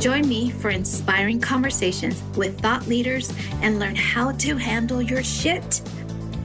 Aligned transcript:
Join 0.00 0.26
me 0.26 0.50
for 0.50 0.70
inspiring 0.70 1.40
conversations 1.40 2.22
with 2.34 2.58
thought 2.58 2.88
leaders 2.88 3.30
and 3.60 3.78
learn 3.78 3.94
how 3.94 4.32
to 4.32 4.56
handle 4.56 5.02
your 5.02 5.22
shit. 5.22 5.82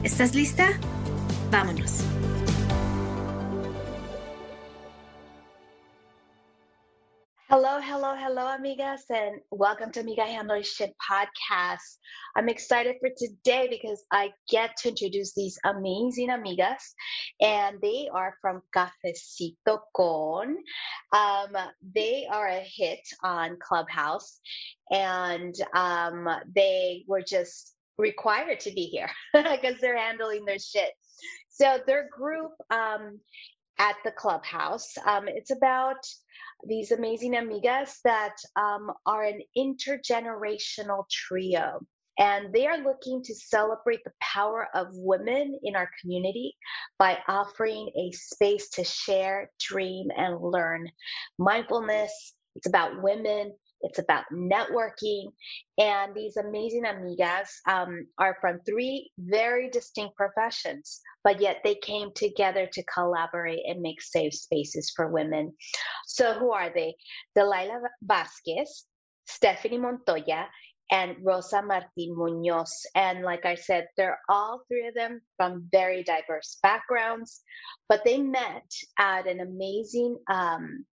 ¿Estás 0.04 0.34
lista? 0.34 0.78
Vámonos. 1.50 2.15
Hello, 7.48 7.80
hello, 7.80 8.16
hello, 8.18 8.42
amigas, 8.58 9.02
and 9.08 9.40
welcome 9.52 9.92
to 9.92 10.00
Amiga 10.00 10.24
Handle 10.24 10.60
Shit 10.62 10.92
podcast. 10.98 11.98
I'm 12.36 12.48
excited 12.48 12.96
for 13.00 13.08
today 13.16 13.68
because 13.70 14.04
I 14.10 14.32
get 14.50 14.76
to 14.78 14.88
introduce 14.88 15.32
these 15.32 15.56
amazing 15.64 16.30
amigas, 16.30 16.82
and 17.40 17.78
they 17.80 18.08
are 18.12 18.34
from 18.42 18.62
Cafecito 18.74 19.78
Con. 19.96 20.56
Um, 21.12 21.56
they 21.94 22.26
are 22.28 22.48
a 22.48 22.66
hit 22.66 23.06
on 23.22 23.58
Clubhouse, 23.60 24.40
and 24.90 25.54
um, 25.72 26.28
they 26.52 27.04
were 27.06 27.22
just 27.22 27.74
required 27.96 28.58
to 28.62 28.72
be 28.72 28.86
here 28.86 29.10
because 29.34 29.76
they're 29.80 29.96
handling 29.96 30.46
their 30.46 30.58
shit. 30.58 30.90
So 31.50 31.78
their 31.86 32.08
group 32.10 32.54
um, 32.70 33.20
at 33.78 33.94
the 34.04 34.10
clubhouse, 34.10 34.94
um, 35.06 35.28
it's 35.28 35.52
about 35.52 35.98
these 36.66 36.92
amazing 36.92 37.32
amigas 37.32 37.96
that 38.04 38.36
um, 38.56 38.92
are 39.04 39.24
an 39.24 39.40
intergenerational 39.56 41.04
trio. 41.10 41.80
And 42.18 42.52
they 42.54 42.66
are 42.66 42.78
looking 42.78 43.22
to 43.24 43.34
celebrate 43.34 44.02
the 44.04 44.12
power 44.22 44.68
of 44.74 44.86
women 44.92 45.58
in 45.62 45.76
our 45.76 45.90
community 46.00 46.56
by 46.98 47.18
offering 47.28 47.90
a 47.94 48.10
space 48.12 48.70
to 48.70 48.84
share, 48.84 49.50
dream, 49.60 50.08
and 50.16 50.40
learn. 50.40 50.90
Mindfulness, 51.38 52.32
it's 52.54 52.66
about 52.66 53.02
women, 53.02 53.54
it's 53.82 53.98
about 53.98 54.24
networking. 54.32 55.26
And 55.78 56.14
these 56.14 56.36
amazing 56.36 56.84
amigas 56.84 57.48
um, 57.68 58.06
are 58.18 58.36
from 58.40 58.60
three 58.66 59.10
very 59.18 59.70
distinct 59.70 60.16
professions, 60.16 61.00
but 61.24 61.40
yet 61.40 61.58
they 61.64 61.76
came 61.76 62.10
together 62.14 62.68
to 62.72 62.84
collaborate 62.92 63.60
and 63.66 63.80
make 63.80 64.00
safe 64.00 64.34
spaces 64.34 64.92
for 64.94 65.08
women. 65.08 65.52
So, 66.06 66.34
who 66.34 66.52
are 66.52 66.72
they? 66.74 66.94
Delilah 67.34 67.80
Vasquez, 68.02 68.84
Stephanie 69.26 69.78
Montoya, 69.78 70.48
and 70.90 71.16
Rosa 71.22 71.62
Martin 71.62 72.14
Munoz. 72.16 72.72
And 72.94 73.22
like 73.22 73.44
I 73.44 73.56
said, 73.56 73.88
they're 73.96 74.20
all 74.28 74.62
three 74.68 74.86
of 74.86 74.94
them 74.94 75.20
from 75.36 75.68
very 75.72 76.04
diverse 76.04 76.58
backgrounds, 76.62 77.40
but 77.88 78.04
they 78.04 78.18
met 78.18 78.70
at 78.98 79.26
an 79.26 79.40
amazing 79.40 80.18
um, 80.30 80.84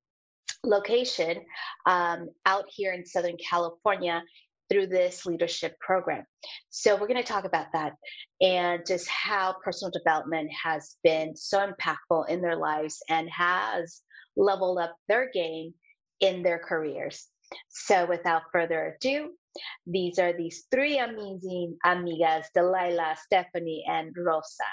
location 0.65 1.43
um, 1.87 2.29
out 2.47 2.65
here 2.69 2.93
in 2.93 3.05
Southern 3.05 3.37
California 3.37 4.23
through 4.71 4.87
this 4.87 5.27
leadership 5.27 5.79
program. 5.81 6.25
So, 6.71 6.95
we're 6.95 7.09
going 7.09 7.23
to 7.23 7.33
talk 7.33 7.45
about 7.45 7.67
that 7.73 7.95
and 8.41 8.83
just 8.87 9.09
how 9.09 9.57
personal 9.65 9.91
development 9.91 10.51
has 10.65 10.97
been 11.03 11.37
so 11.37 11.67
impactful 11.67 12.29
in 12.29 12.41
their 12.41 12.57
lives 12.57 12.99
and 13.09 13.29
has 13.31 14.01
leveled 14.37 14.79
up 14.79 14.97
their 15.09 15.31
game 15.31 15.75
in 16.21 16.43
their 16.43 16.59
careers. 16.59 17.27
So, 17.69 18.07
without 18.07 18.43
further 18.53 18.97
ado, 18.97 19.33
these 19.87 20.19
are 20.19 20.33
these 20.33 20.65
three 20.71 20.99
amazing 20.99 21.77
amigas 21.85 22.45
Delilah, 22.55 23.17
Stephanie, 23.23 23.85
and 23.87 24.15
Rosa. 24.17 24.73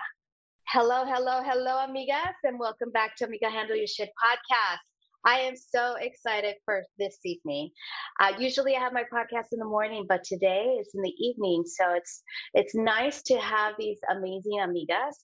Hello, 0.67 1.03
hello, 1.03 1.41
hello, 1.43 1.85
amigas, 1.85 2.35
and 2.43 2.59
welcome 2.59 2.91
back 2.91 3.15
to 3.17 3.25
Amiga 3.25 3.49
Handle 3.49 3.75
Your 3.75 3.87
Shit 3.87 4.09
podcast. 4.23 4.77
I 5.25 5.39
am 5.39 5.55
so 5.55 5.95
excited 5.99 6.55
for 6.65 6.83
this 6.97 7.19
evening. 7.25 7.71
Uh, 8.19 8.33
usually 8.39 8.75
I 8.75 8.79
have 8.79 8.93
my 8.93 9.03
podcast 9.03 9.47
in 9.51 9.59
the 9.59 9.65
morning, 9.65 10.05
but 10.07 10.23
today 10.23 10.77
is 10.79 10.91
in 10.93 11.01
the 11.01 11.13
evening. 11.17 11.63
So 11.65 11.93
it's 11.93 12.23
it's 12.53 12.75
nice 12.75 13.21
to 13.23 13.37
have 13.39 13.73
these 13.77 13.99
amazing 14.09 14.59
amigas. 14.59 15.15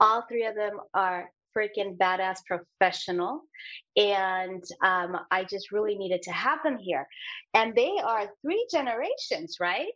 All 0.00 0.24
three 0.28 0.46
of 0.46 0.54
them 0.54 0.80
are 0.94 1.30
freaking 1.56 1.96
badass 1.96 2.38
professional. 2.46 3.42
And 3.96 4.64
um, 4.82 5.18
I 5.30 5.44
just 5.44 5.70
really 5.70 5.96
needed 5.96 6.22
to 6.22 6.32
have 6.32 6.62
them 6.64 6.78
here. 6.78 7.06
And 7.54 7.74
they 7.74 7.92
are 8.02 8.30
three 8.42 8.66
generations, 8.70 9.56
right? 9.60 9.86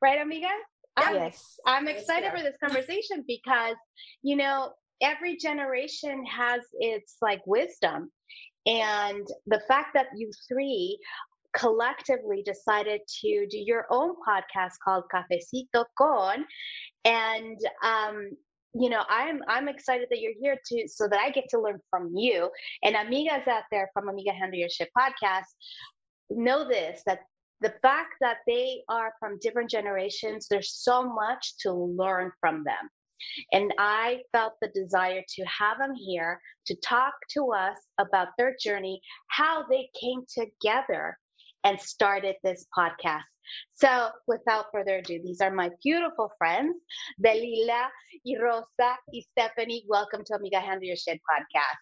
Right, 0.00 0.20
amiga? 0.20 0.48
I'm, 0.96 1.14
Yes. 1.14 1.56
I'm 1.66 1.86
Yes, 1.86 2.00
excited 2.00 2.30
we 2.32 2.38
for 2.38 2.44
this 2.44 2.56
conversation 2.62 3.24
because, 3.26 3.76
you 4.22 4.36
know, 4.36 4.72
every 5.00 5.36
generation 5.36 6.24
has 6.24 6.62
its 6.72 7.16
like 7.20 7.42
wisdom. 7.46 8.10
And 8.66 9.26
the 9.46 9.60
fact 9.68 9.94
that 9.94 10.06
you 10.16 10.30
three 10.48 10.98
collectively 11.54 12.42
decided 12.44 13.00
to 13.20 13.46
do 13.48 13.58
your 13.58 13.86
own 13.90 14.14
podcast 14.26 14.72
called 14.84 15.04
Cafecito 15.12 15.84
Con, 15.96 16.44
and 17.04 17.58
um, 17.82 18.30
you 18.74 18.90
know, 18.90 19.04
I'm 19.08 19.40
I'm 19.48 19.68
excited 19.68 20.08
that 20.10 20.20
you're 20.20 20.32
here 20.40 20.58
to 20.66 20.88
so 20.88 21.08
that 21.08 21.20
I 21.20 21.30
get 21.30 21.44
to 21.50 21.60
learn 21.60 21.78
from 21.90 22.10
you 22.14 22.50
and 22.82 22.96
amigas 22.96 23.46
out 23.46 23.64
there 23.70 23.88
from 23.94 24.08
Amiga 24.08 24.32
Handle 24.32 24.58
Your 24.58 24.68
Shit 24.68 24.90
podcast. 24.98 25.44
Know 26.30 26.66
this 26.66 27.02
that 27.06 27.20
the 27.60 27.72
fact 27.82 28.14
that 28.20 28.38
they 28.46 28.82
are 28.88 29.12
from 29.20 29.38
different 29.40 29.70
generations, 29.70 30.48
there's 30.50 30.74
so 30.74 31.08
much 31.08 31.56
to 31.60 31.72
learn 31.72 32.32
from 32.40 32.64
them. 32.64 32.88
And 33.52 33.72
I 33.78 34.20
felt 34.32 34.54
the 34.60 34.68
desire 34.68 35.22
to 35.26 35.44
have 35.44 35.78
them 35.78 35.94
here 35.94 36.40
to 36.66 36.76
talk 36.76 37.14
to 37.30 37.52
us 37.52 37.76
about 37.98 38.28
their 38.38 38.54
journey, 38.60 39.00
how 39.28 39.64
they 39.68 39.88
came 40.00 40.24
together 40.28 41.18
and 41.64 41.80
started 41.80 42.36
this 42.42 42.66
podcast. 42.76 43.22
So, 43.74 44.08
without 44.26 44.66
further 44.72 44.96
ado, 44.98 45.20
these 45.22 45.40
are 45.40 45.50
my 45.50 45.70
beautiful 45.82 46.32
friends, 46.38 46.76
Dalila, 47.22 47.88
y 48.24 48.36
Rosa, 48.40 48.96
y 49.12 49.22
Stephanie. 49.32 49.84
Welcome 49.86 50.24
to 50.26 50.34
Amiga 50.34 50.60
Handle 50.60 50.86
Your 50.86 50.96
Shit 50.96 51.20
podcast. 51.30 51.76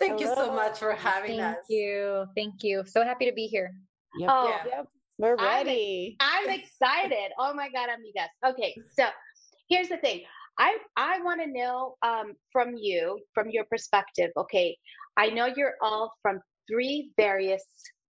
Thank 0.00 0.20
you 0.20 0.26
so 0.26 0.52
much 0.52 0.78
for 0.78 0.92
having 0.92 1.38
Thank 1.38 1.42
us. 1.42 1.64
Thank 1.68 1.80
you. 1.80 2.26
Thank 2.36 2.62
you. 2.62 2.82
So 2.86 3.04
happy 3.04 3.26
to 3.26 3.32
be 3.32 3.46
here. 3.46 3.72
Yep, 4.18 4.30
Oh, 4.32 4.48
Yeah. 4.48 4.66
yep. 4.66 4.88
We're 5.18 5.36
I'm 5.36 5.44
ready. 5.66 6.16
I'm 6.20 6.48
excited. 6.50 7.32
Oh 7.38 7.52
my 7.52 7.68
God, 7.70 7.88
amigas. 7.88 8.50
Okay, 8.52 8.76
so 8.96 9.04
here's 9.68 9.88
the 9.88 9.98
thing. 9.98 10.22
I 10.58 10.76
I 10.96 11.20
want 11.22 11.40
to 11.42 11.50
know 11.50 11.94
um, 12.02 12.34
from 12.52 12.74
you, 12.76 13.20
from 13.34 13.50
your 13.50 13.64
perspective. 13.64 14.30
Okay, 14.36 14.76
I 15.16 15.30
know 15.30 15.46
you're 15.46 15.74
all 15.80 16.12
from 16.22 16.40
three 16.70 17.12
various 17.16 17.64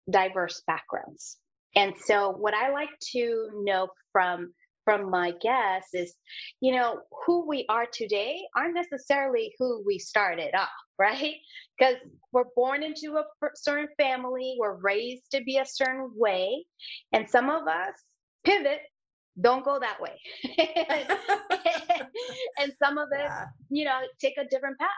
diverse 0.09 0.61
backgrounds, 0.65 1.37
and 1.75 1.93
so 2.05 2.31
what 2.31 2.53
I 2.53 2.71
like 2.71 2.89
to 3.13 3.49
know 3.63 3.89
from 4.11 4.53
from 4.85 5.11
my 5.11 5.31
guests 5.39 5.93
is, 5.93 6.15
you 6.61 6.75
know, 6.75 7.01
who 7.25 7.47
we 7.47 7.63
are 7.69 7.85
today 7.93 8.39
aren't 8.55 8.73
necessarily 8.73 9.53
who 9.59 9.83
we 9.85 9.99
started 9.99 10.55
off, 10.55 10.69
right? 10.97 11.35
Because 11.77 11.95
we're 12.31 12.45
born 12.55 12.81
into 12.81 13.17
a 13.17 13.23
certain 13.55 13.89
family, 13.97 14.55
we're 14.59 14.77
raised 14.77 15.29
to 15.33 15.43
be 15.43 15.57
a 15.57 15.65
certain 15.65 16.11
way, 16.15 16.65
and 17.13 17.29
some 17.29 17.49
of 17.49 17.67
us 17.67 17.93
pivot 18.43 18.79
don't 19.41 19.63
go 19.63 19.79
that 19.79 20.01
way. 20.01 20.19
and 22.59 22.73
some 22.81 22.97
of 22.97 23.09
it, 23.11 23.19
yeah. 23.19 23.45
you 23.69 23.85
know, 23.85 23.99
take 24.19 24.37
a 24.37 24.45
different 24.45 24.77
path. 24.77 24.89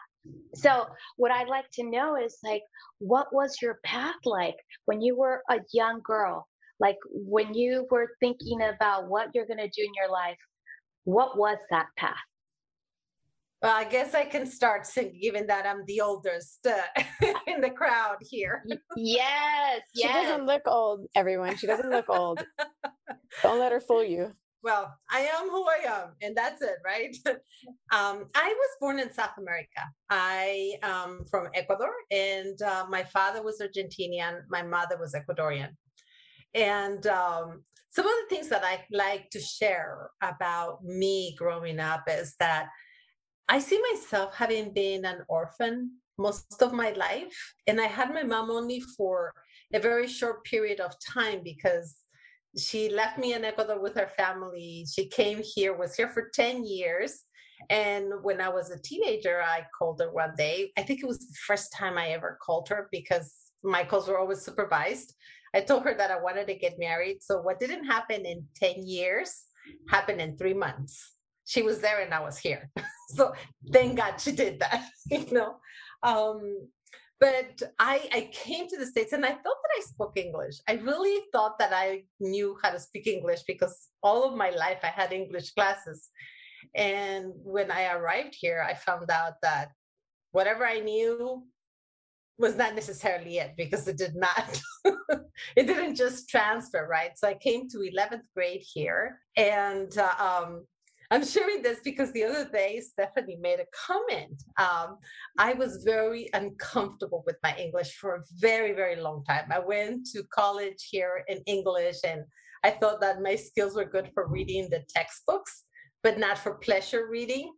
So, 0.54 0.86
what 1.18 1.32
I'd 1.32 1.48
like 1.48 1.70
to 1.74 1.84
know 1.84 2.16
is 2.16 2.38
like, 2.44 2.62
what 3.00 3.34
was 3.34 3.58
your 3.62 3.80
path 3.84 4.16
like 4.26 4.56
when 4.86 5.02
you 5.02 5.18
were 5.18 5.42
a 5.50 5.60
young 5.74 6.02
girl? 6.04 6.48
Like, 6.80 6.98
when 7.12 7.54
you 7.54 7.88
were 7.90 8.10
thinking 8.20 8.62
about 8.62 9.08
what 9.08 9.30
you're 9.34 9.46
going 9.46 9.58
to 9.58 9.68
do 9.68 9.84
in 9.84 9.92
your 9.96 10.12
life, 10.12 10.38
what 11.04 11.38
was 11.38 11.58
that 11.70 11.88
path? 11.98 12.16
Well, 13.62 13.76
I 13.76 13.84
guess 13.84 14.16
I 14.16 14.26
can 14.26 14.48
start 14.48 14.88
given 15.22 15.46
that 15.48 15.68
I'm 15.68 15.86
the 15.86 16.02
oldest 16.02 16.66
uh, 16.66 17.04
in 17.48 17.62
the 17.62 17.70
crowd 17.70 18.18
here. 18.22 18.64
Yes, 18.96 19.82
she 19.96 20.08
doesn't 20.08 20.48
look 20.48 20.64
old, 20.66 21.06
everyone. 21.16 21.56
She 21.58 21.68
doesn't 21.68 21.90
look 21.90 22.10
old. 22.10 22.44
Don't 23.44 23.60
let 23.60 23.72
her 23.72 23.80
fool 23.80 24.04
you. 24.04 24.32
Well, 24.64 24.96
I 25.10 25.22
am 25.22 25.50
who 25.50 25.64
I 25.68 25.86
am, 25.88 26.10
and 26.22 26.36
that's 26.36 26.62
it, 26.64 26.78
right? 26.84 27.16
um, 27.92 28.30
I 28.36 28.48
was 28.48 28.70
born 28.80 29.00
in 29.00 29.14
South 29.14 29.38
America. 29.38 29.82
I 30.10 30.74
am 30.82 31.10
um, 31.10 31.26
from 31.30 31.50
Ecuador, 31.54 31.94
and 32.10 32.60
uh, 32.64 32.86
my 32.90 33.04
father 33.04 33.44
was 33.44 33.62
Argentinian. 33.62 34.42
My 34.50 34.64
mother 34.64 34.98
was 35.00 35.16
Ecuadorian. 35.16 35.70
And 36.54 37.06
um, 37.08 37.62
some 37.90 38.06
of 38.06 38.12
the 38.12 38.36
things 38.36 38.50
that 38.50 38.64
I 38.64 38.84
like 38.92 39.30
to 39.32 39.40
share 39.40 40.10
about 40.22 40.84
me 40.84 41.36
growing 41.38 41.80
up 41.80 42.04
is 42.08 42.36
that 42.40 42.68
I 43.52 43.60
see 43.60 43.82
myself 43.92 44.34
having 44.34 44.72
been 44.72 45.04
an 45.04 45.26
orphan 45.28 45.92
most 46.18 46.62
of 46.62 46.72
my 46.72 46.92
life. 46.92 47.54
And 47.68 47.82
I 47.82 47.88
had 47.88 48.14
my 48.14 48.24
mom 48.24 48.50
only 48.50 48.80
for 48.80 49.34
a 49.74 49.80
very 49.80 50.08
short 50.08 50.46
period 50.46 50.80
of 50.80 50.96
time 51.06 51.42
because 51.44 51.98
she 52.58 52.88
left 52.88 53.18
me 53.20 53.34
in 53.34 53.44
Ecuador 53.44 53.82
with 53.82 53.96
her 53.96 54.10
family. 54.16 54.86
She 54.90 55.10
came 55.10 55.42
here, 55.44 55.76
was 55.76 55.96
here 55.96 56.08
for 56.08 56.32
10 56.34 56.64
years. 56.64 57.24
And 57.70 58.06
when 58.24 58.40
I 58.40 58.48
was 58.48 58.72
a 58.72 58.82
teenager, 58.82 59.42
I 59.42 59.66
called 59.78 60.00
her 60.00 60.14
one 60.14 60.34
day. 60.38 60.72
I 60.78 60.84
think 60.84 61.04
it 61.04 61.08
was 61.08 61.20
the 61.20 61.38
first 61.46 61.74
time 61.74 61.98
I 61.98 62.12
ever 62.12 62.40
called 62.42 62.70
her 62.70 62.88
because 62.90 63.36
my 63.64 63.84
calls 63.84 64.08
were 64.08 64.18
always 64.18 64.42
supervised. 64.42 65.14
I 65.54 65.60
told 65.60 65.84
her 65.84 65.94
that 65.96 66.10
I 66.10 66.22
wanted 66.22 66.48
to 66.48 66.56
get 66.56 66.80
married. 66.80 67.22
So 67.22 67.42
what 67.42 67.60
didn't 67.60 67.84
happen 67.84 68.26
in 68.26 68.48
10 68.56 68.88
years 68.88 69.44
happened 69.90 70.22
in 70.22 70.38
three 70.38 70.54
months 70.54 71.18
she 71.52 71.64
was 71.64 71.80
there 71.80 72.00
and 72.00 72.14
I 72.14 72.22
was 72.22 72.38
here. 72.38 72.72
so 73.10 73.34
thank 73.74 73.98
God 73.98 74.22
she 74.22 74.32
did 74.32 74.62
that, 74.62 74.86
you 75.12 75.26
know. 75.32 75.58
Um, 76.02 76.70
but 77.20 77.62
I, 77.78 78.08
I 78.14 78.30
came 78.32 78.70
to 78.70 78.78
the 78.78 78.86
States 78.86 79.12
and 79.12 79.26
I 79.26 79.32
thought 79.32 79.44
that 79.64 79.78
I 79.78 79.82
spoke 79.82 80.14
English. 80.16 80.56
I 80.70 80.74
really 80.76 81.26
thought 81.34 81.60
that 81.60 81.74
I 81.74 82.06
knew 82.22 82.58
how 82.64 82.70
to 82.70 82.80
speak 82.80 83.06
English 83.06 83.42
because 83.46 83.90
all 84.02 84.24
of 84.24 84.38
my 84.38 84.52
life 84.52 84.80
I 84.82 84.88
had 84.88 85.12
English 85.12 85.52
classes. 85.52 86.10
And 86.74 87.34
when 87.44 87.70
I 87.70 87.92
arrived 87.92 88.36
here, 88.40 88.66
I 88.66 88.74
found 88.74 89.12
out 89.12 89.34
that 89.44 89.72
whatever 90.32 90.66
I 90.66 90.80
knew 90.80 91.44
was 92.38 92.56
not 92.56 92.76
necessarily 92.76 93.40
it 93.40 93.52
because 93.58 93.88
it 93.88 93.98
did 93.98 94.16
not 94.16 94.60
it 95.56 95.68
didn't 95.68 95.96
just 95.96 96.28
transfer 96.28 96.88
right 96.90 97.12
so 97.16 97.28
i 97.28 97.36
came 97.36 97.70
to 97.70 97.78
11th 97.78 98.24
grade 98.36 98.64
here 98.64 99.20
and 99.38 99.96
uh, 100.00 100.16
um, 100.18 100.66
I'm 101.12 101.26
sharing 101.26 101.62
this 101.62 101.80
because 101.84 102.14
the 102.14 102.24
other 102.24 102.50
day 102.50 102.80
Stephanie 102.80 103.38
made 103.42 103.60
a 103.60 103.66
comment. 103.76 104.42
Um, 104.58 104.98
I 105.38 105.52
was 105.54 105.84
very 105.84 106.30
uncomfortable 106.34 107.22
with 107.26 107.36
my 107.44 107.54
English 107.58 107.98
for 107.98 108.16
a 108.16 108.24
very, 108.38 108.72
very 108.72 108.96
long 108.96 109.26
time. 109.26 109.52
I 109.52 109.60
went 109.60 110.08
to 110.14 110.24
college 110.34 110.88
here 110.90 111.26
in 111.28 111.40
English 111.48 111.98
and 112.08 112.24
I 112.64 112.70
thought 112.70 113.02
that 113.02 113.22
my 113.22 113.36
skills 113.36 113.76
were 113.76 113.84
good 113.84 114.10
for 114.14 114.26
reading 114.28 114.70
the 114.70 114.86
textbooks, 114.88 115.66
but 116.02 116.18
not 116.18 116.38
for 116.38 116.54
pleasure 116.54 117.08
reading. 117.10 117.52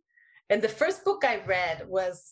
And 0.50 0.60
the 0.60 0.68
first 0.68 1.04
book 1.04 1.24
I 1.24 1.40
read 1.46 1.86
was 1.86 2.24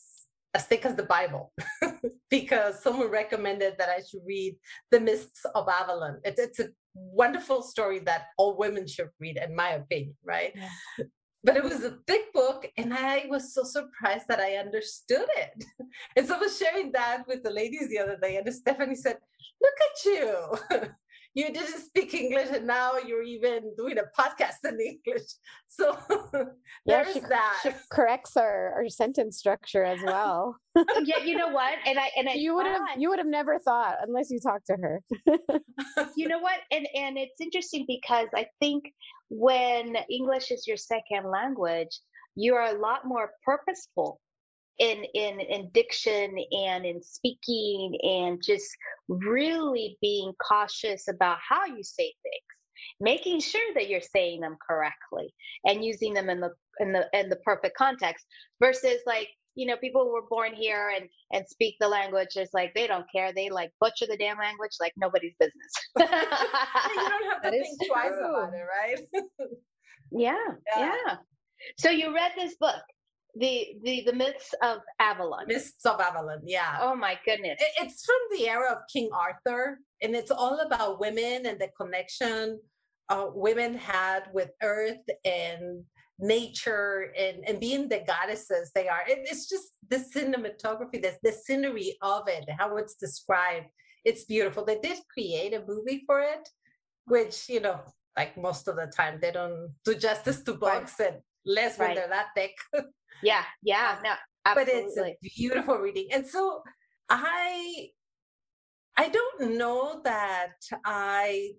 as 0.54 0.66
thick 0.66 0.84
as 0.84 0.96
the 0.96 1.04
Bible 1.04 1.52
because 2.30 2.82
someone 2.82 3.10
recommended 3.10 3.74
that 3.78 3.88
I 3.88 4.00
should 4.00 4.22
read 4.26 4.56
The 4.90 4.98
Mists 4.98 5.44
of 5.54 5.68
Avalon. 5.68 6.20
It's, 6.24 6.40
it's 6.40 6.58
a 6.58 6.68
wonderful 6.94 7.62
story 7.62 8.00
that 8.00 8.26
all 8.38 8.56
women 8.56 8.86
should 8.86 9.10
read, 9.18 9.38
in 9.38 9.54
my 9.54 9.70
opinion, 9.70 10.16
right? 10.24 10.52
Yeah. 10.54 11.04
But 11.44 11.56
it 11.56 11.64
was 11.64 11.82
a 11.82 11.98
thick 12.06 12.32
book, 12.32 12.70
and 12.76 12.94
I 12.94 13.26
was 13.28 13.52
so 13.52 13.64
surprised 13.64 14.28
that 14.28 14.38
I 14.38 14.56
understood 14.56 15.26
it. 15.36 15.64
And 16.16 16.26
so 16.26 16.36
I 16.36 16.38
was 16.38 16.56
sharing 16.56 16.92
that 16.92 17.26
with 17.26 17.42
the 17.42 17.50
ladies 17.50 17.88
the 17.88 17.98
other 17.98 18.16
day, 18.16 18.36
and 18.36 18.54
Stephanie 18.54 18.94
said, 18.94 19.18
Look 19.60 19.74
at 19.88 20.04
you. 20.04 20.88
you 21.34 21.52
didn't 21.52 21.80
speak 21.80 22.12
English 22.14 22.48
and 22.52 22.66
now 22.66 22.92
you're 23.06 23.22
even 23.22 23.72
doing 23.76 23.96
a 23.98 24.20
podcast 24.20 24.64
in 24.64 24.78
English. 24.80 25.28
So 25.68 25.96
yeah, 26.84 27.02
there's 27.02 27.14
she, 27.14 27.20
that. 27.20 27.60
She 27.62 27.70
corrects 27.90 28.36
our, 28.36 28.74
our 28.74 28.88
sentence 28.90 29.38
structure 29.38 29.84
as 29.84 30.00
well. 30.04 30.56
yeah, 31.02 31.24
you 31.24 31.34
know 31.34 31.48
what? 31.48 31.78
And 31.86 31.98
I 31.98 32.10
and 32.14 32.28
I 32.28 32.34
you 32.34 32.54
would 32.54 32.66
have 32.66 32.82
you 32.98 33.08
would 33.08 33.18
have 33.18 33.26
never 33.26 33.58
thought 33.58 33.96
unless 34.06 34.30
you 34.30 34.38
talked 34.38 34.66
to 34.66 34.76
her. 34.76 35.00
you 36.14 36.28
know 36.28 36.40
what? 36.40 36.58
And 36.70 36.86
and 36.94 37.16
it's 37.16 37.40
interesting 37.40 37.86
because 37.88 38.28
I 38.34 38.48
think 38.60 38.84
when 39.30 39.96
English 40.10 40.50
is 40.50 40.66
your 40.66 40.76
second 40.76 41.30
language, 41.30 42.00
you 42.34 42.54
are 42.54 42.74
a 42.76 42.78
lot 42.78 43.06
more 43.06 43.30
purposeful 43.42 44.20
in 44.82 45.04
in 45.14 45.38
in 45.40 45.70
diction 45.72 46.36
and 46.50 46.84
in 46.84 47.00
speaking 47.02 47.96
and 48.02 48.42
just 48.44 48.68
really 49.08 49.96
being 50.02 50.32
cautious 50.46 51.06
about 51.08 51.38
how 51.48 51.64
you 51.66 51.84
say 51.84 52.12
things 52.22 52.52
making 53.00 53.40
sure 53.40 53.74
that 53.74 53.88
you're 53.88 54.00
saying 54.00 54.40
them 54.40 54.56
correctly 54.66 55.32
and 55.64 55.84
using 55.84 56.14
them 56.14 56.28
in 56.28 56.40
the 56.40 56.50
in 56.80 56.92
the 56.92 57.06
in 57.12 57.28
the 57.28 57.36
perfect 57.36 57.76
context 57.76 58.26
versus 58.60 58.98
like 59.06 59.28
you 59.54 59.66
know 59.66 59.76
people 59.76 60.10
were 60.10 60.26
born 60.28 60.52
here 60.52 60.92
and 60.96 61.08
and 61.32 61.46
speak 61.48 61.76
the 61.78 61.86
language 61.86 62.30
it's 62.34 62.54
like 62.54 62.74
they 62.74 62.88
don't 62.88 63.06
care. 63.14 63.32
They 63.32 63.50
like 63.50 63.70
butcher 63.80 64.06
the 64.06 64.16
damn 64.16 64.38
language 64.38 64.72
like 64.80 64.92
nobody's 64.96 65.34
business. 65.38 65.72
You 66.00 67.08
don't 67.08 67.30
have 67.30 67.42
to 67.42 67.50
that 67.50 67.52
think 67.52 67.78
twice 67.88 68.12
about 68.18 68.52
it 68.52 68.66
right? 68.66 68.98
Yeah, 70.14 70.36
yeah. 70.76 70.94
yeah. 71.06 71.16
So 71.78 71.88
you 71.88 72.14
read 72.14 72.32
this 72.36 72.54
book 72.56 72.82
the 73.34 73.76
the 73.82 74.02
the 74.06 74.12
myths 74.12 74.54
of 74.62 74.78
Avalon. 74.98 75.44
Myths 75.48 75.84
of 75.84 76.00
Avalon, 76.00 76.42
yeah. 76.44 76.78
Oh 76.80 76.94
my 76.94 77.18
goodness. 77.24 77.58
It, 77.60 77.84
it's 77.84 78.04
from 78.04 78.38
the 78.38 78.48
era 78.48 78.72
of 78.72 78.78
King 78.92 79.08
Arthur, 79.12 79.78
and 80.02 80.14
it's 80.14 80.30
all 80.30 80.60
about 80.60 81.00
women 81.00 81.46
and 81.46 81.58
the 81.58 81.68
connection 81.80 82.60
uh, 83.08 83.26
women 83.34 83.74
had 83.74 84.24
with 84.32 84.50
earth 84.62 85.04
and 85.24 85.84
nature 86.18 87.12
and 87.18 87.44
and 87.46 87.58
being 87.58 87.88
the 87.88 88.02
goddesses 88.06 88.70
they 88.74 88.88
are. 88.88 89.02
It, 89.08 89.20
it's 89.30 89.48
just 89.48 89.68
the 89.88 89.96
cinematography, 89.96 91.02
the 91.02 91.16
the 91.22 91.32
scenery 91.32 91.96
of 92.00 92.28
it, 92.28 92.48
how 92.58 92.76
it's 92.76 92.94
described. 92.94 93.66
It's 94.04 94.24
beautiful. 94.24 94.64
They 94.64 94.78
did 94.78 94.98
create 95.12 95.54
a 95.54 95.64
movie 95.66 96.02
for 96.06 96.20
it, 96.20 96.48
which 97.06 97.48
you 97.48 97.60
know, 97.60 97.80
like 98.16 98.36
most 98.36 98.68
of 98.68 98.76
the 98.76 98.86
time, 98.86 99.18
they 99.20 99.32
don't 99.32 99.74
do 99.84 99.94
justice 99.94 100.42
to 100.44 100.54
books 100.54 100.94
right. 100.98 101.08
and 101.08 101.16
less 101.44 101.78
right. 101.78 101.88
when 101.88 101.96
they're 101.96 102.08
that 102.08 102.28
thick. 102.36 102.56
Yeah, 103.22 103.44
yeah, 103.62 103.98
no, 104.04 104.12
absolutely. 104.44 104.74
But 104.74 104.88
it's 104.88 104.98
a 104.98 105.16
beautiful 105.36 105.76
reading. 105.76 106.08
And 106.12 106.26
so 106.26 106.62
I 107.08 107.88
I 108.96 109.08
don't 109.08 109.56
know 109.56 110.00
that 110.04 110.52
I 110.84 111.52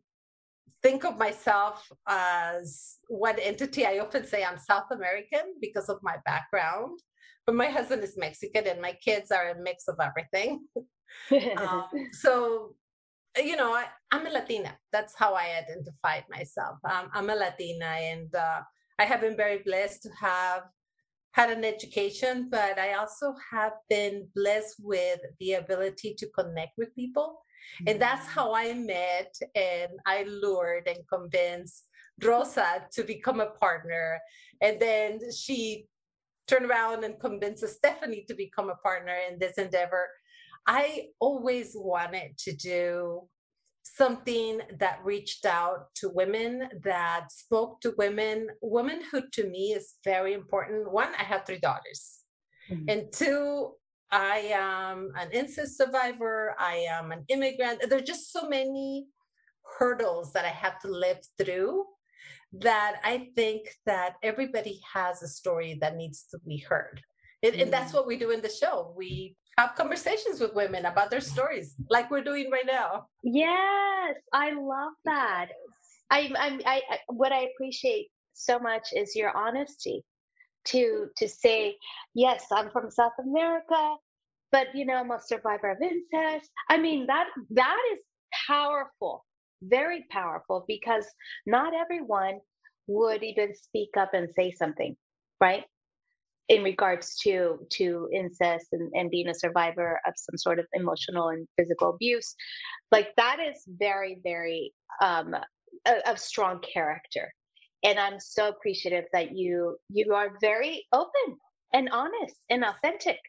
think 0.83 1.05
of 1.05 1.17
myself 1.17 1.89
as 2.07 2.97
one 3.07 3.39
entity. 3.39 3.85
I 3.85 3.99
often 3.99 4.27
say 4.27 4.43
I'm 4.43 4.57
South 4.57 4.91
American 4.91 5.55
because 5.61 5.89
of 5.89 5.97
my 6.03 6.17
background, 6.25 6.99
but 7.45 7.55
my 7.55 7.67
husband 7.67 8.03
is 8.03 8.17
Mexican 8.17 8.67
and 8.67 8.81
my 8.81 8.93
kids 8.93 9.31
are 9.31 9.49
a 9.49 9.61
mix 9.61 9.87
of 9.87 9.95
everything. 10.01 10.65
um, 11.57 11.85
so, 12.11 12.75
you 13.37 13.55
know, 13.55 13.73
I, 13.73 13.85
am 14.11 14.27
a 14.27 14.29
Latina. 14.29 14.77
That's 14.91 15.15
how 15.15 15.33
I 15.33 15.63
identified 15.63 16.25
myself. 16.29 16.77
Um, 16.83 17.09
I'm 17.13 17.29
a 17.29 17.35
Latina, 17.35 17.85
and 17.85 18.33
uh, 18.35 18.61
I 18.99 19.05
have 19.05 19.21
been 19.21 19.37
very 19.37 19.59
blessed 19.65 20.03
to 20.03 20.09
have 20.19 20.63
had 21.33 21.49
an 21.49 21.65
education, 21.65 22.47
but 22.49 22.79
I 22.79 22.93
also 22.93 23.33
have 23.51 23.73
been 23.89 24.27
blessed 24.35 24.75
with 24.79 25.19
the 25.39 25.53
ability 25.53 26.15
to 26.19 26.29
connect 26.29 26.77
with 26.77 26.95
people. 26.95 27.41
Mm-hmm. 27.75 27.89
And 27.89 28.01
that's 28.01 28.25
mm. 28.27 28.29
how 28.29 28.53
I 28.53 28.73
met 28.73 29.33
and 29.55 29.91
I 30.05 30.23
lured 30.23 30.87
and 30.87 30.99
convinced 31.07 31.85
Rosa 32.23 32.85
to 32.93 33.03
become 33.03 33.39
a 33.39 33.49
partner. 33.49 34.19
And 34.61 34.79
then 34.79 35.19
she 35.35 35.87
turned 36.47 36.65
around 36.65 37.03
and 37.03 37.19
convinced 37.19 37.67
Stephanie 37.67 38.25
to 38.27 38.35
become 38.35 38.69
a 38.69 38.75
partner 38.75 39.15
in 39.29 39.39
this 39.39 39.57
endeavor. 39.57 40.07
I 40.67 41.07
always 41.19 41.71
wanted 41.75 42.37
to 42.39 42.55
do 42.55 43.27
something 43.83 44.61
that 44.79 44.99
reached 45.03 45.45
out 45.45 45.93
to 45.95 46.09
women, 46.09 46.69
that 46.83 47.31
spoke 47.31 47.81
to 47.81 47.93
women. 47.97 48.47
Womanhood 48.61 49.25
to 49.33 49.47
me 49.49 49.73
is 49.73 49.95
very 50.03 50.33
important. 50.33 50.91
One, 50.91 51.09
I 51.19 51.23
have 51.23 51.45
three 51.45 51.59
daughters. 51.59 52.19
Mm-hmm. 52.71 52.89
And 52.89 53.11
two, 53.11 53.73
I 54.09 54.51
am 54.53 55.11
an 55.17 55.31
incest 55.31 55.77
survivor. 55.77 56.55
I 56.57 56.85
am 56.89 57.11
an 57.11 57.25
immigrant. 57.27 57.83
There's 57.87 58.03
just 58.03 58.31
so 58.31 58.47
many 58.47 59.07
hurdles 59.77 60.31
that 60.33 60.45
I 60.45 60.49
have 60.49 60.79
to 60.79 60.87
live 60.87 61.19
through 61.37 61.85
that 62.53 62.97
I 63.03 63.29
think 63.35 63.67
that 63.85 64.15
everybody 64.21 64.79
has 64.93 65.23
a 65.23 65.27
story 65.27 65.77
that 65.81 65.95
needs 65.95 66.25
to 66.31 66.39
be 66.47 66.57
heard. 66.57 67.01
It, 67.41 67.55
mm. 67.55 67.63
And 67.63 67.73
that's 67.73 67.91
mm. 67.91 67.95
what 67.95 68.07
we 68.07 68.17
do 68.17 68.31
in 68.31 68.41
the 68.41 68.49
show. 68.49 68.93
We 68.95 69.35
have 69.57 69.75
conversations 69.75 70.39
with 70.39 70.53
women 70.53 70.85
about 70.85 71.11
their 71.11 71.21
stories, 71.21 71.75
like 71.89 72.09
we're 72.09 72.23
doing 72.23 72.49
right 72.51 72.65
now. 72.65 73.07
Yes, 73.23 74.15
I 74.33 74.51
love 74.51 74.93
that. 75.05 75.47
I, 76.09 76.31
I, 76.37 76.59
I, 76.65 76.81
what 77.07 77.31
I 77.31 77.47
appreciate 77.53 78.07
so 78.33 78.59
much 78.59 78.89
is 78.93 79.15
your 79.15 79.35
honesty 79.35 80.03
to 80.65 81.07
to 81.17 81.27
say, 81.27 81.75
yes, 82.13 82.45
I'm 82.51 82.69
from 82.71 82.89
South 82.89 83.13
America, 83.19 83.95
but 84.51 84.67
you 84.73 84.85
know, 84.85 84.95
I'm 84.95 85.11
a 85.11 85.19
survivor 85.19 85.71
of 85.71 85.77
incest. 85.81 86.49
I 86.69 86.77
mean, 86.77 87.07
that 87.07 87.27
that 87.51 87.77
is 87.93 87.99
powerful 88.47 89.25
very 89.63 90.05
powerful 90.09 90.65
because 90.67 91.05
not 91.45 91.73
everyone 91.73 92.39
would 92.87 93.23
even 93.23 93.53
speak 93.55 93.89
up 93.97 94.13
and 94.13 94.29
say 94.35 94.51
something, 94.51 94.95
right? 95.39 95.63
In 96.49 96.61
regards 96.61 97.15
to 97.23 97.59
to 97.71 98.09
incest 98.13 98.67
and, 98.73 98.91
and 98.93 99.09
being 99.09 99.29
a 99.29 99.33
survivor 99.33 99.99
of 100.05 100.13
some 100.17 100.37
sort 100.37 100.59
of 100.59 100.65
emotional 100.73 101.29
and 101.29 101.47
physical 101.57 101.89
abuse, 101.91 102.35
like 102.91 103.09
that 103.15 103.37
is 103.39 103.63
very, 103.67 104.19
very 104.23 104.73
um, 105.01 105.35
a, 105.85 106.17
strong 106.17 106.59
character, 106.61 107.31
and 107.83 107.97
I'm 107.97 108.19
so 108.19 108.49
appreciative 108.49 109.05
that 109.13 109.35
you 109.35 109.77
you 109.89 110.13
are 110.13 110.37
very 110.41 110.85
open 110.91 111.37
and 111.73 111.89
honest 111.89 112.35
and 112.49 112.65
authentic, 112.65 113.19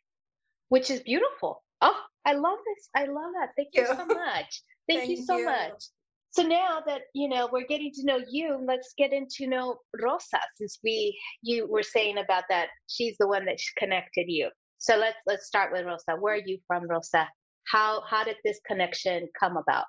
which 0.69 0.91
is 0.91 1.01
beautiful. 1.01 1.63
Oh, 1.81 2.01
I 2.27 2.35
love 2.35 2.59
this. 2.67 2.89
I 2.97 3.05
love 3.05 3.33
that. 3.39 3.51
Thank 3.57 3.69
you 3.75 3.87
so 3.87 4.07
much. 4.07 4.63
Thank, 4.89 5.01
Thank 5.01 5.11
you 5.11 5.25
so 5.25 5.39
you. 5.39 5.45
much. 5.45 5.85
So 6.35 6.43
now 6.43 6.83
that 6.85 7.03
you 7.15 7.29
know 7.29 7.49
we're 7.53 7.67
getting 7.67 7.93
to 7.93 8.05
know 8.05 8.19
you, 8.29 8.59
let's 8.67 8.93
get 8.99 9.13
into 9.13 9.47
know 9.47 9.77
Rosa 10.03 10.41
since 10.57 10.81
we 10.83 11.17
you 11.43 11.69
were 11.71 11.85
saying 11.85 12.19
about 12.19 12.43
that 12.49 12.69
she's 12.89 13.17
the 13.21 13.29
one 13.29 13.45
that 13.45 13.59
connected 13.79 14.25
you. 14.27 14.51
So 14.79 14.97
let's 14.97 15.17
let's 15.27 15.47
start 15.47 15.71
with 15.73 15.87
Rosa. 15.87 16.19
Where 16.19 16.35
are 16.35 16.43
you 16.45 16.59
from, 16.67 16.89
Rosa? 16.89 17.29
How 17.71 18.03
how 18.11 18.25
did 18.25 18.35
this 18.45 18.59
connection 18.67 19.29
come 19.39 19.57
about? 19.57 19.85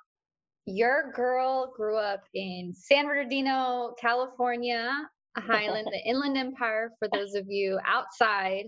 Your 0.67 1.11
girl 1.13 1.73
grew 1.75 1.97
up 1.97 2.21
in 2.35 2.73
San 2.75 3.07
Bernardino, 3.07 3.95
California, 3.99 4.91
a 5.35 5.41
Highland, 5.41 5.87
the 5.91 6.07
Inland 6.07 6.37
Empire. 6.37 6.91
For 6.99 7.07
those 7.11 7.33
of 7.33 7.45
you 7.49 7.79
outside, 7.87 8.65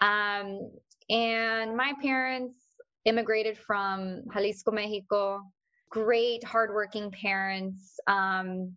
um, 0.00 0.68
and 1.08 1.76
my 1.76 1.92
parents 2.02 2.58
immigrated 3.04 3.56
from 3.56 4.22
Jalisco, 4.32 4.72
Mexico, 4.72 5.42
great, 5.90 6.44
hardworking 6.44 7.10
parents. 7.10 7.98
Um, 8.06 8.76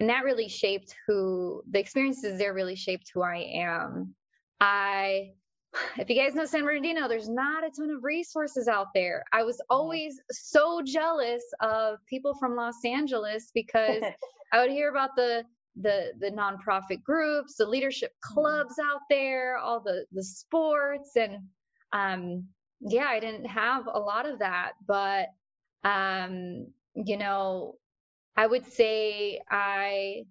and 0.00 0.10
that 0.10 0.24
really 0.24 0.48
shaped 0.48 0.94
who 1.06 1.62
the 1.70 1.78
experiences 1.78 2.38
there 2.38 2.52
really 2.52 2.76
shaped 2.76 3.10
who 3.14 3.22
I 3.22 3.36
am. 3.54 4.14
I, 4.60 5.32
if 5.96 6.08
you 6.08 6.16
guys 6.16 6.34
know 6.34 6.44
San 6.44 6.64
Bernardino, 6.64 7.08
there's 7.08 7.28
not 7.28 7.64
a 7.64 7.70
ton 7.70 7.90
of 7.90 8.04
resources 8.04 8.68
out 8.68 8.88
there. 8.94 9.24
I 9.32 9.42
was 9.42 9.56
mm-hmm. 9.56 9.76
always 9.76 10.20
so 10.30 10.82
jealous 10.84 11.42
of 11.60 11.98
people 12.08 12.34
from 12.34 12.56
Los 12.56 12.84
Angeles 12.84 13.50
because 13.54 14.02
I 14.52 14.60
would 14.60 14.70
hear 14.70 14.90
about 14.90 15.16
the 15.16 15.44
the 15.78 16.12
the 16.20 16.30
nonprofit 16.30 17.02
groups, 17.02 17.56
the 17.56 17.66
leadership 17.66 18.12
mm-hmm. 18.12 18.34
clubs 18.34 18.74
out 18.82 19.02
there, 19.08 19.58
all 19.58 19.80
the 19.80 20.04
the 20.12 20.22
sports, 20.22 21.16
and 21.16 21.38
um, 21.92 22.44
yeah, 22.80 23.06
I 23.06 23.20
didn't 23.20 23.46
have 23.46 23.86
a 23.86 23.98
lot 23.98 24.28
of 24.28 24.38
that, 24.40 24.72
but 24.86 25.28
um, 25.86 26.66
you 26.94 27.16
know, 27.16 27.76
I 28.36 28.46
would 28.46 28.66
say 28.66 29.40
I 29.48 30.24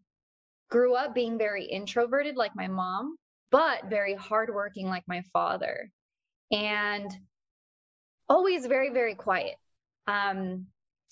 grew 0.70 0.96
up 0.96 1.16
being 1.16 1.38
very 1.38 1.64
introverted 1.66 2.36
like 2.36 2.56
my 2.56 2.68
mom, 2.68 3.16
but 3.52 3.90
very 3.90 4.16
hardworking 4.16 4.88
like 4.88 5.04
my 5.08 5.24
father. 5.32 5.90
And 6.52 7.10
always 8.28 8.66
very, 8.66 8.92
very 8.92 9.16
quiet. 9.16 9.56
Um, 10.08 10.68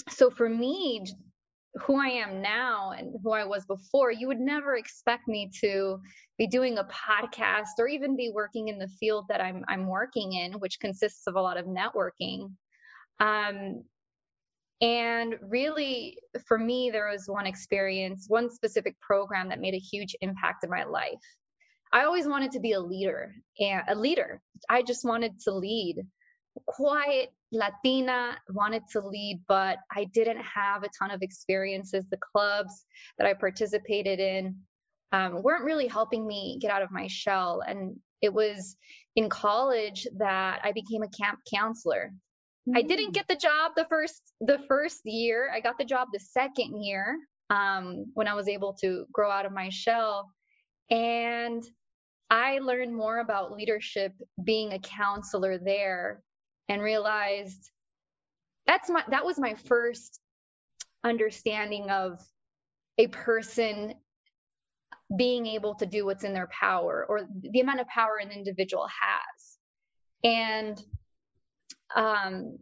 so 0.10 0.30
for 0.30 0.50
me, 0.50 1.06
who 1.76 2.00
I 2.00 2.10
am 2.10 2.42
now 2.42 2.92
and 2.92 3.16
who 3.24 3.32
I 3.32 3.46
was 3.46 3.66
before, 3.66 4.12
you 4.12 4.28
would 4.28 4.42
never 4.42 4.76
expect 4.76 5.28
me 5.28 5.50
to 5.62 6.00
be 6.38 6.48
doing 6.48 6.78
a 6.78 6.84
podcast 6.84 7.80
or 7.80 7.88
even 7.88 8.18
be 8.18 8.30
working 8.34 8.68
in 8.68 8.78
the 8.78 8.90
field 9.00 9.26
that 9.30 9.42
I'm 9.42 9.64
I'm 9.68 9.88
working 9.88 10.34
in, 10.34 10.54
which 10.54 10.80
consists 10.80 11.26
of 11.28 11.36
a 11.36 11.42
lot 11.42 11.58
of 11.58 11.66
networking. 11.66 12.52
Um, 13.20 13.84
and 14.84 15.36
really, 15.42 16.18
for 16.46 16.58
me, 16.58 16.90
there 16.92 17.10
was 17.10 17.24
one 17.28 17.46
experience, 17.46 18.26
one 18.28 18.50
specific 18.50 19.00
program 19.00 19.48
that 19.48 19.62
made 19.62 19.74
a 19.74 19.80
huge 19.80 20.14
impact 20.20 20.66
in 20.66 20.70
my 20.70 20.84
life. 20.84 21.24
I 21.94 22.04
always 22.04 22.28
wanted 22.28 22.52
to 22.52 22.60
be 22.60 22.74
a 22.74 22.82
leader 22.82 23.34
and 23.62 23.84
a 23.88 23.96
leader. 23.96 24.42
I 24.70 24.82
just 24.82 25.06
wanted 25.06 25.40
to 25.46 25.54
lead. 25.54 26.06
Quiet 26.66 27.30
Latina, 27.54 28.38
wanted 28.50 28.84
to 28.92 29.00
lead, 29.00 29.42
but 29.48 29.78
I 29.90 30.04
didn't 30.14 30.42
have 30.42 30.84
a 30.84 30.90
ton 31.00 31.12
of 31.12 31.22
experiences. 31.22 32.06
The 32.12 32.20
clubs 32.34 32.86
that 33.18 33.26
I 33.26 33.36
participated 33.36 34.20
in 34.20 34.58
um, 35.14 35.42
weren't 35.44 35.64
really 35.64 35.88
helping 35.88 36.28
me 36.28 36.58
get 36.60 36.72
out 36.72 36.82
of 36.82 36.92
my 36.92 37.08
shell. 37.08 37.62
And 37.66 37.96
it 38.22 38.34
was 38.34 38.76
in 39.16 39.30
college 39.30 40.08
that 40.18 40.60
I 40.62 40.74
became 40.74 41.04
a 41.04 41.10
camp 41.10 41.40
counselor. 41.54 42.12
I 42.74 42.82
didn't 42.82 43.10
mm. 43.10 43.14
get 43.14 43.28
the 43.28 43.36
job 43.36 43.74
the 43.76 43.86
first 43.90 44.22
the 44.40 44.60
first 44.68 45.02
year. 45.06 45.52
I 45.54 45.60
got 45.60 45.78
the 45.78 45.86
job 45.86 46.10
the 46.14 46.20
second 46.20 46.82
year 46.84 47.18
um, 47.50 48.06
when 48.14 48.28
I 48.28 48.34
was 48.34 48.48
able 48.48 48.74
to 48.82 49.06
grow 49.12 49.30
out 49.30 49.46
of 49.46 49.52
my 49.52 49.70
shell, 49.70 50.32
and 50.90 51.64
I 52.30 52.60
learned 52.60 52.96
more 52.96 53.20
about 53.20 53.52
leadership 53.52 54.14
being 54.44 54.74
a 54.74 54.80
counselor 54.80 55.58
there, 55.58 56.24
and 56.70 56.82
realized 56.82 57.70
that's 58.66 58.90
my 58.90 59.04
that 59.10 59.26
was 59.26 59.38
my 59.38 59.56
first 59.56 60.20
understanding 61.04 61.90
of 61.90 62.22
a 62.98 63.08
person 63.08 63.94
being 65.18 65.46
able 65.48 65.76
to 65.76 65.86
do 65.86 66.06
what's 66.06 66.24
in 66.24 66.34
their 66.34 66.48
power 66.48 67.06
or 67.10 67.28
the 67.42 67.60
amount 67.60 67.82
of 67.82 67.88
power 67.88 68.18
an 68.22 68.32
individual 68.32 68.88
has 68.88 69.58
and 70.24 70.82
um, 71.96 72.58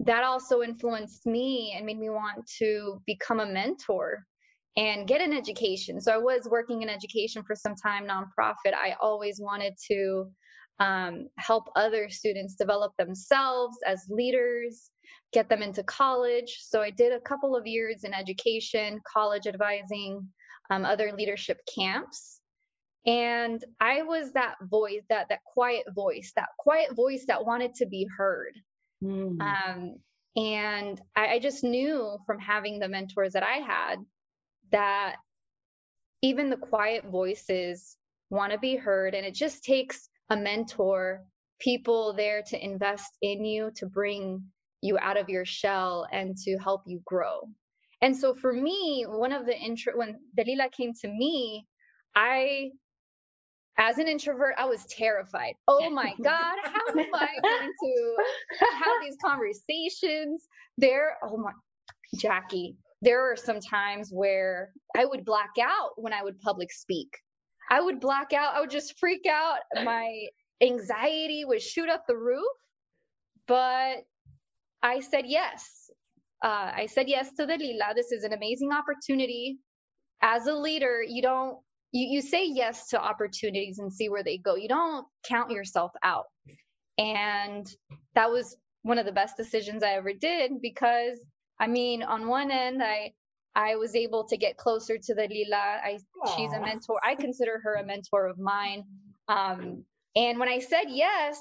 that 0.00 0.24
also 0.24 0.62
influenced 0.62 1.26
me 1.26 1.74
and 1.76 1.86
made 1.86 1.98
me 1.98 2.10
want 2.10 2.46
to 2.58 3.00
become 3.06 3.40
a 3.40 3.46
mentor 3.46 4.24
and 4.76 5.06
get 5.06 5.20
an 5.20 5.32
education. 5.32 6.00
So 6.00 6.12
I 6.12 6.18
was 6.18 6.48
working 6.50 6.82
in 6.82 6.88
education 6.88 7.42
for 7.44 7.54
some 7.54 7.74
time, 7.76 8.06
nonprofit. 8.06 8.74
I 8.74 8.96
always 9.00 9.40
wanted 9.40 9.74
to 9.90 10.26
um, 10.80 11.28
help 11.38 11.64
other 11.76 12.10
students 12.10 12.56
develop 12.56 12.92
themselves 12.98 13.76
as 13.86 14.04
leaders, 14.08 14.90
get 15.32 15.48
them 15.48 15.62
into 15.62 15.84
college. 15.84 16.58
So 16.60 16.82
I 16.82 16.90
did 16.90 17.12
a 17.12 17.20
couple 17.20 17.54
of 17.54 17.66
years 17.66 18.02
in 18.02 18.12
education, 18.12 19.00
college 19.10 19.46
advising, 19.46 20.26
um, 20.70 20.84
other 20.84 21.12
leadership 21.16 21.58
camps 21.72 22.40
and 23.06 23.64
i 23.80 24.02
was 24.02 24.32
that 24.32 24.54
voice 24.62 25.02
that 25.08 25.28
that 25.28 25.40
quiet 25.44 25.84
voice 25.94 26.32
that 26.36 26.48
quiet 26.58 26.94
voice 26.94 27.24
that 27.26 27.44
wanted 27.44 27.74
to 27.74 27.86
be 27.86 28.08
heard. 28.16 28.58
Mm. 29.02 29.40
um, 29.40 29.96
and 30.36 31.00
I, 31.14 31.34
I 31.34 31.38
just 31.38 31.62
knew 31.62 32.16
from 32.26 32.38
having 32.38 32.78
the 32.78 32.88
mentors 32.88 33.34
that 33.34 33.42
i 33.42 33.58
had 33.58 33.96
that 34.72 35.16
even 36.24 36.48
the 36.48 36.56
quiet 36.56 37.04
voices 37.04 37.98
want 38.30 38.50
to 38.50 38.58
be 38.58 38.76
heard. 38.76 39.14
And 39.14 39.26
it 39.26 39.34
just 39.34 39.62
takes 39.62 40.08
a 40.30 40.36
mentor 40.36 41.22
people 41.60 42.14
there 42.14 42.42
to 42.48 42.64
invest 42.64 43.16
in 43.20 43.44
you 43.44 43.70
to 43.76 43.86
bring 43.86 44.42
you 44.80 44.98
out 44.98 45.18
of 45.18 45.28
your 45.28 45.44
shell 45.44 46.06
and 46.12 46.34
to 46.44 46.56
help 46.56 46.82
you 46.86 47.00
grow. 47.04 47.40
And 48.00 48.16
so 48.16 48.34
for 48.34 48.52
me 48.52 49.04
one 49.06 49.32
of 49.32 49.46
the 49.46 49.56
intro 49.56 49.96
when 49.96 50.18
dalila 50.36 50.70
came 50.72 50.92
to 51.00 51.08
me 51.08 51.66
i 52.14 52.70
as 53.78 53.98
an 53.98 54.08
introvert, 54.08 54.54
I 54.58 54.66
was 54.66 54.84
terrified. 54.86 55.54
Oh 55.68 55.90
my 55.90 56.14
God, 56.22 56.56
how 56.64 56.92
am 56.92 57.06
I 57.14 57.28
going 57.42 57.72
to 57.80 58.16
have 58.60 59.02
these 59.02 59.16
conversations? 59.24 60.48
There, 60.78 61.16
oh 61.24 61.38
my, 61.38 61.52
Jackie, 62.16 62.76
there 63.02 63.30
are 63.32 63.36
some 63.36 63.60
times 63.60 64.10
where 64.12 64.70
I 64.96 65.04
would 65.06 65.24
black 65.24 65.52
out 65.62 65.90
when 65.96 66.12
I 66.12 66.22
would 66.22 66.40
public 66.40 66.72
speak. 66.72 67.08
I 67.70 67.80
would 67.80 68.00
black 68.00 68.32
out, 68.32 68.54
I 68.56 68.60
would 68.60 68.70
just 68.70 68.98
freak 68.98 69.26
out. 69.30 69.58
My 69.84 70.26
anxiety 70.62 71.44
would 71.44 71.62
shoot 71.62 71.88
up 71.88 72.04
the 72.08 72.16
roof. 72.16 72.46
But 73.48 73.98
I 74.82 75.00
said 75.00 75.26
yes. 75.26 75.90
uh, 76.44 76.72
I 76.76 76.86
said 76.86 77.08
yes 77.08 77.30
to 77.38 77.46
Dalila. 77.46 77.94
This 77.96 78.12
is 78.12 78.24
an 78.24 78.32
amazing 78.32 78.72
opportunity. 78.72 79.58
As 80.22 80.46
a 80.46 80.54
leader, 80.54 81.02
you 81.06 81.22
don't 81.22 81.58
you, 81.94 82.08
you 82.16 82.22
say 82.22 82.46
yes 82.46 82.88
to 82.90 83.00
opportunities 83.02 83.80
and 83.80 83.92
see 83.92 84.10
where 84.10 84.24
they 84.24 84.38
go. 84.38 84.56
You 84.56 84.68
don't 84.68 85.06
count 85.26 85.52
yourself 85.52 85.92
out. 86.04 86.26
And 86.98 87.66
that 88.16 88.30
was 88.30 88.56
one 88.82 88.98
of 88.98 89.06
the 89.06 89.12
best 89.12 89.36
decisions 89.38 89.82
I 89.84 89.92
ever 89.94 90.12
did 90.14 90.60
because 90.62 91.20
I 91.60 91.68
mean, 91.68 92.02
on 92.04 92.28
one 92.28 92.50
end, 92.52 92.82
I 92.84 93.12
I 93.56 93.76
was 93.76 93.96
able 93.96 94.24
to 94.28 94.36
get 94.38 94.58
closer 94.58 94.98
to 94.98 95.14
Dalila. 95.14 95.54
I 95.84 95.98
Aww. 96.26 96.36
she's 96.36 96.52
a 96.54 96.60
mentor. 96.60 97.00
I 97.04 97.16
consider 97.16 97.60
her 97.64 97.76
a 97.76 97.86
mentor 97.86 98.26
of 98.26 98.38
mine. 98.38 98.84
Um, 99.28 99.84
and 100.16 100.40
when 100.40 100.50
I 100.50 100.60
said 100.60 100.86
yes, 100.90 101.38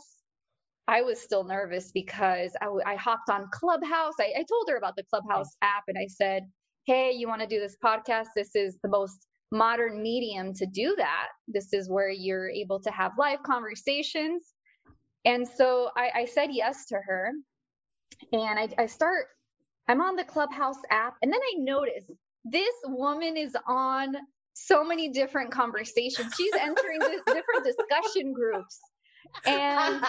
I 0.88 1.04
was 1.04 1.22
still 1.22 1.46
nervous 1.46 1.92
because 1.94 2.54
I, 2.62 2.68
I 2.94 2.96
hopped 2.98 3.32
on 3.32 3.50
Clubhouse. 3.54 4.16
I, 4.22 4.34
I 4.40 4.46
told 4.50 4.70
her 4.70 4.78
about 4.78 4.96
the 4.98 5.06
Clubhouse 5.10 5.50
app 5.64 5.86
and 5.90 5.98
I 5.98 6.08
said, 6.08 6.44
Hey, 6.86 7.14
you 7.14 7.28
want 7.28 7.42
to 7.42 7.48
do 7.48 7.60
this 7.60 7.78
podcast? 7.84 8.28
This 8.36 8.56
is 8.56 8.78
the 8.84 8.90
most 8.90 9.28
modern 9.54 10.04
medium 10.04 10.54
to 10.56 10.68
do 10.68 10.96
that. 10.98 11.30
This 11.48 11.74
is 11.74 11.90
where 11.90 12.10
you're 12.12 12.50
able 12.50 12.82
to 12.82 12.92
have 12.92 13.14
live 13.20 13.44
conversations. 13.44 14.54
And 15.26 15.48
so 15.48 15.92
I, 15.98 16.12
I 16.22 16.26
said 16.26 16.50
yes 16.52 16.88
to 16.88 16.98
her. 16.98 17.32
And 18.34 18.60
I, 18.60 18.70
I 18.78 18.88
start, 18.88 19.28
I'm 19.88 20.02
on 20.02 20.16
the 20.18 20.26
Clubhouse 20.26 20.78
app. 20.92 21.16
And 21.22 21.32
then 21.34 21.42
I 21.42 21.60
notice 21.60 22.06
this 22.46 22.76
woman 22.86 23.38
is 23.38 23.56
on 23.68 24.16
so 24.54 24.84
many 24.84 25.10
different 25.10 25.52
conversations. 25.52 26.34
She's 26.38 26.56
entering 26.56 27.00
different 27.28 27.66
discussion 27.66 28.34
groups. 28.34 28.80
And 29.46 30.04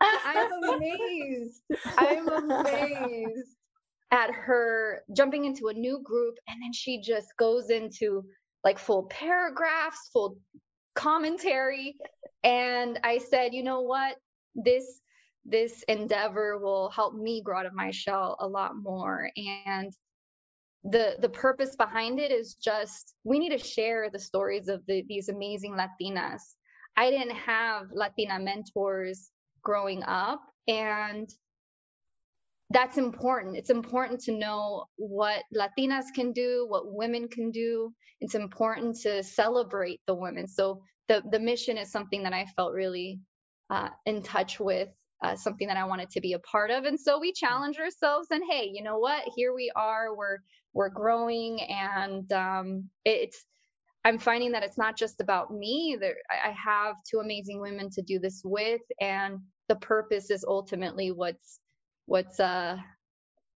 I'm 0.00 0.52
amazed. 0.64 1.62
I'm 1.98 2.28
amazed 2.28 3.56
at 4.12 4.30
her 4.32 5.02
jumping 5.16 5.46
into 5.46 5.68
a 5.68 5.74
new 5.74 6.00
group. 6.04 6.36
And 6.48 6.62
then 6.62 6.72
she 6.72 7.00
just 7.02 7.28
goes 7.38 7.70
into 7.70 8.24
like 8.64 8.78
full 8.78 9.04
paragraphs, 9.04 10.10
full 10.12 10.38
commentary. 10.94 11.96
And 12.44 12.98
I 13.04 13.18
said, 13.18 13.54
you 13.54 13.62
know 13.62 13.82
what? 13.82 14.16
This 14.54 15.00
this 15.44 15.82
endeavor 15.88 16.58
will 16.58 16.90
help 16.90 17.14
me 17.14 17.40
grow 17.42 17.58
out 17.58 17.66
of 17.66 17.72
my 17.72 17.90
shell 17.90 18.36
a 18.40 18.46
lot 18.46 18.72
more. 18.76 19.30
And 19.36 19.92
the 20.84 21.16
the 21.20 21.28
purpose 21.28 21.76
behind 21.76 22.18
it 22.18 22.30
is 22.30 22.54
just 22.54 23.14
we 23.24 23.38
need 23.38 23.50
to 23.50 23.58
share 23.58 24.10
the 24.10 24.18
stories 24.18 24.68
of 24.68 24.84
the, 24.86 25.04
these 25.08 25.28
amazing 25.28 25.76
Latinas. 25.76 26.42
I 26.96 27.10
didn't 27.10 27.36
have 27.36 27.86
Latina 27.92 28.38
mentors 28.38 29.30
growing 29.62 30.02
up, 30.04 30.40
and 30.66 31.28
that's 32.70 32.98
important. 32.98 33.56
It's 33.56 33.70
important 33.70 34.20
to 34.24 34.32
know 34.32 34.84
what 34.96 35.44
Latinas 35.56 36.06
can 36.14 36.32
do, 36.32 36.66
what 36.68 36.92
women 36.92 37.28
can 37.28 37.50
do. 37.50 37.92
It's 38.20 38.34
important 38.34 38.96
to 39.02 39.22
celebrate 39.22 40.00
the 40.06 40.14
women. 40.14 40.46
So 40.46 40.82
the 41.08 41.22
the 41.30 41.38
mission 41.40 41.78
is 41.78 41.90
something 41.90 42.24
that 42.24 42.34
I 42.34 42.46
felt 42.56 42.74
really 42.74 43.20
uh, 43.70 43.88
in 44.06 44.22
touch 44.22 44.60
with, 44.60 44.88
uh, 45.22 45.36
something 45.36 45.68
that 45.68 45.78
I 45.78 45.84
wanted 45.84 46.10
to 46.10 46.20
be 46.20 46.34
a 46.34 46.38
part 46.40 46.70
of. 46.70 46.84
And 46.84 47.00
so 47.00 47.18
we 47.18 47.32
challenge 47.32 47.78
ourselves. 47.78 48.28
And 48.30 48.42
hey, 48.50 48.70
you 48.72 48.82
know 48.82 48.98
what? 48.98 49.22
Here 49.34 49.54
we 49.54 49.70
are. 49.74 50.14
We're 50.14 50.38
we're 50.74 50.90
growing, 50.90 51.60
and 51.62 52.30
um, 52.32 52.90
it's. 53.04 53.44
I'm 54.04 54.18
finding 54.18 54.52
that 54.52 54.62
it's 54.62 54.78
not 54.78 54.96
just 54.96 55.20
about 55.20 55.52
me. 55.52 55.98
There, 56.00 56.16
I 56.30 56.52
have 56.52 56.96
two 57.10 57.18
amazing 57.18 57.60
women 57.60 57.90
to 57.90 58.02
do 58.02 58.18
this 58.18 58.42
with, 58.44 58.80
and 59.00 59.40
the 59.68 59.76
purpose 59.76 60.30
is 60.30 60.44
ultimately 60.48 61.10
what's 61.10 61.60
what's 62.08 62.40
uh 62.40 62.76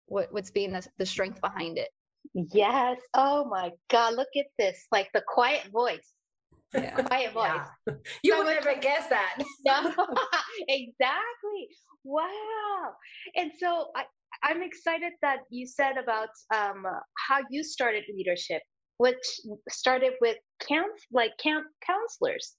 what 0.07 0.33
what's 0.33 0.51
being 0.51 0.73
the, 0.73 0.87
the 0.99 1.07
strength 1.07 1.41
behind 1.41 1.79
it. 1.79 1.89
Yes. 2.35 2.99
Oh 3.15 3.45
my 3.45 3.71
god 3.91 4.15
look 4.15 4.29
at 4.37 4.47
this 4.59 4.87
like 4.91 5.09
the 5.13 5.23
quiet 5.27 5.69
voice. 5.73 6.13
Yeah. 6.75 6.95
quiet 7.07 7.33
voice. 7.33 7.69
Yeah. 7.87 7.95
you 8.23 8.33
so 8.33 8.39
would 8.39 8.47
never 8.47 8.81
guess 8.81 9.09
that. 9.09 9.39
No, 9.67 9.95
exactly. 10.69 11.69
Wow. 12.05 12.93
And 13.37 13.53
so 13.59 13.89
i 13.97 14.05
i'm 14.45 14.63
excited 14.63 15.13
that 15.21 15.39
you 15.51 15.67
said 15.67 15.97
about 15.97 16.29
um 16.55 16.85
how 17.27 17.41
you 17.51 17.65
started 17.65 18.05
leadership 18.15 18.63
which 18.99 19.41
started 19.71 20.13
with 20.21 20.37
camp 20.61 20.93
like 21.13 21.33
camp 21.39 21.67
counselors. 21.87 22.55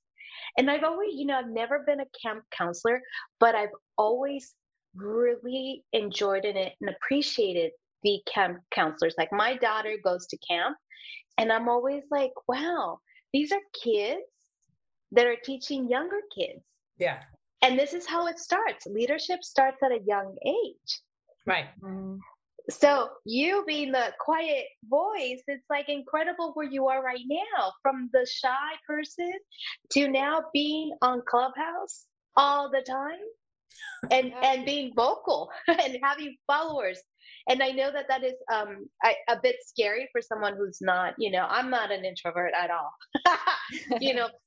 And 0.58 0.72
I've 0.72 0.84
always, 0.84 1.10
you 1.14 1.26
know, 1.26 1.36
I've 1.36 1.50
never 1.50 1.84
been 1.86 2.00
a 2.00 2.06
camp 2.22 2.44
counselor, 2.58 3.02
but 3.40 3.56
I've 3.56 3.76
always 3.98 4.56
really 4.96 5.84
enjoyed 5.94 6.46
it 6.46 6.56
and 6.56 6.90
appreciated 6.90 7.72
the 8.04 8.22
camp 8.32 8.60
counselors. 8.72 9.16
Like 9.18 9.32
my 9.32 9.56
daughter 9.58 9.96
goes 10.04 10.28
to 10.28 10.38
camp, 10.38 10.78
and 11.38 11.52
I'm 11.52 11.70
always 11.70 12.04
like, 12.12 12.32
wow, 12.48 13.00
these 13.34 13.52
are 13.52 13.60
kids 13.84 14.22
that 15.12 15.26
are 15.26 15.38
teaching 15.44 15.90
younger 15.90 16.22
kids. 16.36 16.64
Yeah. 16.98 17.20
And 17.62 17.78
this 17.78 17.94
is 17.94 18.06
how 18.06 18.28
it 18.28 18.40
starts. 18.40 18.86
Leadership 18.86 19.44
starts 19.44 19.82
at 19.84 19.92
a 19.92 20.00
young 20.06 20.36
age. 20.46 21.02
Right. 21.46 21.66
Mm-hmm. 21.82 22.18
So 22.70 23.10
you 23.26 23.64
being 23.66 23.92
the 23.92 24.14
quiet 24.20 24.66
voice, 24.88 25.42
it's 25.48 25.66
like 25.70 25.90
incredible 25.90 26.52
where 26.54 26.70
you 26.70 26.88
are 26.88 27.04
right 27.04 27.24
now, 27.28 27.74
from 27.82 28.10
the 28.14 28.28
shy 28.32 28.76
person 28.86 29.32
to 29.92 30.08
now 30.08 30.44
being 30.54 30.96
on 31.02 31.24
Clubhouse 31.28 32.06
all 32.36 32.70
the 32.70 32.82
time 32.82 33.20
and 34.12 34.34
and 34.44 34.66
being 34.66 34.94
vocal 34.96 35.50
and 35.68 35.98
having 36.04 36.36
followers. 36.48 37.00
And 37.48 37.64
i 37.64 37.72
know 37.72 37.92
that 37.92 38.08
that 38.10 38.24
is 38.24 38.36
um 38.52 38.86
I, 39.04 39.16
a 39.28 39.38
bit 39.42 39.56
scary 39.66 40.08
for 40.12 40.22
someone 40.22 40.56
who's 40.56 40.80
not 40.82 41.14
you 41.18 41.32
know 41.32 41.46
i'm 41.50 41.70
not 41.70 41.92
an 41.92 42.06
introvert 42.06 42.54
at 42.60 42.70
all 42.70 42.92
you 44.02 44.14
know. 44.14 44.30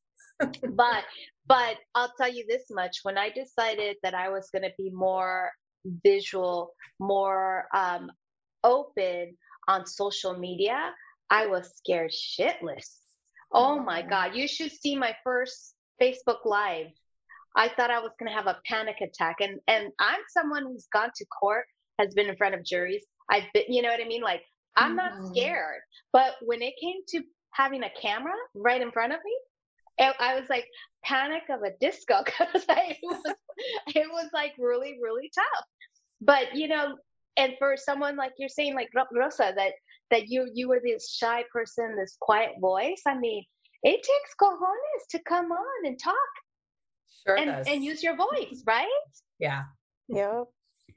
But 0.75 1.05
but 1.47 1.77
i'll 1.95 2.13
tell 2.19 2.33
you 2.33 2.45
this 2.49 2.65
much 2.71 2.99
when 3.03 3.17
i 3.19 3.31
decided 3.31 3.97
that 4.03 4.15
i 4.15 4.29
was 4.29 4.49
going 4.51 4.63
to 4.63 4.73
be 4.77 4.91
more 4.91 5.53
visual 6.05 6.73
more 6.99 7.67
um 7.75 8.11
open 8.65 9.37
on 9.69 9.87
social 9.87 10.37
media 10.37 10.91
i 11.31 11.47
was 11.47 11.77
scared 11.77 12.11
shitless. 12.11 12.89
Oh 13.53 13.79
my 13.79 14.03
mm. 14.03 14.11
god 14.11 14.35
you 14.35 14.49
should 14.49 14.73
see 14.73 14.97
my 14.97 15.15
first 15.23 15.75
facebook 16.01 16.45
live 16.45 16.89
I 17.57 17.69
thought 17.69 17.91
I 17.91 18.01
was 18.01 18.13
going 18.19 18.31
to 18.31 18.37
have 18.37 18.47
a 18.47 18.59
panic 18.67 18.97
attack. 19.01 19.37
And 19.41 19.61
and 19.67 19.93
I'm 19.99 20.21
someone 20.29 20.65
who's 20.65 20.89
gone 20.93 21.11
to 21.15 21.25
court, 21.27 21.67
has 21.99 22.15
been 22.15 22.29
in 22.29 22.37
front 22.37 22.55
of 22.55 22.65
juries. 22.65 23.05
I've 23.31 23.45
been, 23.55 23.65
you 23.69 23.83
know 23.83 23.91
what 23.91 24.01
I 24.01 24.09
mean? 24.09 24.23
Like 24.23 24.43
I'm 24.77 24.97
not 24.97 25.13
mm-hmm. 25.13 25.33
scared. 25.33 25.81
But 26.13 26.35
when 26.43 26.63
it 26.63 26.75
came 26.81 26.97
to 27.11 27.23
having 27.51 27.83
a 27.83 27.91
camera 28.01 28.35
right 28.55 28.81
in 28.81 28.91
front 28.91 29.13
of 29.13 29.19
me, 29.25 29.37
it, 29.99 30.17
I 30.19 30.39
was 30.39 30.49
like 30.49 30.67
panic 31.05 31.43
of 31.51 31.63
a 31.63 31.77
disco 31.81 32.23
because 32.25 32.65
it 32.69 32.99
was 33.03 33.35
it 33.95 34.09
was 34.11 34.31
like 34.33 34.53
really 34.59 34.99
really 35.03 35.31
tough. 35.35 35.65
But 36.21 36.55
you 36.55 36.69
know, 36.69 36.97
and 37.37 37.55
for 37.59 37.77
someone 37.77 38.17
like 38.17 38.33
you're 38.39 38.49
saying, 38.49 38.75
like 38.75 38.91
Rosa, 38.95 39.53
that 39.57 39.73
that 40.11 40.29
you 40.29 40.51
you 40.55 40.69
were 40.69 40.81
this 40.83 41.11
shy 41.11 41.45
person, 41.53 41.97
this 41.97 42.17
quiet 42.21 42.53
voice. 42.61 43.03
I 43.07 43.19
mean, 43.19 43.45
it 43.83 43.97
takes 43.97 44.35
cojones 44.41 45.07
to 45.11 45.19
come 45.27 45.51
on 45.51 45.87
and 45.87 45.99
talk 45.99 46.15
Sure 47.27 47.37
and, 47.37 47.47
does. 47.47 47.67
and 47.69 47.85
use 47.85 48.03
your 48.03 48.17
voice, 48.17 48.63
right? 48.67 48.89
Yeah. 49.39 49.63
Yep. 50.09 50.45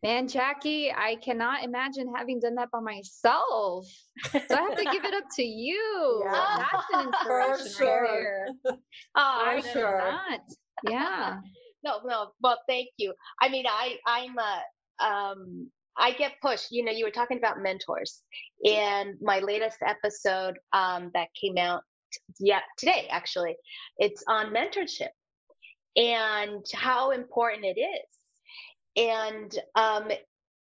Man, 0.03 0.27
Jackie, 0.27 0.91
I 0.91 1.15
cannot 1.15 1.63
imagine 1.63 2.13
having 2.15 2.39
done 2.39 2.55
that 2.55 2.69
by 2.71 2.79
myself. 2.79 3.87
So 4.31 4.39
I 4.51 4.61
have 4.61 4.77
to 4.77 4.83
give 4.91 5.03
it 5.05 5.13
up 5.13 5.23
to 5.35 5.43
you. 5.43 6.23
Yeah. 6.31 6.65
That's 6.71 6.85
an 6.93 7.07
inspiration 7.13 7.65
For 7.73 7.77
sure. 7.77 8.47
right 8.65 8.77
Oh, 9.15 9.43
I 9.45 9.61
sure. 9.73 9.97
Not. 9.97 10.41
Yeah. 10.89 11.37
no, 11.83 11.99
no. 12.05 12.27
Well, 12.41 12.59
thank 12.67 12.89
you. 12.97 13.13
I 13.41 13.49
mean, 13.49 13.65
I, 13.67 13.97
I'm 14.05 14.35
a, 14.37 15.05
um, 15.05 15.69
I 15.97 16.11
get 16.11 16.33
pushed. 16.41 16.67
You 16.71 16.83
know, 16.83 16.91
you 16.91 17.05
were 17.05 17.11
talking 17.11 17.37
about 17.37 17.61
mentors, 17.61 18.21
and 18.65 19.15
my 19.21 19.39
latest 19.39 19.77
episode 19.81 20.55
um, 20.73 21.09
that 21.13 21.29
came 21.39 21.57
out, 21.57 21.81
yeah, 22.39 22.59
today 22.77 23.07
actually, 23.09 23.55
it's 23.97 24.23
on 24.27 24.53
mentorship 24.53 25.09
and 25.95 26.65
how 26.73 27.11
important 27.11 27.65
it 27.65 27.79
is. 27.79 29.03
And 29.03 29.59
um, 29.75 30.09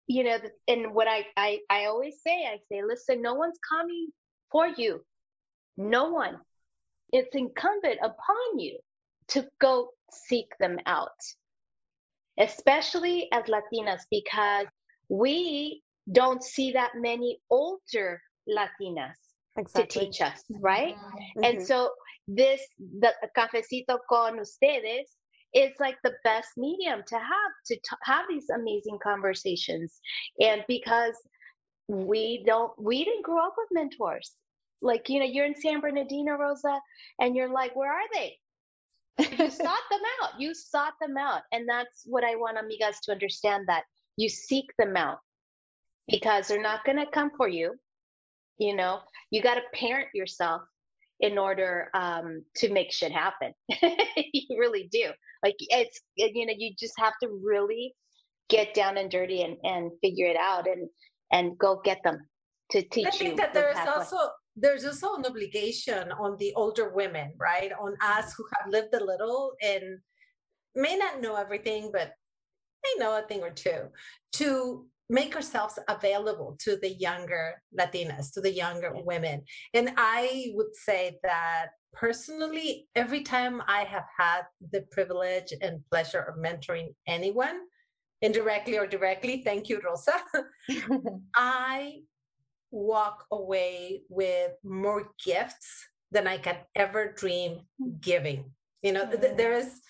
you 0.07 0.23
know, 0.23 0.37
and 0.67 0.93
what 0.93 1.07
I, 1.07 1.25
I 1.37 1.59
I 1.69 1.85
always 1.85 2.15
say, 2.25 2.45
I 2.45 2.57
say, 2.69 2.83
listen, 2.83 3.21
no 3.21 3.35
one's 3.35 3.59
coming 3.67 4.09
for 4.51 4.67
you. 4.67 5.05
No 5.77 6.09
one. 6.09 6.37
It's 7.11 7.35
incumbent 7.35 7.99
upon 8.03 8.59
you 8.59 8.79
to 9.29 9.47
go 9.59 9.89
seek 10.11 10.47
them 10.59 10.77
out, 10.85 11.19
especially 12.37 13.29
as 13.31 13.45
Latinas, 13.45 14.01
because 14.11 14.67
we 15.07 15.81
don't 16.11 16.43
see 16.43 16.71
that 16.73 16.91
many 16.95 17.39
older 17.49 18.21
Latinas 18.47 19.28
exactly. 19.59 20.05
to 20.05 20.05
teach 20.05 20.21
us, 20.21 20.43
right? 20.49 20.95
Mm-hmm. 20.95 21.43
And 21.43 21.65
so 21.65 21.91
this 22.27 22.61
the 22.99 23.13
cafecito 23.37 23.97
con 24.09 24.39
ustedes 24.39 25.07
is 25.53 25.71
like 25.79 25.97
the 26.03 26.13
best 26.23 26.49
medium 26.57 27.01
to 27.07 27.15
have 27.15 27.53
to 27.65 27.75
t- 27.75 27.81
have 28.03 28.25
these 28.29 28.49
amazing 28.49 28.99
conversations. 29.01 29.99
And 30.39 30.63
because 30.67 31.15
we 31.87 32.43
don't 32.45 32.71
we 32.81 33.03
didn't 33.03 33.23
grow 33.23 33.47
up 33.47 33.55
with 33.57 33.67
mentors. 33.71 34.31
Like 34.81 35.09
you 35.09 35.19
know 35.19 35.25
you're 35.25 35.45
in 35.45 35.55
san 35.55 35.81
bernardino 35.81 36.33
rosa 36.33 36.79
and 37.19 37.35
you're 37.35 37.51
like 37.51 37.75
where 37.75 37.91
are 37.91 38.07
they? 38.13 38.37
You 39.19 39.49
sought 39.49 39.87
them 39.91 40.01
out. 40.21 40.39
You 40.39 40.53
sought 40.53 40.93
them 41.01 41.17
out. 41.17 41.41
And 41.51 41.67
that's 41.67 42.03
what 42.05 42.23
i 42.23 42.35
want 42.35 42.57
amigas 42.57 42.99
to 43.03 43.11
understand 43.11 43.67
that 43.67 43.83
you 44.17 44.29
seek 44.29 44.65
them 44.77 44.95
out 44.95 45.17
because 46.07 46.47
they're 46.47 46.61
not 46.61 46.83
going 46.85 46.97
to 46.97 47.05
come 47.11 47.31
for 47.37 47.47
you 47.47 47.75
you 48.59 48.75
know 48.75 48.99
you 49.31 49.41
got 49.41 49.55
to 49.55 49.61
parent 49.73 50.07
yourself 50.13 50.61
in 51.21 51.37
order 51.37 51.89
um, 51.93 52.43
to 52.55 52.71
make 52.71 52.91
shit 52.91 53.11
happen 53.11 53.51
you 54.33 54.57
really 54.59 54.87
do 54.91 55.05
like 55.43 55.55
it's 55.59 55.99
you 56.15 56.45
know 56.45 56.53
you 56.57 56.71
just 56.79 56.93
have 56.97 57.13
to 57.21 57.29
really 57.43 57.93
get 58.49 58.73
down 58.73 58.97
and 58.97 59.11
dirty 59.11 59.43
and, 59.43 59.57
and 59.63 59.91
figure 60.01 60.27
it 60.27 60.37
out 60.37 60.67
and 60.67 60.89
and 61.31 61.57
go 61.57 61.79
get 61.83 61.99
them 62.03 62.19
to 62.71 62.81
teach 62.81 63.05
you. 63.05 63.09
I 63.09 63.11
think 63.11 63.37
that 63.37 63.53
there's 63.53 63.77
also 63.87 64.17
there's 64.55 64.85
also 64.85 65.15
an 65.15 65.25
obligation 65.25 66.11
on 66.11 66.35
the 66.37 66.53
older 66.55 66.89
women, 66.89 67.33
right? 67.37 67.71
On 67.79 67.95
us 68.01 68.33
who 68.33 68.45
have 68.57 68.71
lived 68.71 68.93
a 68.93 69.03
little 69.03 69.53
and 69.61 69.99
may 70.75 70.97
not 70.97 71.21
know 71.21 71.35
everything, 71.35 71.91
but 71.93 72.11
may 72.83 73.03
know 73.03 73.17
a 73.17 73.21
thing 73.21 73.41
or 73.41 73.51
two, 73.51 73.87
to 74.33 74.85
make 75.09 75.35
ourselves 75.35 75.79
available 75.87 76.55
to 76.59 76.77
the 76.77 76.89
younger 76.89 77.61
Latinas, 77.77 78.31
to 78.33 78.41
the 78.41 78.51
younger 78.51 78.91
women. 78.93 79.43
And 79.73 79.91
I 79.97 80.51
would 80.53 80.75
say 80.75 81.17
that 81.23 81.69
personally, 81.93 82.87
every 82.95 83.21
time 83.21 83.61
I 83.67 83.83
have 83.83 84.05
had 84.17 84.41
the 84.71 84.81
privilege 84.91 85.51
and 85.61 85.83
pleasure 85.89 86.21
of 86.21 86.37
mentoring 86.37 86.93
anyone, 87.07 87.61
indirectly 88.21 88.77
or 88.77 88.85
directly, 88.85 89.41
thank 89.43 89.69
you, 89.69 89.81
Rosa, 89.83 90.13
I 91.35 92.01
walk 92.71 93.25
away 93.31 94.03
with 94.09 94.51
more 94.63 95.09
gifts 95.25 95.87
than 96.11 96.27
I 96.27 96.37
can 96.37 96.57
ever 96.75 97.11
dream 97.11 97.61
hmm. 97.81 97.91
giving. 97.99 98.51
You 98.81 98.93
know, 98.93 99.09
th- 99.09 99.37
there 99.37 99.53
is 99.53 99.81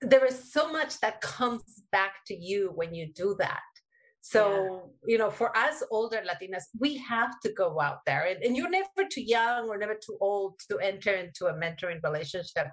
there 0.00 0.24
is 0.24 0.52
so 0.52 0.70
much 0.70 1.00
that 1.00 1.20
comes 1.20 1.82
back 1.90 2.24
to 2.26 2.34
you 2.34 2.70
when 2.74 2.94
you 2.94 3.12
do 3.12 3.34
that. 3.40 3.60
So, 4.30 4.90
yeah. 5.06 5.12
you 5.12 5.18
know, 5.18 5.30
for 5.30 5.56
us 5.56 5.82
older 5.90 6.18
Latinas, 6.18 6.64
we 6.78 6.98
have 6.98 7.40
to 7.40 7.52
go 7.52 7.80
out 7.80 8.00
there. 8.04 8.26
And, 8.26 8.44
and 8.44 8.56
you're 8.56 8.68
never 8.68 9.08
too 9.10 9.22
young 9.22 9.68
or 9.70 9.78
never 9.78 9.94
too 9.94 10.18
old 10.20 10.60
to 10.70 10.78
enter 10.80 11.14
into 11.14 11.46
a 11.46 11.54
mentoring 11.54 12.02
relationship. 12.02 12.66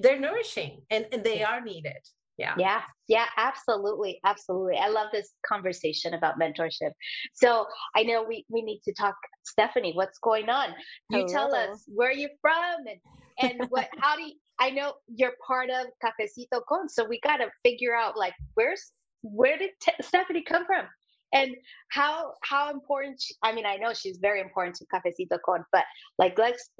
They're 0.00 0.20
nourishing 0.20 0.82
and, 0.88 1.06
and 1.10 1.24
they 1.24 1.42
are 1.42 1.60
needed 1.60 1.98
yeah 2.38 2.54
yeah 2.56 2.82
yeah 3.08 3.26
absolutely 3.36 4.20
absolutely 4.24 4.76
i 4.78 4.88
love 4.88 5.08
this 5.12 5.32
conversation 5.44 6.14
about 6.14 6.38
mentorship 6.38 6.92
so 7.34 7.66
i 7.96 8.02
know 8.04 8.22
we 8.22 8.44
we 8.48 8.62
need 8.62 8.80
to 8.84 8.94
talk 8.94 9.16
stephanie 9.44 9.92
what's 9.94 10.18
going 10.18 10.48
on 10.48 10.68
you 11.10 11.18
Hello. 11.18 11.26
tell 11.26 11.54
us 11.54 11.82
where 11.88 12.12
you're 12.12 12.30
from 12.40 12.86
and 12.86 13.00
and 13.40 13.68
what 13.70 13.88
how 13.98 14.14
do 14.14 14.22
you 14.22 14.34
i 14.60 14.70
know 14.70 14.92
you're 15.08 15.34
part 15.44 15.68
of 15.68 15.86
cafecito 16.00 16.60
con 16.68 16.88
so 16.88 17.04
we 17.04 17.18
got 17.20 17.38
to 17.38 17.48
figure 17.64 17.96
out 17.96 18.16
like 18.16 18.34
where's 18.54 18.92
where 19.22 19.58
did 19.58 19.70
T- 19.80 19.92
stephanie 20.00 20.42
come 20.42 20.64
from 20.66 20.86
and 21.32 21.54
how 21.90 22.32
how 22.42 22.70
important 22.70 23.20
she, 23.20 23.34
i 23.42 23.52
mean 23.52 23.66
i 23.66 23.76
know 23.76 23.92
she's 23.92 24.18
very 24.18 24.40
important 24.40 24.76
to 24.76 24.86
cafecito 24.86 25.38
con 25.44 25.64
but 25.72 25.84
like 26.18 26.38
let's 26.38 26.70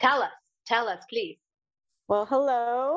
tell 0.00 0.22
us 0.22 0.30
tell 0.66 0.88
us 0.88 1.02
please 1.10 1.38
well, 2.08 2.24
hello. 2.24 2.96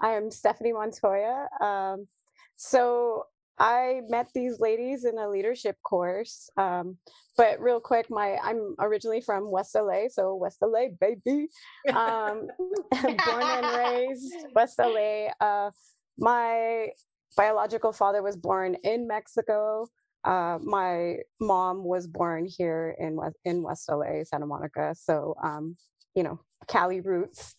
I'm 0.00 0.30
Stephanie 0.30 0.72
Montoya. 0.72 1.48
Um, 1.60 2.08
so 2.56 3.24
I 3.58 4.00
met 4.08 4.28
these 4.34 4.58
ladies 4.58 5.04
in 5.04 5.18
a 5.18 5.28
leadership 5.28 5.76
course. 5.82 6.48
Um, 6.56 6.96
but 7.36 7.60
real 7.60 7.78
quick, 7.78 8.06
my 8.08 8.38
I'm 8.42 8.74
originally 8.78 9.20
from 9.20 9.50
West 9.50 9.74
LA, 9.74 10.08
so 10.08 10.34
West 10.34 10.58
LA 10.62 10.86
baby. 10.98 11.48
Um, 11.94 12.48
born 12.90 13.42
and 13.42 13.76
raised 13.76 14.34
West 14.54 14.78
LA. 14.78 15.26
Uh, 15.38 15.70
my 16.16 16.88
biological 17.36 17.92
father 17.92 18.22
was 18.22 18.36
born 18.36 18.76
in 18.84 19.06
Mexico. 19.06 19.88
Uh, 20.24 20.58
my 20.62 21.18
mom 21.40 21.84
was 21.84 22.06
born 22.06 22.46
here 22.46 22.96
in 22.98 23.16
West 23.16 23.36
in 23.44 23.62
West 23.62 23.88
LA, 23.88 24.24
Santa 24.24 24.46
Monica. 24.46 24.94
So 24.96 25.34
um, 25.42 25.76
you 26.14 26.22
know, 26.22 26.40
Cali 26.66 27.00
roots. 27.00 27.54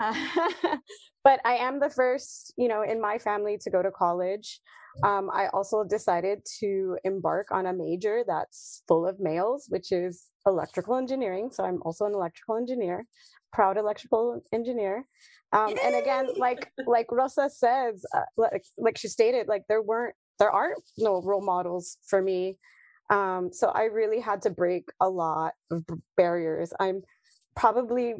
uh, 0.00 0.14
but 1.24 1.40
I 1.44 1.54
am 1.54 1.80
the 1.80 1.90
first, 1.90 2.52
you 2.56 2.68
know, 2.68 2.82
in 2.82 3.00
my 3.00 3.18
family 3.18 3.58
to 3.62 3.70
go 3.70 3.82
to 3.82 3.90
college. 3.90 4.60
Um, 5.04 5.30
I 5.32 5.48
also 5.48 5.84
decided 5.84 6.40
to 6.60 6.98
embark 7.04 7.48
on 7.50 7.66
a 7.66 7.72
major 7.72 8.24
that's 8.26 8.82
full 8.88 9.06
of 9.06 9.20
males, 9.20 9.66
which 9.68 9.92
is 9.92 10.26
electrical 10.46 10.96
engineering. 10.96 11.50
So 11.52 11.64
I'm 11.64 11.80
also 11.82 12.06
an 12.06 12.14
electrical 12.14 12.56
engineer, 12.56 13.06
proud 13.52 13.76
electrical 13.76 14.40
engineer. 14.52 15.06
Um, 15.52 15.74
and 15.82 15.94
again, 15.94 16.28
like 16.36 16.70
like 16.86 17.10
Rosa 17.10 17.48
says, 17.48 18.04
uh, 18.14 18.22
like, 18.36 18.64
like 18.76 18.98
she 18.98 19.08
stated, 19.08 19.48
like 19.48 19.62
there 19.68 19.82
weren't 19.82 20.14
there 20.38 20.50
aren't 20.50 20.82
no 20.98 21.22
role 21.22 21.44
models 21.44 21.98
for 22.06 22.20
me. 22.20 22.58
Um, 23.10 23.50
so 23.52 23.68
I 23.68 23.84
really 23.84 24.20
had 24.20 24.42
to 24.42 24.50
break 24.50 24.88
a 25.00 25.08
lot 25.08 25.54
of 25.70 25.84
barriers. 26.16 26.72
I'm 26.78 27.02
probably 27.56 28.14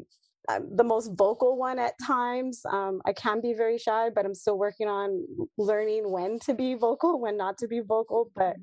uh, 0.49 0.59
the 0.75 0.83
most 0.83 1.11
vocal 1.15 1.57
one 1.57 1.77
at 1.77 1.93
times. 2.03 2.61
Um, 2.65 3.01
I 3.05 3.13
can 3.13 3.39
be 3.39 3.53
very 3.53 3.77
shy, 3.77 4.09
but 4.09 4.25
I'm 4.25 4.33
still 4.33 4.57
working 4.57 4.87
on 4.87 5.23
learning 5.59 6.11
when 6.11 6.39
to 6.39 6.55
be 6.55 6.73
vocal, 6.73 7.21
when 7.21 7.37
not 7.37 7.59
to 7.59 7.67
be 7.67 7.81
vocal. 7.81 8.31
But 8.35 8.55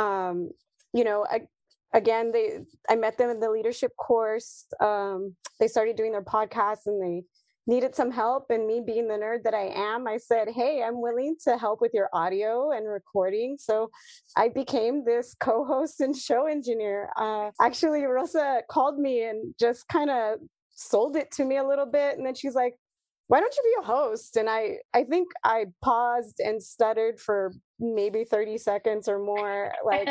um, 0.00 0.50
you 0.94 1.02
know, 1.02 1.26
I, 1.28 1.48
again, 1.92 2.30
they 2.30 2.60
I 2.88 2.94
met 2.94 3.18
them 3.18 3.30
in 3.30 3.40
the 3.40 3.50
leadership 3.50 3.90
course. 3.96 4.66
Um, 4.80 5.34
they 5.58 5.66
started 5.66 5.96
doing 5.96 6.12
their 6.12 6.22
podcast, 6.22 6.86
and 6.86 7.02
they 7.02 7.24
needed 7.66 7.96
some 7.96 8.12
help. 8.12 8.46
And 8.50 8.64
me 8.64 8.80
being 8.86 9.08
the 9.08 9.14
nerd 9.14 9.42
that 9.42 9.54
I 9.54 9.72
am, 9.74 10.06
I 10.06 10.18
said, 10.18 10.48
"Hey, 10.48 10.84
I'm 10.84 11.00
willing 11.00 11.34
to 11.42 11.58
help 11.58 11.80
with 11.80 11.90
your 11.92 12.08
audio 12.12 12.70
and 12.70 12.86
recording." 12.86 13.56
So 13.58 13.90
I 14.36 14.48
became 14.48 15.04
this 15.04 15.34
co-host 15.40 16.00
and 16.00 16.16
show 16.16 16.46
engineer. 16.46 17.10
Uh, 17.16 17.50
actually, 17.60 18.04
Rosa 18.04 18.62
called 18.70 18.96
me 18.96 19.24
and 19.24 19.54
just 19.58 19.88
kind 19.88 20.10
of 20.10 20.38
sold 20.76 21.16
it 21.16 21.32
to 21.32 21.44
me 21.44 21.56
a 21.56 21.64
little 21.64 21.86
bit, 21.86 22.16
and 22.16 22.24
then 22.24 22.34
she's 22.34 22.54
like, 22.54 22.74
why 23.28 23.40
don't 23.40 23.54
you 23.56 23.62
be 23.62 23.82
a 23.82 23.86
host? 23.86 24.36
And 24.36 24.48
i 24.48 24.78
i 24.94 25.04
think 25.04 25.28
i 25.44 25.66
paused 25.82 26.40
and 26.40 26.62
stuttered 26.62 27.18
for 27.20 27.52
maybe 27.78 28.24
30 28.24 28.56
seconds 28.58 29.08
or 29.08 29.18
more 29.18 29.72
like 29.84 30.08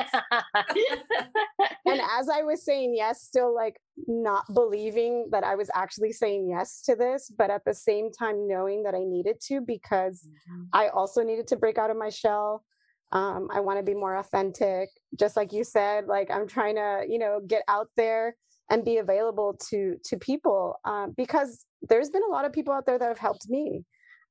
and 1.86 2.02
as 2.20 2.30
i 2.30 2.44
was 2.44 2.64
saying 2.64 2.94
yes 2.96 3.24
still 3.24 3.56
like 3.56 3.78
not 4.08 4.44
believing 4.54 5.28
that 5.32 5.44
i 5.44 5.56
was 5.56 5.70
actually 5.74 6.12
saying 6.12 6.48
yes 6.48 6.82
to 6.84 6.96
this 6.96 7.32
but 7.36 7.50
at 7.50 7.64
the 7.66 7.74
same 7.74 8.12
time 8.12 8.48
knowing 8.48 8.84
that 8.84 8.94
i 8.94 9.04
needed 9.04 9.38
to 9.42 9.62
because 9.62 10.28
mm-hmm. 10.28 10.64
i 10.74 10.90
also 10.90 11.24
needed 11.24 11.48
to 11.48 11.56
break 11.56 11.78
out 11.78 11.90
of 11.90 11.98
my 11.98 12.10
shell. 12.10 12.64
Um, 13.12 13.48
i 13.54 13.60
want 13.60 13.80
to 13.80 13.84
be 13.84 13.94
more 13.94 14.18
authentic. 14.18 14.90
Just 15.18 15.38
like 15.38 15.54
you 15.54 15.64
said 15.64 16.08
like 16.08 16.30
i'm 16.30 16.48
trying 16.48 16.76
to 16.76 17.04
you 17.08 17.18
know 17.18 17.40
get 17.48 17.64
out 17.68 17.88
there 17.96 18.36
and 18.70 18.86
be 18.86 18.98
available 18.98 19.58
to 19.70 19.98
to 20.06 20.18
people 20.18 20.80
um, 20.86 21.14
because 21.18 21.66
there's 21.84 22.10
been 22.10 22.24
a 22.28 22.32
lot 22.32 22.46
of 22.46 22.54
people 22.54 22.74
out 22.74 22.86
there 22.86 23.00
that 23.00 23.08
have 23.08 23.20
helped 23.20 23.48
me. 23.50 23.84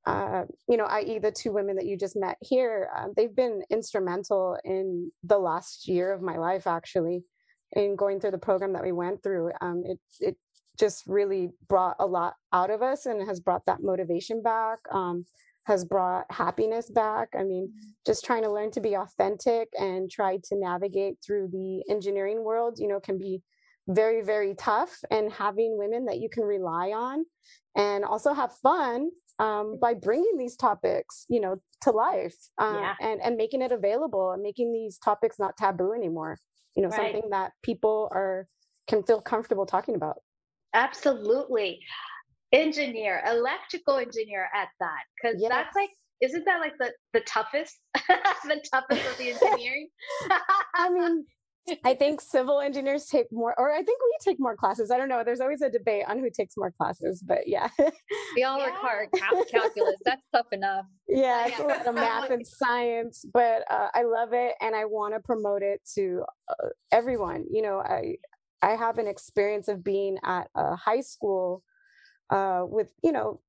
Uh, 0.07 0.43
you 0.69 0.77
know 0.77 0.85
i.e 0.85 1.17
the 1.17 1.31
two 1.31 1.51
women 1.51 1.75
that 1.75 1.87
you 1.87 1.97
just 1.97 2.15
met 2.15 2.37
here 2.39 2.89
uh, 2.95 3.07
they've 3.17 3.35
been 3.35 3.63
instrumental 3.71 4.55
in 4.63 5.11
the 5.23 5.37
last 5.37 5.87
year 5.87 6.13
of 6.13 6.21
my 6.21 6.37
life 6.37 6.67
actually 6.67 7.23
in 7.73 7.95
going 7.95 8.19
through 8.19 8.31
the 8.31 8.37
program 8.37 8.73
that 8.73 8.83
we 8.83 8.91
went 8.91 9.21
through. 9.23 9.51
Um, 9.61 9.83
it 9.85 9.99
it 10.19 10.37
just 10.79 11.03
really 11.07 11.51
brought 11.67 11.95
a 11.99 12.05
lot 12.05 12.33
out 12.53 12.69
of 12.69 12.81
us 12.81 13.05
and 13.05 13.27
has 13.27 13.39
brought 13.39 13.65
that 13.65 13.81
motivation 13.81 14.41
back 14.41 14.79
um, 14.91 15.25
has 15.65 15.83
brought 15.85 16.25
happiness 16.31 16.89
back. 16.89 17.29
I 17.37 17.43
mean, 17.43 17.73
just 18.05 18.23
trying 18.23 18.43
to 18.43 18.51
learn 18.51 18.71
to 18.71 18.81
be 18.81 18.95
authentic 18.95 19.69
and 19.79 20.09
try 20.11 20.37
to 20.37 20.55
navigate 20.55 21.15
through 21.25 21.49
the 21.51 21.83
engineering 21.91 22.43
world, 22.43 22.77
you 22.79 22.87
know, 22.87 22.99
can 22.99 23.17
be 23.17 23.41
very, 23.87 24.21
very 24.21 24.55
tough 24.55 24.97
and 25.11 25.31
having 25.31 25.77
women 25.77 26.05
that 26.05 26.19
you 26.19 26.29
can 26.29 26.43
rely 26.43 26.89
on 26.89 27.25
and 27.75 28.03
also 28.03 28.33
have 28.33 28.53
fun 28.63 29.09
um, 29.39 29.77
by 29.79 29.93
bringing 29.93 30.37
these 30.37 30.55
topics, 30.55 31.25
you 31.29 31.39
know, 31.39 31.61
to 31.81 31.91
life 31.91 32.35
uh, 32.59 32.77
yeah. 32.79 32.93
and, 33.01 33.21
and 33.21 33.35
making 33.37 33.61
it 33.61 33.71
available 33.71 34.31
and 34.31 34.41
making 34.41 34.71
these 34.71 34.97
topics 34.97 35.37
not 35.37 35.57
taboo 35.57 35.93
anymore, 35.93 36.39
you 36.75 36.81
know, 36.81 36.89
right. 36.89 37.13
something 37.13 37.29
that 37.31 37.51
people 37.63 38.09
are 38.11 38.47
can 38.87 39.03
feel 39.03 39.21
comfortable 39.21 39.65
talking 39.65 39.95
about. 39.95 40.17
Absolutely. 40.73 41.79
Engineer, 42.51 43.23
electrical 43.27 43.97
engineer 43.97 44.47
at 44.53 44.69
that, 44.79 45.03
because 45.15 45.41
yes. 45.41 45.49
that's 45.49 45.75
like 45.75 45.89
isn't 46.21 46.45
that 46.45 46.59
like 46.59 46.73
the 46.79 46.91
the 47.13 47.19
toughest 47.21 47.79
the 47.93 48.63
toughest 48.71 49.05
of 49.05 49.17
the 49.17 49.31
engineering 49.41 49.89
i 50.75 50.89
mean 50.89 51.25
I 51.83 51.95
think 51.95 52.21
civil 52.21 52.59
engineers 52.59 53.05
take 53.07 53.31
more, 53.31 53.55
or 53.57 53.71
I 53.71 53.81
think 53.81 53.99
we 53.99 54.17
take 54.23 54.39
more 54.39 54.55
classes. 54.55 54.91
I 54.91 54.97
don't 54.97 55.09
know. 55.09 55.23
There's 55.23 55.39
always 55.39 55.61
a 55.61 55.69
debate 55.69 56.03
on 56.07 56.19
who 56.19 56.29
takes 56.29 56.55
more 56.57 56.71
classes, 56.71 57.23
but 57.25 57.47
yeah. 57.47 57.69
we 58.35 58.43
all 58.43 58.59
yeah. 58.59 58.67
require 58.67 59.07
calculus. 59.47 59.95
That's 60.05 60.21
tough 60.33 60.51
enough. 60.51 60.85
Yeah, 61.07 61.47
it's 61.47 61.59
a 61.59 61.63
lot 61.63 61.87
of 61.87 61.95
math 61.95 62.29
and 62.29 62.45
science, 62.45 63.25
but 63.33 63.63
uh, 63.69 63.87
I 63.93 64.03
love 64.03 64.29
it 64.33 64.53
and 64.61 64.75
I 64.75 64.85
want 64.85 65.13
to 65.15 65.19
promote 65.19 65.63
it 65.63 65.81
to 65.95 66.23
uh, 66.49 66.69
everyone. 66.91 67.45
You 67.51 67.61
know, 67.63 67.79
I 67.79 68.17
I 68.61 68.71
have 68.71 68.97
an 68.97 69.07
experience 69.07 69.67
of 69.67 69.83
being 69.83 70.17
at 70.23 70.47
a 70.55 70.75
high 70.75 71.01
school 71.01 71.63
uh, 72.29 72.63
with 72.67 72.91
you 73.03 73.11
know 73.11 73.41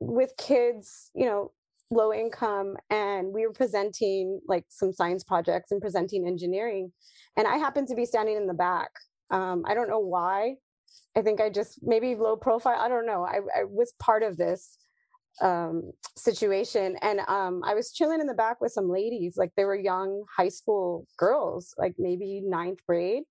with 0.00 0.36
kids, 0.36 1.10
you 1.14 1.26
know, 1.26 1.52
low 1.92 2.12
income 2.12 2.76
and 2.90 3.32
we 3.32 3.46
were 3.46 3.52
presenting 3.52 4.40
like 4.48 4.64
some 4.68 4.92
science 4.92 5.22
projects 5.22 5.70
and 5.70 5.80
presenting 5.80 6.26
engineering 6.26 6.90
and 7.36 7.46
i 7.46 7.56
happened 7.56 7.86
to 7.88 7.94
be 7.94 8.06
standing 8.06 8.36
in 8.36 8.46
the 8.46 8.54
back. 8.54 8.90
Um, 9.30 9.64
i 9.66 9.74
don't 9.74 9.88
know 9.88 9.98
why. 9.98 10.56
I 11.16 11.22
think 11.22 11.40
i 11.40 11.50
just 11.50 11.80
maybe 11.82 12.14
low 12.14 12.36
profile 12.36 12.78
i 12.80 12.88
don't 12.88 13.06
know. 13.06 13.24
I, 13.24 13.38
I 13.60 13.64
was 13.64 13.92
part 14.00 14.22
of 14.22 14.36
this 14.36 14.78
um, 15.40 15.92
situation 16.16 16.96
and 17.00 17.20
um, 17.20 17.62
i 17.64 17.74
was 17.74 17.92
chilling 17.92 18.20
in 18.20 18.26
the 18.26 18.34
back 18.34 18.60
with 18.60 18.72
some 18.72 18.90
ladies 18.90 19.36
like 19.36 19.50
they 19.56 19.64
were 19.64 19.76
young 19.76 20.24
high 20.36 20.50
school 20.50 21.06
girls 21.16 21.74
like 21.78 21.94
maybe 21.98 22.42
ninth 22.44 22.80
grade 22.86 23.22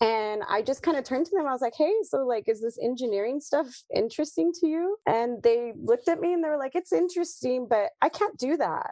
and 0.00 0.42
I 0.48 0.62
just 0.62 0.82
kind 0.82 0.96
of 0.96 1.04
turned 1.04 1.26
to 1.26 1.36
them. 1.36 1.46
I 1.46 1.52
was 1.52 1.60
like, 1.60 1.74
hey, 1.76 1.92
so 2.08 2.18
like, 2.26 2.48
is 2.48 2.60
this 2.60 2.78
engineering 2.82 3.40
stuff 3.40 3.66
interesting 3.94 4.52
to 4.60 4.66
you? 4.66 4.96
And 5.06 5.42
they 5.42 5.72
looked 5.80 6.08
at 6.08 6.20
me 6.20 6.32
and 6.32 6.42
they 6.42 6.48
were 6.48 6.58
like, 6.58 6.74
it's 6.74 6.92
interesting, 6.92 7.66
but 7.68 7.90
I 8.00 8.08
can't 8.08 8.36
do 8.38 8.56
that. 8.56 8.90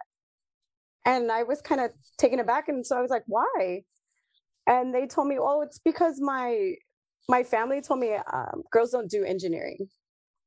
And 1.05 1.33
I 1.33 1.43
was 1.43 1.61
kind 1.61 1.81
of 1.81 1.91
taken 2.19 2.39
aback. 2.39 2.69
And 2.69 2.87
so 2.87 2.97
I 2.97 3.01
was 3.01 3.11
like, 3.11 3.25
why? 3.27 3.83
And 4.67 4.95
they 4.95 5.07
told 5.07 5.27
me, 5.27 5.39
oh, 5.41 5.63
it's 5.63 5.79
because 5.79 6.21
my 6.21 6.75
my 7.29 7.43
family 7.43 7.81
told 7.81 8.01
me 8.01 8.15
um, 8.33 8.63
girls 8.71 8.91
don't 8.91 9.11
do 9.11 9.25
engineering. 9.25 9.89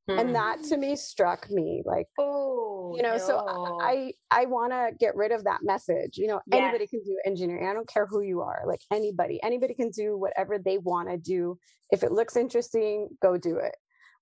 Mm-hmm. 0.08 0.18
And 0.18 0.34
that 0.34 0.62
to 0.64 0.76
me 0.76 0.96
struck 0.96 1.50
me 1.50 1.82
like, 1.86 2.08
oh, 2.18 2.92
you 2.94 3.02
know, 3.02 3.12
no. 3.12 3.18
so 3.18 3.78
I 3.80 4.12
I 4.30 4.44
want 4.44 4.72
to 4.72 4.90
get 5.00 5.16
rid 5.16 5.32
of 5.32 5.44
that 5.44 5.60
message. 5.62 6.18
You 6.18 6.26
know, 6.26 6.40
yes. 6.46 6.60
anybody 6.60 6.86
can 6.86 7.02
do 7.04 7.16
engineering. 7.24 7.66
I 7.66 7.72
don't 7.72 7.88
care 7.88 8.06
who 8.06 8.20
you 8.20 8.42
are. 8.42 8.64
Like 8.66 8.80
anybody, 8.92 9.42
anybody 9.42 9.72
can 9.72 9.90
do 9.90 10.18
whatever 10.18 10.58
they 10.58 10.76
want 10.76 11.08
to 11.08 11.16
do. 11.16 11.58
If 11.90 12.02
it 12.02 12.12
looks 12.12 12.36
interesting, 12.36 13.08
go 13.22 13.38
do 13.38 13.56
it. 13.56 13.74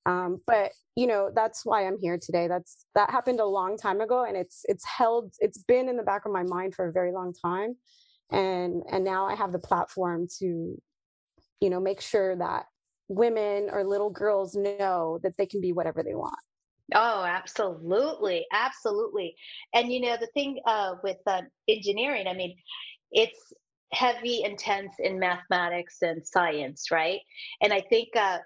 Um, 0.07 0.41
but 0.47 0.71
you 0.95 1.09
know, 1.09 1.31
that's 1.35 1.65
why 1.65 1.87
I'm 1.87 1.99
here 1.99 2.19
today. 2.21 2.47
That's 2.47 2.87
that 2.95 3.11
happened 3.11 3.41
a 3.41 3.47
long 3.47 3.77
time 3.77 4.01
ago, 4.01 4.25
and 4.25 4.37
it's 4.37 4.63
it's 4.65 4.85
held. 4.87 5.33
It's 5.41 5.59
been 5.59 5.89
in 5.89 5.97
the 5.97 6.03
back 6.05 6.27
of 6.27 6.33
my 6.33 6.45
mind 6.45 6.77
for 6.77 6.89
a 6.89 6.93
very 6.93 7.13
long 7.13 7.33
time, 7.33 7.75
and 8.31 8.83
and 8.91 9.05
now 9.05 9.27
I 9.27 9.35
have 9.35 9.51
the 9.51 9.59
platform 9.59 10.29
to, 10.39 10.81
you 11.61 11.71
know, 11.71 11.81
make 11.81 12.01
sure 12.01 12.37
that 12.37 12.67
women 13.15 13.69
or 13.71 13.85
little 13.85 14.11
girls 14.11 14.55
know 14.55 15.19
that 15.23 15.37
they 15.37 15.47
can 15.47 15.61
be 15.61 15.73
whatever 15.73 16.03
they 16.03 16.15
want. 16.15 16.35
Oh, 16.95 17.25
absolutely, 17.25 18.47
absolutely. 18.53 19.35
And 19.75 19.93
you 19.93 20.01
know 20.01 20.17
the 20.21 20.29
thing 20.35 20.61
uh, 20.67 20.95
with 21.03 21.19
uh, 21.27 21.43
engineering, 21.69 22.27
I 22.27 22.35
mean, 22.35 22.57
it's 23.13 23.53
heavy, 23.93 24.43
intense 24.45 24.95
in 24.99 25.19
mathematics 25.19 25.99
and 26.03 26.27
science, 26.27 26.91
right? 26.91 27.21
And 27.63 27.73
I 27.73 27.81
think, 27.81 28.09
uh, 28.17 28.39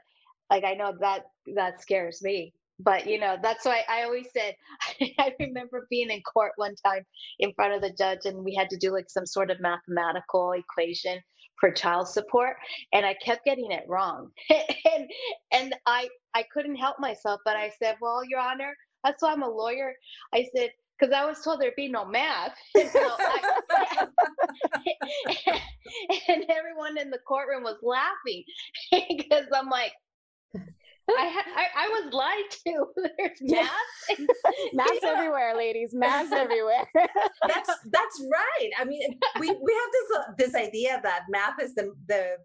like, 0.51 0.65
I 0.65 0.75
know 0.75 0.93
that 1.01 1.25
that 1.55 1.81
scares 1.81 2.21
me. 2.23 2.53
But 2.79 3.07
you 3.07 3.19
know 3.19 3.39
that's 3.43 3.65
why 3.65 3.85
I 3.89 4.03
always 4.03 4.27
said 4.37 4.55
I 5.19 5.33
remember 5.41 5.87
being 5.89 6.11
in 6.11 6.21
court 6.23 6.53
one 6.57 6.75
time 6.85 7.05
in 7.39 7.55
front 7.55 7.73
of 7.73 7.81
the 7.81 7.95
judge 7.97 8.27
and 8.27 8.45
we 8.45 8.55
had 8.55 8.69
to 8.69 8.77
do 8.77 8.93
like 8.93 9.09
some 9.09 9.25
sort 9.25 9.51
of 9.51 9.61
mathematical 9.61 10.53
equation 10.53 11.19
for 11.61 11.71
child 11.71 12.09
support 12.09 12.57
and 12.93 13.05
I 13.07 13.15
kept 13.15 13.45
getting 13.45 13.71
it 13.71 13.85
wrong. 13.89 14.31
and 14.51 15.11
and 15.53 15.75
I 15.87 16.09
I 16.35 16.45
couldn't 16.53 16.77
help 16.77 16.99
myself, 16.99 17.41
but 17.45 17.57
I 17.57 17.71
said, 17.79 17.97
"Well, 18.01 18.25
your 18.25 18.41
honor, 18.41 18.75
that's 19.05 19.23
why 19.23 19.33
I'm 19.33 19.43
a 19.43 19.49
lawyer." 19.49 19.95
I 20.35 20.47
said, 20.55 20.71
because 20.99 21.13
I 21.15 21.25
was 21.27 21.41
told 21.43 21.61
there'd 21.61 21.75
be 21.77 21.89
no 21.89 22.05
math. 22.05 22.55
And, 22.75 22.91
so 22.91 23.01
I, 23.01 24.09
and 26.29 26.45
everyone 26.49 26.99
in 26.99 27.11
the 27.11 27.19
courtroom 27.27 27.63
was 27.63 27.77
laughing 27.83 28.45
because 28.91 29.47
I'm 29.55 29.69
like, 29.69 29.93
I, 31.09 31.29
ha- 31.33 31.53
I, 31.55 31.85
I 31.85 31.89
was 31.89 32.13
lied 32.13 32.51
to. 32.67 32.87
There's 33.19 33.39
math. 33.41 33.71
Math's 34.73 34.99
yeah. 35.03 35.09
everywhere, 35.09 35.57
ladies. 35.57 35.91
Math's 35.93 36.33
everywhere. 36.33 36.85
that's 37.47 37.71
that's 37.91 38.25
right. 38.33 38.71
I 38.79 38.85
mean, 38.85 39.19
we 39.39 39.49
we 39.49 39.51
have 39.51 39.91
this 39.93 40.19
uh, 40.19 40.33
this 40.37 40.55
idea 40.55 41.01
that 41.03 41.23
math 41.29 41.63
is 41.63 41.75
the 41.75 41.93
the 42.09 42.37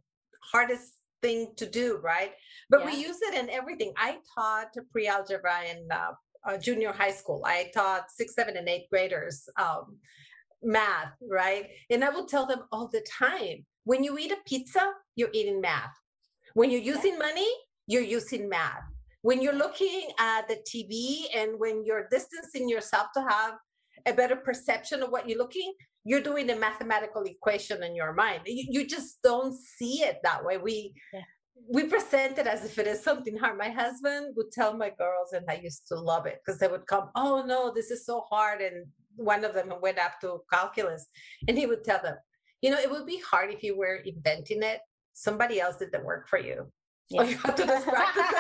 hardest 0.52 0.94
thing 1.22 1.54
to 1.58 1.66
do, 1.66 2.00
right? 2.04 2.32
But 2.70 2.82
yeah. 2.82 2.86
we 2.88 2.96
use 2.98 3.18
it 3.22 3.34
in 3.34 3.50
everything. 3.50 3.94
I 3.98 4.18
taught 4.36 4.74
pre-algebra 4.92 5.64
in 5.70 5.88
uh, 5.92 6.12
uh, 6.48 6.58
junior 6.58 6.92
high 6.92 7.12
school. 7.12 7.44
I 7.46 7.72
taught 7.74 8.12
six, 8.12 8.36
seven, 8.36 8.58
and 8.58 8.68
eight 8.68 8.90
graders 8.92 9.48
um, 9.58 9.98
math, 10.64 11.14
right? 11.30 11.68
And 11.90 12.04
I 12.04 12.10
would 12.10 12.28
tell 12.28 12.46
them 12.46 12.62
all 12.72 12.88
the 12.88 13.06
time: 13.20 13.66
when 13.86 14.04
you 14.04 14.20
eat 14.20 14.32
a 14.32 14.38
pizza, 14.48 14.92
you're 15.16 15.32
eating 15.34 15.62
math. 15.62 15.94
When 16.54 16.70
you're 16.70 16.82
using 16.82 17.14
yeah. 17.14 17.20
money, 17.20 17.50
you're 17.88 18.02
using 18.02 18.50
math. 18.50 18.84
When 19.22 19.42
you're 19.42 19.54
looking 19.54 20.10
at 20.20 20.48
the 20.48 20.58
TV 20.68 21.26
and 21.36 21.60
when 21.60 21.86
you're 21.86 22.08
distancing 22.10 22.68
yourself 22.68 23.08
to 23.16 23.22
have 23.22 23.54
a 24.08 24.14
better 24.14 24.36
perception 24.36 25.04
of 25.04 25.10
what 25.10 25.30
you're 25.30 25.38
looking, 25.38 25.74
you're 26.04 26.22
doing 26.22 26.50
a 26.50 26.56
mathematical 26.56 27.24
equation 27.24 27.84
in 27.84 27.96
your 27.96 28.14
mind. 28.14 28.42
You, 28.46 28.66
you 28.70 28.88
just 28.88 29.22
don't 29.22 29.54
see 29.54 30.02
it 30.02 30.18
that 30.24 30.44
way. 30.44 30.58
We 30.58 30.94
yeah. 31.14 31.22
we 31.70 31.84
present 31.84 32.38
it 32.40 32.48
as 32.48 32.66
if 32.66 32.80
it 32.80 32.88
is 32.88 33.04
something 33.04 33.38
hard. 33.38 33.58
My 33.58 33.70
husband 33.70 34.34
would 34.36 34.52
tell 34.52 34.76
my 34.76 34.92
girls, 34.98 35.34
and 35.34 35.46
I 35.48 35.60
used 35.62 35.88
to 35.90 36.00
love 36.00 36.26
it 36.26 36.42
because 36.44 36.60
they 36.60 36.68
would 36.68 36.88
come, 36.88 37.10
"Oh 37.16 37.44
no, 37.46 37.72
this 37.72 37.92
is 37.92 38.06
so 38.06 38.22
hard," 38.22 38.62
and 38.62 38.88
one 39.16 39.46
of 39.46 39.54
them 39.54 39.72
went 39.82 40.00
up 40.00 40.20
to 40.22 40.42
calculus, 40.52 41.06
and 41.48 41.58
he 41.58 41.68
would 41.68 41.84
tell 41.84 42.02
them, 42.02 42.16
"You 42.62 42.72
know, 42.72 42.80
it 42.80 42.90
would 42.90 43.06
be 43.06 43.20
hard 43.20 43.54
if 43.54 43.62
you 43.62 43.78
were 43.78 43.98
inventing 43.98 44.64
it. 44.64 44.80
Somebody 45.14 45.62
else 45.62 45.78
did 45.78 45.92
the 45.92 46.00
work 46.00 46.28
for 46.28 46.40
you. 46.40 46.72
Yeah. 47.12 47.22
Oh, 47.22 47.26
you 47.26 47.38
have 47.38 47.56
to 47.56 47.66
just 47.66 47.88
practice 47.88 48.24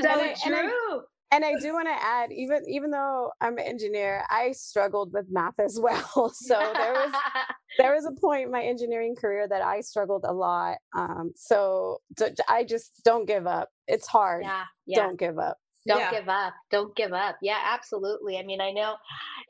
so 0.00 0.34
true. 0.44 1.02
And 1.30 1.46
I 1.46 1.54
do 1.60 1.72
want 1.72 1.88
to 1.88 1.94
add, 1.94 2.30
even 2.30 2.62
even 2.68 2.90
though 2.90 3.30
I'm 3.40 3.56
an 3.56 3.64
engineer, 3.64 4.22
I 4.28 4.52
struggled 4.52 5.14
with 5.14 5.26
math 5.30 5.58
as 5.58 5.78
well. 5.80 6.32
So 6.42 6.72
there 6.74 6.92
was 6.92 7.12
there 7.78 7.94
was 7.94 8.04
a 8.04 8.20
point 8.20 8.46
in 8.46 8.50
my 8.50 8.62
engineering 8.62 9.14
career 9.14 9.48
that 9.48 9.62
I 9.62 9.80
struggled 9.80 10.24
a 10.26 10.32
lot. 10.32 10.76
Um, 10.94 11.32
so 11.36 11.98
I 12.48 12.64
just 12.64 13.00
don't 13.04 13.26
give 13.26 13.46
up. 13.46 13.68
It's 13.86 14.06
hard. 14.06 14.44
Yeah, 14.44 14.64
yeah. 14.86 14.98
Don't 14.98 15.18
give 15.18 15.38
up. 15.38 15.56
Don't 15.86 16.00
yeah. 16.00 16.10
give 16.10 16.28
up. 16.28 16.54
Don't 16.70 16.94
give 16.96 17.12
up. 17.12 17.36
Yeah, 17.40 17.60
absolutely. 17.64 18.36
I 18.36 18.42
mean, 18.42 18.60
I 18.60 18.72
know, 18.72 18.96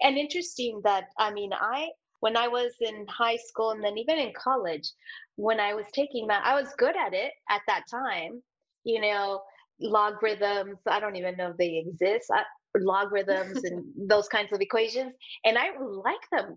and 0.02 0.16
interesting 0.16 0.80
that 0.84 1.06
I 1.18 1.32
mean, 1.32 1.52
I 1.52 1.88
when 2.22 2.36
I 2.36 2.46
was 2.46 2.70
in 2.80 3.04
high 3.08 3.36
school 3.36 3.72
and 3.72 3.82
then 3.82 3.98
even 3.98 4.16
in 4.16 4.32
college, 4.32 4.88
when 5.34 5.58
I 5.58 5.74
was 5.74 5.86
taking 5.92 6.28
math, 6.28 6.44
I 6.44 6.54
was 6.54 6.68
good 6.78 6.94
at 6.96 7.12
it 7.12 7.32
at 7.50 7.62
that 7.66 7.82
time. 7.90 8.40
You 8.84 9.00
know, 9.00 9.42
logarithms, 9.80 10.78
I 10.86 11.00
don't 11.00 11.16
even 11.16 11.36
know 11.36 11.50
if 11.50 11.56
they 11.56 11.84
exist, 11.84 12.30
uh, 12.32 12.44
logarithms 12.78 13.64
and 13.64 13.84
those 14.08 14.28
kinds 14.28 14.52
of 14.52 14.60
equations. 14.60 15.14
And 15.44 15.58
I 15.58 15.70
like 15.80 16.22
them. 16.30 16.56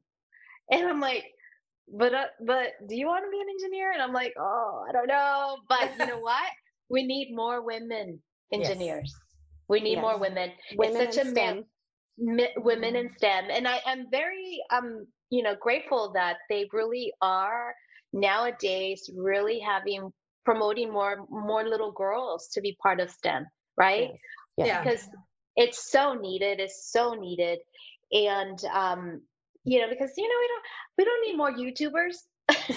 And 0.69 0.88
I'm 0.88 0.99
like, 0.99 1.25
but 1.91 2.13
uh, 2.13 2.25
but 2.45 2.73
do 2.88 2.95
you 2.95 3.08
want 3.08 3.25
to 3.25 3.32
be 3.32 3.41
an 3.41 3.47
engineer? 3.49 3.91
And 3.91 4.04
I'm 4.04 4.13
like, 4.13 4.34
oh, 4.39 4.86
I 4.88 4.91
don't 4.91 5.08
know. 5.08 5.58
But 5.67 5.91
you 5.99 6.06
know 6.06 6.19
what? 6.19 6.43
We 6.88 7.01
need 7.04 7.36
more 7.36 7.65
women 7.65 8.19
engineers. 8.54 9.12
Yes. 9.12 9.21
We 9.67 9.80
need 9.80 9.93
yes. 9.93 10.01
more 10.04 10.19
women. 10.19 10.51
Women 10.75 11.01
it's 11.01 11.15
such 11.15 11.25
a. 11.25 11.32
Man, 11.32 11.65
women 12.58 12.95
in 12.95 13.10
STEM, 13.17 13.45
and 13.49 13.67
I 13.67 13.82
am 13.88 14.06
very 14.12 14.62
um 14.71 15.08
you 15.29 15.43
know 15.43 15.55
grateful 15.59 16.13
that 16.13 16.38
they 16.49 16.67
really 16.71 17.11
are 17.21 17.75
nowadays 18.13 19.09
really 19.15 19.59
having 19.59 20.11
promoting 20.45 20.93
more 20.93 21.25
more 21.29 21.67
little 21.67 21.91
girls 21.91 22.47
to 22.53 22.61
be 22.61 22.77
part 22.81 22.99
of 22.99 23.09
STEM, 23.09 23.47
right? 23.77 24.11
Yeah. 24.57 24.65
yeah. 24.65 24.83
Because 24.83 25.09
it's 25.55 25.91
so 25.91 26.13
needed, 26.13 26.59
it's 26.59 26.91
so 26.91 27.13
needed. 27.13 27.59
And 28.11 28.59
um, 28.73 29.21
you 29.63 29.79
know, 29.81 29.88
because 29.89 30.11
you 30.15 30.27
know, 30.27 30.35
we 30.39 30.47
don't 30.47 30.63
we 30.97 31.05
don't 31.05 31.21
need 31.27 31.38
more 31.38 31.51
YouTubers. 31.51 32.17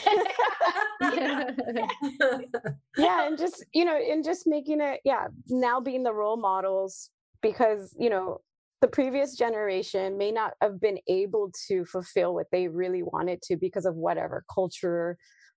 yeah, 2.96 3.26
and 3.26 3.36
just 3.38 3.66
you 3.74 3.84
know, 3.84 3.96
and 3.96 4.24
just 4.24 4.46
making 4.46 4.80
it, 4.80 5.00
yeah, 5.04 5.26
now 5.48 5.78
being 5.78 6.02
the 6.02 6.12
role 6.12 6.38
models 6.38 7.10
because 7.42 7.94
you 7.98 8.08
know 8.08 8.40
the 8.80 8.88
previous 8.88 9.36
generation 9.36 10.16
may 10.16 10.30
not 10.30 10.54
have 10.60 10.80
been 10.80 10.98
able 11.08 11.52
to 11.68 11.84
fulfill 11.84 12.34
what 12.34 12.46
they 12.52 12.68
really 12.68 13.02
wanted 13.02 13.42
to 13.42 13.56
because 13.56 13.86
of 13.86 13.94
whatever 13.94 14.44
culture, 14.52 15.16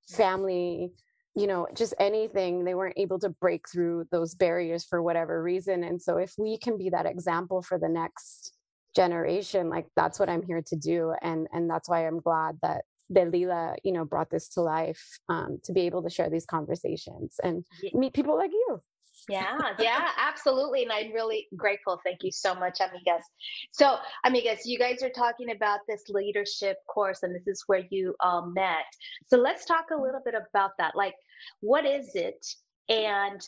family, 0.10 0.92
you 1.36 1.48
know, 1.48 1.68
just 1.76 1.94
anything. 2.00 2.64
They 2.64 2.74
weren't 2.74 2.98
able 2.98 3.20
to 3.20 3.30
break 3.30 3.70
through 3.70 4.06
those 4.12 4.36
barriers 4.36 4.86
for 4.86 5.02
whatever 5.02 5.42
reason. 5.42 5.84
And 5.84 6.02
so, 6.02 6.18
if 6.18 6.34
we 6.38 6.58
can 6.58 6.78
be 6.78 6.90
that 6.90 7.06
example 7.06 7.62
for 7.62 7.78
the 7.78 7.90
next 7.90 8.54
generation, 8.96 9.70
like 9.70 9.88
that's 9.96 10.20
what 10.20 10.30
I'm 10.30 10.44
here 10.44 10.64
to 10.68 10.76
do. 10.76 11.14
And 11.22 11.48
and 11.54 11.70
that's 11.70 11.88
why 11.88 12.08
I'm 12.08 12.20
glad 12.20 12.58
that 12.64 12.84
that 13.12 13.32
Lila, 13.32 13.76
you 13.84 13.92
know, 13.92 14.06
brought 14.06 14.30
this 14.30 14.48
to 14.50 14.62
life 14.62 15.20
um, 15.30 15.60
to 15.64 15.74
be 15.74 15.82
able 15.82 16.02
to 16.04 16.10
share 16.10 16.30
these 16.30 16.46
conversations 16.46 17.36
and 17.44 17.66
meet 17.94 18.14
people 18.14 18.38
like 18.38 18.52
you. 18.52 18.80
Yeah, 19.30 19.58
yeah, 19.80 20.10
absolutely. 20.18 20.84
And 20.84 20.92
I'm 20.92 21.12
really 21.12 21.48
grateful. 21.56 22.00
Thank 22.04 22.24
you 22.24 22.32
so 22.32 22.56
much, 22.56 22.80
amigas. 22.80 23.22
So, 23.72 23.98
amigas, 24.26 24.62
you 24.66 24.80
guys 24.80 25.04
are 25.04 25.10
talking 25.10 25.52
about 25.52 25.82
this 25.88 26.04
leadership 26.10 26.78
course, 26.88 27.22
and 27.24 27.36
this 27.36 27.48
is 27.48 27.64
where 27.68 27.84
you 27.90 28.16
all 28.20 28.48
met. 28.48 28.86
So, 29.28 29.38
let's 29.38 29.66
talk 29.66 29.86
a 29.92 30.02
little 30.02 30.22
bit 30.24 30.34
about 30.34 30.72
that. 30.80 30.96
Like, 30.96 31.14
what 31.60 31.86
is 31.86 32.16
it, 32.16 32.46
and 32.90 33.42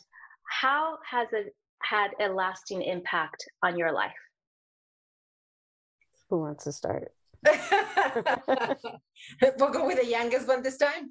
how 0.48 0.98
has 1.10 1.28
it 1.32 1.54
had 1.82 2.10
a 2.20 2.28
lasting 2.28 2.82
impact 2.82 3.44
on 3.62 3.78
your 3.78 3.92
life? 3.92 4.12
Who 6.30 6.40
wants 6.40 6.64
to 6.64 6.72
start? 6.72 7.12
we'll 7.44 7.54
go 9.70 9.86
with 9.86 10.00
the 10.00 10.06
youngest 10.06 10.48
one 10.48 10.62
this 10.62 10.78
time. 10.78 11.10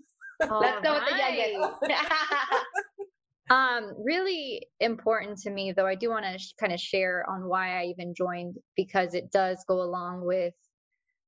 All 0.49 0.59
Let's 0.59 0.81
go 0.81 0.93
right. 0.93 1.03
with 1.03 1.11
the 1.11 1.17
youngest. 1.17 1.81
um, 3.53 3.93
really 4.03 4.67
important 4.79 5.37
to 5.41 5.51
me, 5.51 5.73
though, 5.73 5.85
I 5.85 5.93
do 5.93 6.09
want 6.09 6.25
to 6.25 6.39
sh- 6.39 6.53
kind 6.59 6.73
of 6.73 6.79
share 6.79 7.23
on 7.29 7.47
why 7.47 7.79
I 7.79 7.85
even 7.85 8.15
joined 8.15 8.55
because 8.75 9.13
it 9.13 9.31
does 9.31 9.63
go 9.67 9.83
along 9.83 10.25
with 10.25 10.55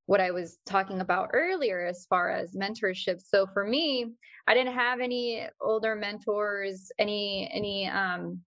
what 0.08 0.20
I 0.20 0.32
was 0.32 0.58
talking 0.66 1.02
about 1.02 1.30
earlier 1.34 1.86
as 1.86 2.08
far 2.10 2.32
as 2.32 2.56
mentorship. 2.56 3.22
So 3.22 3.46
for 3.54 3.64
me, 3.64 4.14
I 4.48 4.56
didn't 4.56 4.74
have 4.74 5.02
any 5.02 5.48
older 5.62 5.96
mentors, 5.96 6.92
any 6.98 7.48
any 7.54 7.88
um, 7.90 8.42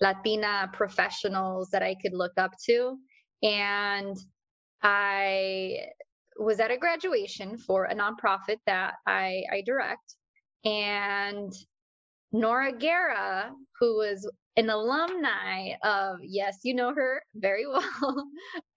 Latina 0.00 0.68
professionals 0.72 1.70
that 1.70 1.84
I 1.84 1.94
could 2.02 2.12
look 2.12 2.32
up 2.38 2.52
to, 2.66 2.96
and 3.44 4.16
I 4.82 5.90
was 6.36 6.58
at 6.58 6.72
a 6.72 6.76
graduation 6.76 7.56
for 7.56 7.84
a 7.84 7.94
nonprofit 7.94 8.58
that 8.66 8.94
I, 9.06 9.44
I 9.52 9.62
direct, 9.64 10.16
and 10.64 11.52
Nora 12.32 12.72
Guerra, 12.72 13.52
who 13.78 13.96
was 13.96 14.30
an 14.56 14.70
alumni 14.70 15.70
of, 15.82 16.18
yes, 16.22 16.58
you 16.62 16.74
know 16.74 16.94
her 16.94 17.22
very 17.34 17.66
well, 17.68 18.28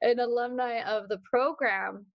an 0.01 0.19
alumni 0.19 0.81
of 0.81 1.09
the 1.09 1.19
program. 1.29 2.05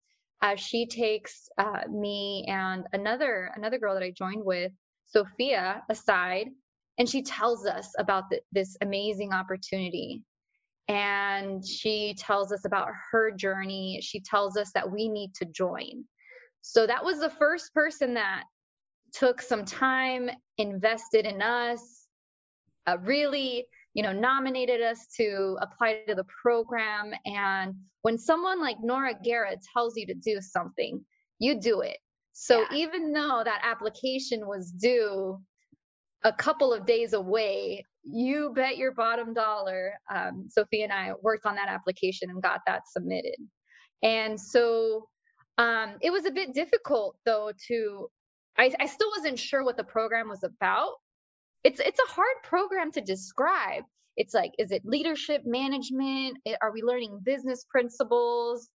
Uh, 0.41 0.55
she 0.55 0.85
takes 0.85 1.49
uh, 1.57 1.81
me 1.89 2.45
and 2.47 2.85
another 2.93 3.51
another 3.55 3.77
girl 3.77 3.93
that 3.93 4.03
I 4.03 4.11
joined 4.11 4.45
with, 4.45 4.71
Sophia, 5.05 5.83
aside, 5.89 6.47
and 6.97 7.09
she 7.09 7.23
tells 7.23 7.65
us 7.65 7.93
about 7.97 8.25
this 8.51 8.77
amazing 8.81 9.33
opportunity. 9.33 10.23
And 10.87 11.65
she 11.65 12.15
tells 12.17 12.51
us 12.51 12.65
about 12.65 12.89
her 13.11 13.31
journey. 13.31 13.99
She 14.01 14.21
tells 14.21 14.57
us 14.57 14.71
that 14.73 14.91
we 14.91 15.07
need 15.07 15.35
to 15.35 15.45
join. 15.45 16.05
So 16.61 16.87
that 16.87 17.05
was 17.05 17.19
the 17.19 17.29
first 17.29 17.73
person 17.73 18.15
that 18.15 18.43
took 19.13 19.41
some 19.41 19.65
time, 19.65 20.29
invested 20.57 21.25
in 21.25 21.41
us, 21.41 22.07
uh, 22.87 22.97
really, 23.03 23.65
you 23.93 24.03
know, 24.03 24.11
nominated 24.11 24.81
us 24.81 25.07
to 25.17 25.57
apply 25.61 26.01
to 26.07 26.15
the 26.15 26.25
program. 26.41 27.11
And 27.25 27.75
when 28.01 28.17
someone 28.17 28.61
like 28.61 28.77
Nora 28.81 29.13
Guerra 29.23 29.55
tells 29.73 29.95
you 29.95 30.05
to 30.07 30.13
do 30.13 30.39
something, 30.41 31.03
you 31.39 31.59
do 31.59 31.81
it. 31.81 31.97
So 32.33 32.61
yeah. 32.71 32.77
even 32.77 33.11
though 33.11 33.41
that 33.43 33.61
application 33.63 34.47
was 34.47 34.71
due 34.71 35.39
a 36.23 36.33
couple 36.33 36.73
of 36.73 36.85
days 36.85 37.13
away, 37.13 37.85
you 38.03 38.51
bet 38.55 38.77
your 38.77 38.93
bottom 38.93 39.33
dollar. 39.33 39.93
Um, 40.13 40.47
Sophie 40.49 40.83
and 40.83 40.91
I 40.91 41.13
worked 41.21 41.45
on 41.45 41.55
that 41.55 41.69
application 41.69 42.29
and 42.29 42.41
got 42.41 42.61
that 42.65 42.83
submitted. 42.87 43.35
And 44.03 44.39
so 44.39 45.07
um, 45.57 45.95
it 46.01 46.11
was 46.11 46.25
a 46.25 46.31
bit 46.31 46.53
difficult 46.53 47.17
though 47.25 47.51
to 47.67 48.09
I, 48.57 48.73
I 48.79 48.87
still 48.87 49.09
wasn't 49.15 49.39
sure 49.39 49.63
what 49.63 49.77
the 49.77 49.83
program 49.83 50.29
was 50.29 50.43
about. 50.43 50.93
It's 51.63 51.79
it's 51.79 51.99
a 51.99 52.11
hard 52.11 52.35
program 52.43 52.91
to 52.93 53.01
describe. 53.01 53.83
It's 54.17 54.33
like, 54.33 54.51
is 54.59 54.71
it 54.71 54.81
leadership 54.85 55.43
management? 55.45 56.37
Are 56.61 56.71
we 56.71 56.81
learning 56.81 57.21
business 57.23 57.65
principles? 57.69 58.69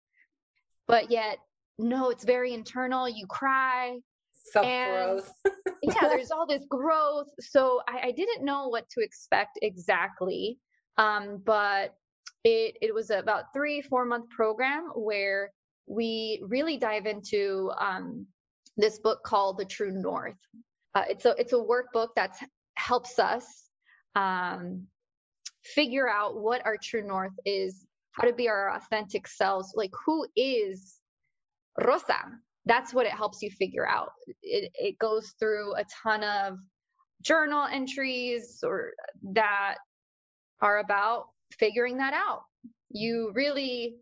But 0.87 1.11
yet, 1.11 1.39
no, 1.79 2.11
it's 2.11 2.25
very 2.25 2.55
internal. 2.55 3.09
You 3.09 3.27
cry. 3.27 3.99
Self 4.45 4.67
growth. 4.67 5.33
yeah, 5.83 6.09
there's 6.09 6.31
all 6.31 6.47
this 6.47 6.65
growth. 6.69 7.29
So 7.41 7.81
I, 7.89 8.09
I 8.09 8.11
didn't 8.13 8.45
know 8.45 8.69
what 8.69 8.89
to 8.91 9.03
expect 9.03 9.59
exactly. 9.63 10.59
Um, 10.99 11.43
but 11.45 11.95
it 12.45 12.77
it 12.83 12.95
was 12.95 13.11
about 13.11 13.53
three 13.55 13.83
four 13.83 14.05
month 14.05 14.29
program 14.31 14.91
where 14.95 15.53
we 15.87 16.43
really 16.47 16.77
dive 16.77 17.07
into 17.07 17.71
um, 17.79 18.27
this 18.77 18.99
book 18.99 19.21
called 19.25 19.59
The 19.59 19.65
True 19.65 19.93
North. 19.93 20.37
Uh, 20.95 21.05
it's 21.09 21.25
a 21.25 21.35
it's 21.39 21.53
a 21.53 21.57
workbook 21.57 22.09
that 22.17 22.37
helps 22.77 23.19
us 23.19 23.69
um, 24.15 24.87
figure 25.65 26.09
out 26.09 26.41
what 26.41 26.65
our 26.67 26.77
true 26.83 27.07
north 27.07 27.33
is, 27.45 27.87
how 28.13 28.27
to 28.27 28.33
be 28.33 28.49
our 28.49 28.75
authentic 28.75 29.27
selves, 29.29 29.73
like 29.75 29.93
who 30.05 30.27
is 30.37 30.99
Rosa. 31.83 32.19
That's 32.67 32.95
what 32.95 33.07
it 33.07 33.13
helps 33.13 33.43
you 33.43 33.51
figure 33.51 33.89
out. 33.89 34.11
It, 34.43 34.71
it 34.75 34.99
goes 34.99 35.35
through 35.39 35.75
a 35.77 35.85
ton 36.03 36.23
of 36.23 36.59
journal 37.23 37.67
entries 37.71 38.63
or 38.63 38.93
that 39.33 39.77
are 40.61 40.79
about 40.79 41.27
figuring 41.59 41.97
that 41.99 42.15
out. 42.15 42.43
You 42.91 43.33
really 43.35 43.97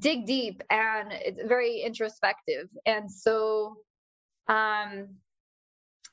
dig 0.00 0.26
deep 0.26 0.62
and 0.70 1.12
it's 1.12 1.42
very 1.46 1.80
introspective. 1.80 2.68
And 2.86 3.10
so 3.10 3.76
um, 4.48 5.08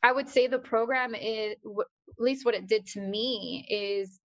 I 0.02 0.12
would 0.12 0.28
say 0.28 0.48
the 0.48 0.60
program 0.60 1.16
is, 1.16 1.56
at 1.66 2.20
least 2.20 2.46
what 2.46 2.56
it 2.56 2.68
did 2.68 2.86
to 2.88 3.02
me, 3.02 3.66
is 3.70 4.20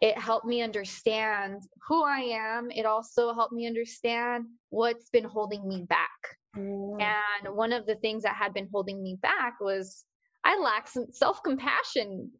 it 0.00 0.18
helped 0.18 0.46
me 0.46 0.62
understand 0.62 1.62
who 1.86 2.02
I 2.02 2.18
am. 2.18 2.70
It 2.72 2.86
also 2.86 3.32
helped 3.32 3.52
me 3.52 3.68
understand 3.68 4.46
what's 4.70 5.08
been 5.10 5.24
holding 5.24 5.66
me 5.66 5.86
back. 5.88 6.10
Mm. 6.56 7.00
And 7.00 7.54
one 7.54 7.72
of 7.72 7.86
the 7.86 7.94
things 7.94 8.24
that 8.24 8.34
had 8.34 8.52
been 8.52 8.68
holding 8.72 9.00
me 9.00 9.16
back 9.22 9.60
was 9.60 10.04
I 10.44 10.58
lack 10.58 10.88
some 10.88 11.06
self 11.12 11.40
compassion 11.44 12.32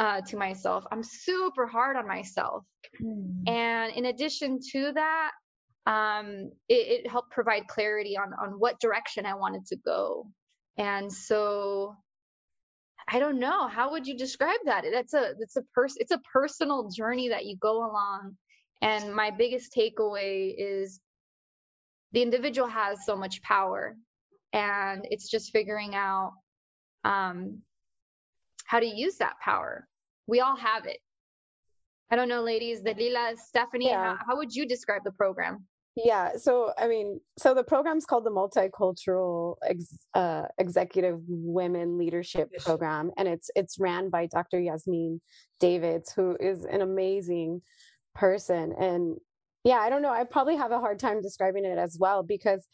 uh, 0.00 0.22
to 0.22 0.36
myself. 0.36 0.84
I'm 0.90 1.04
super 1.04 1.68
hard 1.68 1.96
on 1.96 2.08
myself. 2.08 2.64
Mm. 3.00 3.48
And 3.48 3.92
in 3.94 4.06
addition 4.06 4.58
to 4.72 4.92
that, 4.94 5.30
um, 5.86 6.50
it, 6.68 7.04
it 7.04 7.10
helped 7.10 7.30
provide 7.30 7.68
clarity 7.68 8.16
on 8.16 8.32
on 8.34 8.58
what 8.58 8.80
direction 8.80 9.24
I 9.24 9.34
wanted 9.34 9.66
to 9.66 9.76
go. 9.76 10.26
And 10.76 11.12
so 11.12 11.96
I 13.08 13.18
don't 13.18 13.38
know, 13.38 13.68
how 13.68 13.92
would 13.92 14.06
you 14.06 14.16
describe 14.16 14.60
that? 14.64 14.84
That's 14.90 15.14
a 15.14 15.34
that's 15.38 15.56
a 15.56 15.62
person 15.74 15.98
it's 16.00 16.12
a 16.12 16.20
personal 16.32 16.88
journey 16.88 17.28
that 17.28 17.46
you 17.46 17.56
go 17.56 17.78
along. 17.78 18.36
And 18.80 19.14
my 19.14 19.30
biggest 19.30 19.74
takeaway 19.74 20.54
is 20.56 21.00
the 22.12 22.22
individual 22.22 22.68
has 22.68 23.04
so 23.04 23.16
much 23.16 23.42
power 23.42 23.96
and 24.52 25.06
it's 25.10 25.28
just 25.28 25.52
figuring 25.52 25.94
out 25.94 26.32
um, 27.02 27.62
how 28.66 28.80
to 28.80 28.86
use 28.86 29.16
that 29.16 29.34
power. 29.42 29.86
We 30.26 30.40
all 30.40 30.56
have 30.56 30.86
it. 30.86 30.98
I 32.10 32.16
don't 32.16 32.28
know, 32.28 32.42
ladies, 32.42 32.82
Dalila, 32.82 33.36
Stephanie, 33.36 33.88
yeah. 33.88 34.16
how, 34.16 34.18
how 34.28 34.36
would 34.36 34.54
you 34.54 34.66
describe 34.66 35.02
the 35.04 35.12
program? 35.12 35.66
Yeah. 35.96 36.36
So, 36.36 36.72
I 36.76 36.88
mean, 36.88 37.20
so 37.38 37.54
the 37.54 37.62
program's 37.62 38.04
called 38.04 38.24
the 38.24 38.30
Multicultural 38.30 39.56
Ex, 39.64 39.96
uh, 40.14 40.46
Executive 40.58 41.20
Women 41.28 41.98
Leadership 41.98 42.50
Program, 42.58 43.12
and 43.16 43.28
it's 43.28 43.48
it's 43.54 43.78
ran 43.78 44.10
by 44.10 44.26
Dr. 44.26 44.60
Yasmin 44.60 45.20
Davidds, 45.60 46.12
who 46.12 46.36
is 46.40 46.64
an 46.64 46.80
amazing 46.80 47.62
person. 48.14 48.74
And 48.78 49.18
yeah, 49.62 49.78
I 49.78 49.88
don't 49.88 50.02
know. 50.02 50.10
I 50.10 50.24
probably 50.24 50.56
have 50.56 50.72
a 50.72 50.80
hard 50.80 50.98
time 50.98 51.22
describing 51.22 51.64
it 51.64 51.78
as 51.78 51.96
well 51.98 52.24
because 52.24 52.66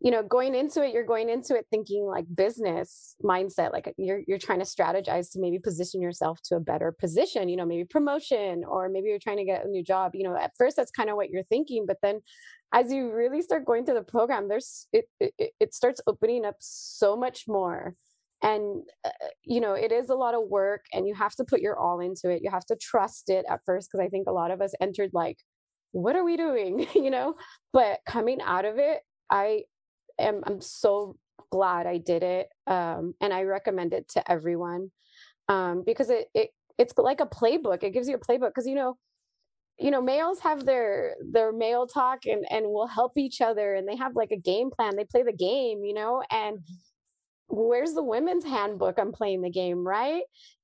you 0.00 0.10
know 0.10 0.22
going 0.22 0.54
into 0.54 0.82
it 0.82 0.92
you're 0.92 1.04
going 1.04 1.28
into 1.28 1.54
it 1.54 1.66
thinking 1.70 2.04
like 2.06 2.24
business 2.34 3.14
mindset 3.22 3.72
like 3.72 3.92
you're 3.98 4.22
you're 4.26 4.38
trying 4.38 4.58
to 4.58 4.64
strategize 4.64 5.30
to 5.30 5.38
maybe 5.38 5.58
position 5.58 6.00
yourself 6.00 6.40
to 6.42 6.56
a 6.56 6.60
better 6.60 6.90
position 6.90 7.48
you 7.48 7.56
know 7.56 7.66
maybe 7.66 7.84
promotion 7.84 8.64
or 8.66 8.88
maybe 8.88 9.08
you're 9.08 9.18
trying 9.18 9.36
to 9.36 9.44
get 9.44 9.64
a 9.64 9.68
new 9.68 9.84
job. 9.84 10.12
You 10.14 10.24
know 10.24 10.36
at 10.36 10.52
first 10.56 10.76
that's 10.76 10.90
kind 10.90 11.10
of 11.10 11.16
what 11.16 11.30
you're 11.30 11.44
thinking 11.44 11.84
but 11.86 11.98
then 12.02 12.20
as 12.72 12.92
you 12.92 13.12
really 13.12 13.42
start 13.42 13.66
going 13.66 13.84
through 13.84 13.96
the 13.96 14.02
program 14.02 14.48
there's 14.48 14.86
it 14.92 15.04
it, 15.20 15.52
it 15.60 15.74
starts 15.74 16.00
opening 16.06 16.44
up 16.44 16.56
so 16.60 17.16
much 17.16 17.44
more. 17.46 17.94
And 18.42 18.84
uh, 19.04 19.10
you 19.44 19.60
know 19.60 19.74
it 19.74 19.92
is 19.92 20.08
a 20.08 20.14
lot 20.14 20.34
of 20.34 20.48
work 20.48 20.86
and 20.94 21.06
you 21.06 21.14
have 21.14 21.34
to 21.36 21.44
put 21.44 21.60
your 21.60 21.78
all 21.78 22.00
into 22.00 22.30
it. 22.30 22.40
You 22.42 22.50
have 22.50 22.64
to 22.66 22.76
trust 22.76 23.28
it 23.28 23.44
at 23.50 23.60
first 23.66 23.90
because 23.90 24.04
i 24.04 24.08
think 24.08 24.28
a 24.28 24.32
lot 24.32 24.50
of 24.50 24.62
us 24.62 24.72
entered 24.80 25.10
like 25.12 25.36
what 25.92 26.16
are 26.16 26.24
we 26.24 26.36
doing? 26.36 26.86
You 26.94 27.10
know? 27.10 27.34
But 27.72 27.98
coming 28.06 28.40
out 28.40 28.64
of 28.64 28.78
it 28.78 29.00
i 29.30 29.62
am 30.20 30.42
I'm 30.46 30.60
so 30.60 31.16
glad 31.50 31.86
I 31.86 31.98
did 31.98 32.22
it. 32.22 32.48
Um, 32.66 33.14
and 33.20 33.32
I 33.32 33.42
recommend 33.42 33.92
it 33.92 34.08
to 34.10 34.30
everyone 34.30 34.90
um, 35.48 35.82
because 35.84 36.10
it, 36.10 36.28
it 36.34 36.50
it's 36.78 36.94
like 36.98 37.20
a 37.20 37.26
playbook. 37.26 37.82
It 37.82 37.90
gives 37.92 38.08
you 38.08 38.16
a 38.16 38.18
playbook 38.18 38.50
because 38.50 38.66
you 38.66 38.74
know 38.74 38.96
you 39.78 39.90
know 39.90 40.02
males 40.02 40.40
have 40.40 40.66
their 40.66 41.14
their 41.32 41.52
male 41.52 41.86
talk 41.86 42.26
and 42.26 42.44
and 42.50 42.66
will 42.66 42.86
help 42.86 43.16
each 43.16 43.40
other 43.40 43.74
and 43.74 43.88
they 43.88 43.96
have 43.96 44.14
like 44.14 44.30
a 44.30 44.36
game 44.36 44.70
plan 44.70 44.96
they 44.96 45.04
play 45.04 45.22
the 45.22 45.32
game 45.32 45.84
you 45.84 45.94
know 45.94 46.22
and 46.30 46.58
where's 47.50 47.94
the 47.94 48.02
women's 48.02 48.44
handbook? 48.44 48.98
I'm 48.98 49.12
playing 49.12 49.42
the 49.42 49.50
game 49.50 49.86
right? 49.86 50.22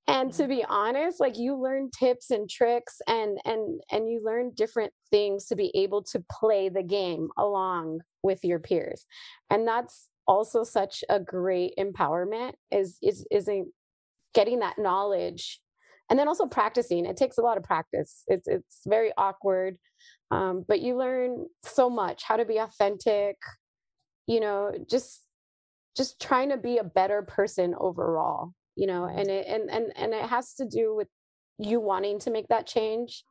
And 0.09 0.32
to 0.34 0.47
be 0.47 0.64
honest 0.68 1.18
like 1.18 1.37
you 1.37 1.61
learn 1.61 1.91
tips 1.91 2.30
and 2.30 2.49
tricks 2.49 3.01
and 3.09 3.39
and 3.45 3.80
and 3.91 4.09
you 4.09 4.20
learn 4.24 4.53
different 4.55 4.93
things 5.11 5.47
to 5.47 5.57
be 5.57 5.72
able 5.74 6.03
to 6.05 6.24
play 6.30 6.68
the 6.68 6.84
game 6.84 7.28
along 7.37 8.01
with 8.22 8.45
your 8.45 8.61
peers. 8.61 9.05
And 9.51 9.66
that's 9.66 10.09
also 10.28 10.62
such 10.62 11.03
a 11.09 11.18
great 11.18 11.74
empowerment 11.78 12.53
is 12.70 12.99
is 13.03 13.26
isn't 13.30 13.68
getting 14.34 14.61
that 14.61 14.78
knowledge 14.78 15.61
and 16.09 16.16
then 16.18 16.28
also 16.28 16.47
practicing. 16.47 17.05
It 17.05 17.16
takes 17.16 17.39
a 17.39 17.43
lot 17.43 17.57
of 17.57 17.64
practice. 17.64 18.22
It's 18.28 18.47
it's 18.47 18.82
very 18.87 19.11
awkward 19.18 19.76
um, 20.30 20.64
but 20.66 20.80
you 20.80 20.97
learn 20.97 21.47
so 21.64 21.89
much 21.89 22.22
how 22.24 22.37
to 22.37 22.45
be 22.45 22.59
authentic 22.59 23.37
you 24.26 24.41
know 24.41 24.72
just 24.91 25.22
just 25.97 26.20
trying 26.20 26.51
to 26.51 26.57
be 26.57 26.78
a 26.78 26.84
better 26.84 27.22
person 27.22 27.74
overall 27.78 28.53
you 28.74 28.86
know 28.86 29.05
and 29.05 29.28
it 29.28 29.47
and 29.47 29.70
and, 29.70 29.92
and 29.97 30.12
it 30.12 30.24
has 30.24 30.55
to 30.55 30.64
do 30.64 30.94
with 30.94 31.09
you 31.59 31.80
wanting 31.80 32.18
to 32.18 32.30
make 32.30 32.49
that 32.49 32.66
change 32.66 33.24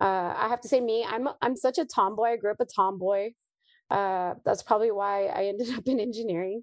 uh, 0.00 0.34
i 0.36 0.48
have 0.48 0.60
to 0.60 0.68
say 0.68 0.80
me 0.80 1.04
i'm 1.08 1.28
i'm 1.40 1.56
such 1.56 1.78
a 1.78 1.84
tomboy 1.84 2.32
i 2.32 2.36
grew 2.36 2.50
up 2.50 2.60
a 2.60 2.64
tomboy 2.64 3.30
uh, 3.90 4.34
that's 4.44 4.62
probably 4.62 4.90
why 4.90 5.26
i 5.26 5.44
ended 5.44 5.70
up 5.76 5.86
in 5.86 6.00
engineering 6.00 6.62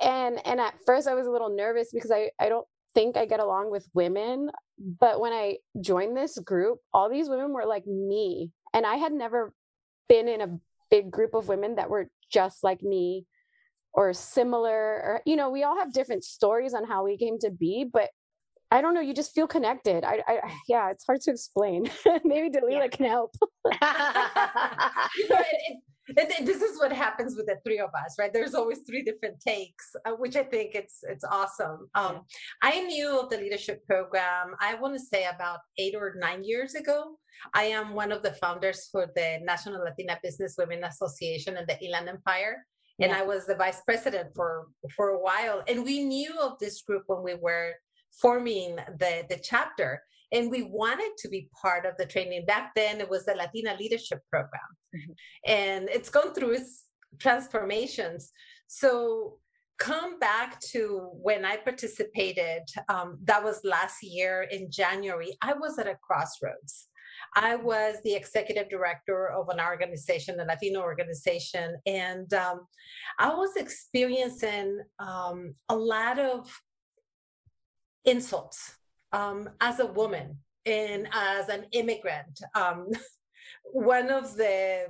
and 0.00 0.44
and 0.46 0.60
at 0.60 0.74
first 0.84 1.08
i 1.08 1.14
was 1.14 1.26
a 1.26 1.30
little 1.30 1.54
nervous 1.54 1.90
because 1.92 2.10
i 2.10 2.30
i 2.40 2.48
don't 2.48 2.66
think 2.96 3.18
I 3.18 3.26
get 3.26 3.40
along 3.40 3.70
with 3.70 3.86
women. 3.92 4.50
But 4.78 5.20
when 5.20 5.34
I 5.34 5.58
joined 5.80 6.16
this 6.16 6.38
group, 6.38 6.78
all 6.94 7.10
these 7.10 7.28
women 7.28 7.52
were 7.52 7.66
like 7.66 7.86
me. 7.86 8.52
And 8.72 8.86
I 8.86 8.96
had 8.96 9.12
never 9.12 9.52
been 10.08 10.28
in 10.28 10.40
a 10.40 10.58
big 10.90 11.10
group 11.10 11.34
of 11.34 11.46
women 11.46 11.76
that 11.76 11.90
were 11.90 12.08
just 12.32 12.64
like 12.64 12.82
me 12.82 13.26
or 13.96 14.12
similar 14.12 14.76
or 14.76 15.22
you 15.26 15.34
know 15.34 15.50
we 15.50 15.64
all 15.64 15.76
have 15.76 15.92
different 15.92 16.22
stories 16.22 16.74
on 16.74 16.84
how 16.84 17.02
we 17.02 17.16
came 17.16 17.38
to 17.38 17.50
be 17.50 17.84
but 17.90 18.10
i 18.70 18.80
don't 18.80 18.94
know 18.94 19.00
you 19.00 19.14
just 19.14 19.34
feel 19.34 19.46
connected. 19.46 20.04
I, 20.04 20.22
I 20.28 20.40
yeah 20.68 20.90
it's 20.90 21.06
hard 21.06 21.22
to 21.22 21.30
explain. 21.30 21.90
Maybe 22.24 22.50
Dalila 22.50 22.82
yeah. 22.82 22.88
can 22.88 23.06
help. 23.06 23.34
It, 26.08 26.32
and 26.38 26.46
this 26.46 26.62
is 26.62 26.78
what 26.78 26.92
happens 26.92 27.34
with 27.34 27.46
the 27.46 27.56
three 27.64 27.80
of 27.80 27.90
us 28.02 28.14
right? 28.16 28.32
There's 28.32 28.54
always 28.54 28.78
three 28.86 29.02
different 29.02 29.40
takes 29.40 29.86
uh, 30.04 30.12
which 30.12 30.36
i 30.36 30.44
think 30.44 30.76
it's 30.80 30.98
it's 31.02 31.24
awesome. 31.24 31.88
Um, 31.96 32.14
yeah. 32.14 32.70
i 32.70 32.84
knew 32.84 33.08
of 33.20 33.28
the 33.28 33.38
leadership 33.38 33.84
program 33.88 34.54
i 34.60 34.76
want 34.76 34.94
to 34.94 35.00
say 35.00 35.26
about 35.34 35.60
eight 35.78 35.94
or 36.00 36.14
nine 36.26 36.44
years 36.44 36.74
ago. 36.82 36.98
I 37.54 37.64
am 37.78 37.86
one 38.02 38.12
of 38.12 38.22
the 38.22 38.34
founders 38.42 38.88
for 38.92 39.10
the 39.16 39.40
national 39.42 39.82
latina 39.82 40.16
business 40.22 40.54
women 40.56 40.84
association 40.84 41.56
and 41.56 41.66
the 41.66 41.76
inland 41.84 42.08
empire 42.08 42.64
and 43.00 43.10
yeah. 43.10 43.18
i 43.18 43.22
was 43.22 43.46
the 43.46 43.54
vice 43.54 43.80
president 43.82 44.28
for 44.34 44.68
for 44.94 45.10
a 45.10 45.18
while. 45.18 45.62
And 45.68 45.84
we 45.84 46.04
knew 46.04 46.34
of 46.40 46.58
this 46.58 46.82
group 46.82 47.04
when 47.06 47.22
we 47.22 47.34
were 47.34 47.72
forming 48.20 48.76
the 48.76 49.24
the 49.28 49.40
chapter. 49.42 50.02
And 50.32 50.50
we 50.50 50.62
wanted 50.62 51.12
to 51.18 51.28
be 51.28 51.48
part 51.62 51.86
of 51.86 51.94
the 51.98 52.04
training. 52.04 52.46
Back 52.46 52.72
then 52.74 53.00
it 53.00 53.08
was 53.08 53.24
the 53.26 53.34
latina 53.34 53.76
leadership 53.78 54.20
program. 54.30 54.70
Mm-hmm. 54.94 55.12
and 55.46 55.88
it's 55.90 56.08
gone 56.08 56.32
through 56.32 56.52
its 56.52 56.84
transformations. 57.18 58.32
So 58.66 59.38
come 59.78 60.18
back 60.18 60.58
to 60.60 61.10
when 61.12 61.44
i 61.44 61.56
participated 61.56 62.62
um, 62.88 63.18
that 63.24 63.42
was 63.42 63.60
last 63.64 64.02
year 64.02 64.46
in 64.50 64.70
january 64.70 65.36
i 65.42 65.52
was 65.52 65.78
at 65.78 65.86
a 65.86 65.96
crossroads 66.02 66.88
I 67.34 67.56
was 67.56 67.96
the 68.04 68.14
executive 68.14 68.68
director 68.68 69.28
of 69.28 69.48
an 69.48 69.60
organization, 69.60 70.40
a 70.40 70.44
Latino 70.44 70.80
organization, 70.80 71.76
and 71.86 72.32
um, 72.34 72.66
I 73.18 73.34
was 73.34 73.56
experiencing 73.56 74.80
um, 74.98 75.52
a 75.68 75.76
lot 75.76 76.18
of 76.18 76.48
insults 78.04 78.76
um, 79.12 79.50
as 79.60 79.80
a 79.80 79.86
woman 79.86 80.38
and 80.64 81.08
as 81.12 81.48
an 81.48 81.66
immigrant, 81.72 82.40
um, 82.54 82.88
one 83.64 84.10
of 84.10 84.36
the 84.36 84.86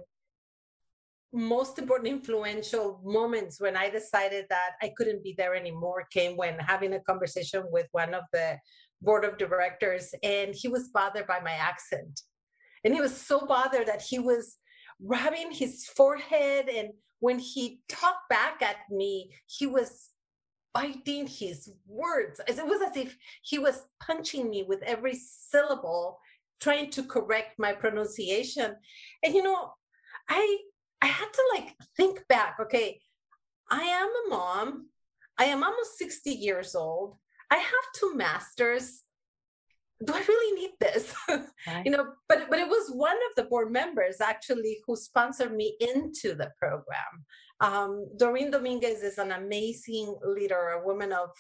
most 1.33 1.79
important 1.79 2.09
influential 2.09 3.01
moments 3.05 3.61
when 3.61 3.77
I 3.77 3.91
decided 3.91 4.47
that 4.49 4.71
I 4.81 4.93
couldn't 4.97 5.23
be 5.23 5.35
there 5.37 5.55
anymore 5.55 6.07
came 6.11 6.37
when 6.37 6.59
having 6.59 6.95
a 6.95 7.01
conversation 7.01 7.65
with 7.71 7.87
one 7.93 8.15
of 8.15 8.23
the 8.33 8.57
board 9.03 9.25
of 9.25 9.39
directors, 9.39 10.15
and 10.23 10.55
he 10.55 10.69
was 10.69 10.89
bothered 10.89 11.27
by 11.27 11.41
my 11.41 11.53
accent. 11.53 12.23
And 12.85 12.95
he 12.95 13.01
was 13.01 13.17
so 13.17 13.47
bothered 13.47 13.89
that 13.89 14.03
he 14.03 14.19
was 14.19 14.59
rubbing 15.01 15.51
his 15.51 15.87
forehead. 15.87 16.69
And 16.69 16.91
when 17.21 17.39
he 17.39 17.81
talked 17.89 18.29
back 18.29 18.63
at 18.63 18.77
me, 18.91 19.33
he 19.47 19.67
was 19.67 20.11
biting 20.73 21.27
his 21.27 21.71
words. 21.87 22.41
It 22.47 22.67
was 22.67 22.83
as 22.83 22.97
if 22.97 23.17
he 23.43 23.59
was 23.59 23.83
punching 24.01 24.49
me 24.49 24.65
with 24.69 24.83
every 24.83 25.15
syllable, 25.15 26.19
trying 26.61 26.91
to 26.91 27.03
correct 27.03 27.59
my 27.59 27.73
pronunciation. 27.73 28.77
And 29.25 29.35
you 29.35 29.43
know, 29.43 29.73
I 30.29 30.59
I 31.03 31.07
had 31.07 31.33
to 31.33 31.43
like 31.55 31.75
think 31.97 32.27
back, 32.29 32.57
okay, 32.61 33.01
I 33.71 33.83
am 33.83 34.09
a 34.09 34.29
mom. 34.29 34.89
I 35.39 35.47
am 35.47 35.63
almost 35.63 35.99
60 35.99 36.31
years 36.31 36.75
old. 36.75 37.17
I 37.51 37.57
have 37.57 37.93
two 37.95 38.15
masters. 38.15 39.03
Do 40.05 40.13
I 40.13 40.23
really 40.27 40.61
need 40.61 40.73
this? 40.81 41.15
Right. 41.67 41.85
you 41.85 41.91
know, 41.91 42.07
but 42.29 42.49
but 42.49 42.61
it 42.61 42.69
was 42.69 42.91
one 42.91 43.17
of 43.17 43.33
the 43.35 43.45
board 43.45 43.73
members 43.73 44.21
actually 44.21 44.79
who 44.87 44.95
sponsored 44.95 45.53
me 45.55 45.77
into 45.81 46.35
the 46.35 46.53
program. 46.61 47.25
Um, 47.61 48.07
Doreen 48.17 48.53
Dominguez 48.53 49.03
is 49.03 49.19
an 49.19 49.33
amazing 49.33 50.15
leader, 50.25 50.69
a 50.69 50.87
woman 50.87 51.13
of 51.13 51.31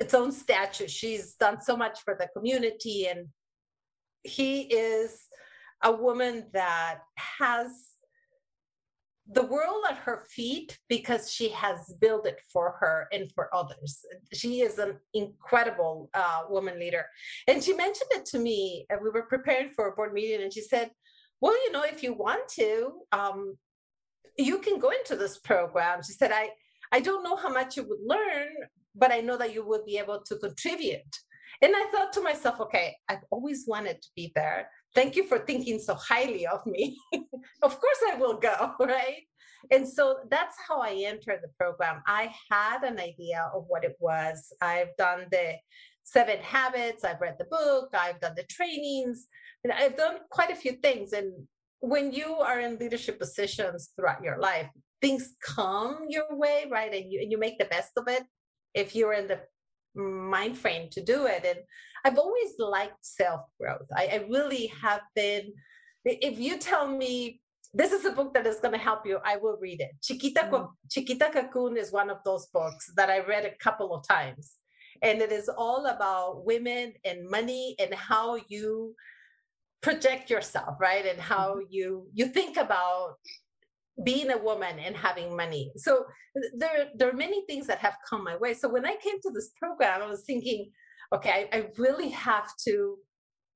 its 0.00 0.14
own 0.14 0.32
stature. 0.32 0.88
She's 0.88 1.34
done 1.34 1.60
so 1.60 1.76
much 1.76 2.00
for 2.04 2.16
the 2.18 2.28
community, 2.34 3.06
and 3.06 3.28
he 4.24 4.62
is 4.62 5.20
a 5.82 5.92
woman 5.92 6.46
that 6.52 7.00
has 7.16 7.93
the 9.32 9.44
world 9.44 9.84
at 9.88 9.96
her 9.96 10.24
feet 10.28 10.78
because 10.88 11.32
she 11.32 11.48
has 11.48 11.94
built 12.00 12.26
it 12.26 12.40
for 12.52 12.76
her 12.80 13.08
and 13.10 13.32
for 13.32 13.54
others. 13.54 14.04
She 14.32 14.60
is 14.60 14.78
an 14.78 14.98
incredible 15.14 16.10
uh, 16.12 16.42
woman 16.50 16.78
leader. 16.78 17.06
And 17.48 17.62
she 17.62 17.72
mentioned 17.72 18.10
it 18.12 18.26
to 18.26 18.38
me. 18.38 18.86
And 18.90 19.00
we 19.02 19.08
were 19.08 19.22
preparing 19.22 19.70
for 19.70 19.88
a 19.88 19.92
board 19.92 20.12
meeting, 20.12 20.42
and 20.42 20.52
she 20.52 20.60
said, 20.60 20.90
Well, 21.40 21.54
you 21.64 21.72
know, 21.72 21.84
if 21.84 22.02
you 22.02 22.12
want 22.12 22.48
to, 22.56 22.92
um, 23.12 23.56
you 24.36 24.58
can 24.58 24.78
go 24.78 24.90
into 24.90 25.16
this 25.16 25.38
program. 25.38 26.02
She 26.02 26.12
said, 26.12 26.30
I, 26.32 26.50
I 26.92 27.00
don't 27.00 27.24
know 27.24 27.36
how 27.36 27.50
much 27.50 27.76
you 27.76 27.84
would 27.84 28.00
learn, 28.04 28.48
but 28.94 29.10
I 29.12 29.20
know 29.20 29.38
that 29.38 29.54
you 29.54 29.64
would 29.66 29.86
be 29.86 29.98
able 29.98 30.20
to 30.26 30.36
contribute. 30.36 31.16
And 31.62 31.72
I 31.74 31.86
thought 31.92 32.12
to 32.14 32.20
myself, 32.20 32.60
okay, 32.60 32.96
I've 33.08 33.24
always 33.30 33.64
wanted 33.66 34.02
to 34.02 34.08
be 34.16 34.32
there. 34.34 34.68
Thank 34.94 35.16
you 35.16 35.24
for 35.24 35.38
thinking 35.38 35.78
so 35.78 35.94
highly 35.94 36.46
of 36.46 36.64
me. 36.66 36.98
of 37.62 37.80
course, 37.80 37.98
I 38.12 38.16
will 38.16 38.38
go, 38.38 38.72
right? 38.80 39.22
And 39.70 39.88
so 39.88 40.18
that's 40.30 40.56
how 40.68 40.80
I 40.80 41.04
entered 41.06 41.40
the 41.42 41.50
program. 41.58 42.02
I 42.06 42.32
had 42.50 42.84
an 42.84 43.00
idea 43.00 43.50
of 43.54 43.64
what 43.68 43.84
it 43.84 43.96
was. 43.98 44.52
I've 44.60 44.94
done 44.98 45.26
the 45.30 45.54
seven 46.04 46.38
habits, 46.40 47.02
I've 47.02 47.20
read 47.20 47.36
the 47.38 47.46
book, 47.46 47.88
I've 47.94 48.20
done 48.20 48.34
the 48.36 48.44
trainings, 48.44 49.26
and 49.64 49.72
I've 49.72 49.96
done 49.96 50.18
quite 50.30 50.50
a 50.50 50.56
few 50.56 50.72
things. 50.72 51.12
And 51.12 51.46
when 51.80 52.12
you 52.12 52.36
are 52.36 52.60
in 52.60 52.78
leadership 52.78 53.18
positions 53.18 53.90
throughout 53.96 54.22
your 54.22 54.38
life, 54.38 54.68
things 55.00 55.34
come 55.42 56.06
your 56.08 56.36
way, 56.36 56.66
right? 56.70 56.92
And 56.92 57.10
you 57.10 57.20
and 57.20 57.32
you 57.32 57.38
make 57.38 57.58
the 57.58 57.64
best 57.64 57.92
of 57.96 58.06
it 58.08 58.22
if 58.74 58.94
you're 58.94 59.14
in 59.14 59.28
the 59.28 59.40
mind 59.94 60.58
frame 60.58 60.88
to 60.90 61.02
do 61.02 61.26
it. 61.26 61.44
And 61.44 61.58
I've 62.04 62.18
always 62.18 62.54
liked 62.58 63.04
self 63.04 63.42
growth. 63.60 63.86
I, 63.96 64.06
I 64.06 64.26
really 64.28 64.66
have 64.82 65.02
been. 65.14 65.52
If 66.04 66.38
you 66.38 66.58
tell 66.58 66.86
me 66.86 67.40
this 67.72 67.92
is 67.92 68.04
a 68.04 68.12
book 68.12 68.34
that 68.34 68.46
is 68.46 68.60
going 68.60 68.72
to 68.72 68.78
help 68.78 69.06
you, 69.06 69.18
I 69.24 69.36
will 69.36 69.58
read 69.60 69.80
it. 69.80 69.90
Chiquita 70.02 70.48
mm. 70.50 70.68
Chiquita 70.90 71.30
Cocoon 71.32 71.76
is 71.76 71.92
one 71.92 72.10
of 72.10 72.18
those 72.24 72.46
books 72.46 72.92
that 72.96 73.10
I 73.10 73.20
read 73.20 73.44
a 73.44 73.56
couple 73.62 73.94
of 73.94 74.06
times, 74.06 74.56
and 75.02 75.20
it 75.20 75.32
is 75.32 75.48
all 75.48 75.86
about 75.86 76.44
women 76.44 76.92
and 77.04 77.28
money 77.28 77.74
and 77.78 77.94
how 77.94 78.38
you 78.48 78.94
project 79.84 80.30
yourself 80.30 80.80
right 80.80 81.04
and 81.04 81.20
how 81.20 81.56
mm-hmm. 81.56 81.66
you 81.68 82.08
you 82.14 82.26
think 82.26 82.56
about 82.56 83.16
being 84.02 84.30
a 84.30 84.38
woman 84.38 84.78
and 84.78 84.96
having 84.96 85.36
money. 85.36 85.72
So 85.76 86.04
there 86.56 86.88
there 86.96 87.08
are 87.10 87.16
many 87.16 87.44
things 87.46 87.66
that 87.68 87.78
have 87.78 87.96
come 88.08 88.24
my 88.24 88.36
way. 88.36 88.54
So 88.54 88.68
when 88.68 88.84
i 88.84 88.96
came 88.96 89.20
to 89.22 89.30
this 89.32 89.50
program 89.58 90.02
i 90.02 90.06
was 90.06 90.22
thinking 90.22 90.70
okay 91.14 91.48
I, 91.52 91.56
I 91.56 91.66
really 91.78 92.08
have 92.10 92.48
to 92.66 92.96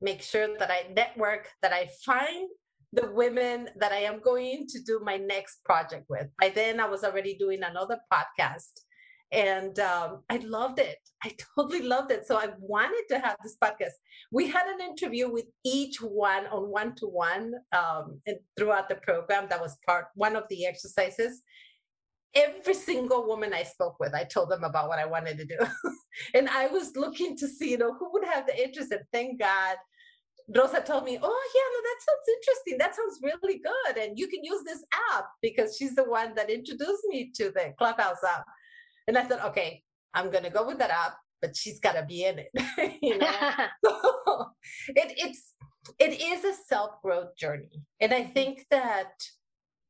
make 0.00 0.22
sure 0.22 0.56
that 0.58 0.70
i 0.70 0.92
network 0.92 1.48
that 1.62 1.72
i 1.72 1.88
find 2.04 2.48
the 2.92 3.10
women 3.12 3.68
that 3.80 3.92
i 3.92 3.98
am 3.98 4.20
going 4.20 4.66
to 4.68 4.78
do 4.82 5.00
my 5.04 5.16
next 5.16 5.64
project 5.64 6.06
with. 6.08 6.28
By 6.40 6.50
then 6.50 6.80
i 6.80 6.86
was 6.86 7.02
already 7.04 7.36
doing 7.36 7.62
another 7.62 7.98
podcast 8.12 8.72
and 9.32 9.78
um, 9.78 10.22
I 10.30 10.38
loved 10.38 10.78
it. 10.78 10.98
I 11.24 11.32
totally 11.56 11.82
loved 11.82 12.12
it. 12.12 12.26
So 12.26 12.36
I 12.36 12.48
wanted 12.60 13.04
to 13.10 13.18
have 13.18 13.36
this 13.42 13.56
podcast. 13.62 13.92
We 14.30 14.48
had 14.48 14.66
an 14.66 14.80
interview 14.80 15.30
with 15.30 15.46
each 15.64 16.00
one 16.00 16.46
on 16.46 16.70
one 16.70 16.94
to 16.96 17.06
one 17.06 17.54
throughout 18.56 18.88
the 18.88 18.96
program. 18.96 19.46
That 19.50 19.60
was 19.60 19.76
part 19.86 20.06
one 20.14 20.36
of 20.36 20.44
the 20.48 20.66
exercises. 20.66 21.42
Every 22.34 22.74
single 22.74 23.26
woman 23.26 23.52
I 23.52 23.62
spoke 23.64 23.96
with, 23.98 24.14
I 24.14 24.24
told 24.24 24.50
them 24.50 24.62
about 24.62 24.88
what 24.88 24.98
I 24.98 25.06
wanted 25.06 25.38
to 25.38 25.46
do, 25.46 25.56
and 26.34 26.46
I 26.50 26.66
was 26.66 26.94
looking 26.94 27.36
to 27.38 27.48
see, 27.48 27.70
you 27.70 27.78
know, 27.78 27.94
who 27.94 28.12
would 28.12 28.24
have 28.24 28.46
the 28.46 28.62
interest. 28.62 28.92
And 28.92 29.00
thank 29.12 29.40
God, 29.40 29.76
Rosa 30.54 30.82
told 30.82 31.04
me, 31.04 31.18
"Oh 31.20 31.50
yeah, 31.54 31.68
no, 31.74 31.80
that 31.82 31.98
sounds 32.06 32.36
interesting. 32.36 32.78
That 32.78 32.94
sounds 32.94 33.18
really 33.22 33.60
good, 33.60 33.96
and 33.96 34.18
you 34.18 34.28
can 34.28 34.44
use 34.44 34.62
this 34.62 34.84
app 35.14 35.24
because 35.40 35.74
she's 35.76 35.94
the 35.94 36.04
one 36.04 36.34
that 36.34 36.50
introduced 36.50 37.02
me 37.08 37.32
to 37.34 37.50
the 37.50 37.72
Clubhouse 37.78 38.22
app." 38.22 38.44
And 39.08 39.18
I 39.18 39.24
thought, 39.24 39.44
okay, 39.46 39.82
I'm 40.14 40.30
gonna 40.30 40.50
go 40.50 40.66
with 40.66 40.78
that 40.78 40.90
app, 40.90 41.16
but 41.42 41.56
she's 41.56 41.80
gotta 41.80 42.04
be 42.06 42.24
in 42.24 42.38
it. 42.38 42.50
you 43.02 43.18
know, 43.18 43.26
so 43.84 44.46
it, 44.88 45.14
it's 45.16 45.54
it 45.98 46.20
is 46.20 46.44
a 46.44 46.54
self 46.54 47.02
growth 47.02 47.34
journey, 47.36 47.82
and 48.00 48.12
I 48.12 48.22
think 48.22 48.66
that 48.70 49.12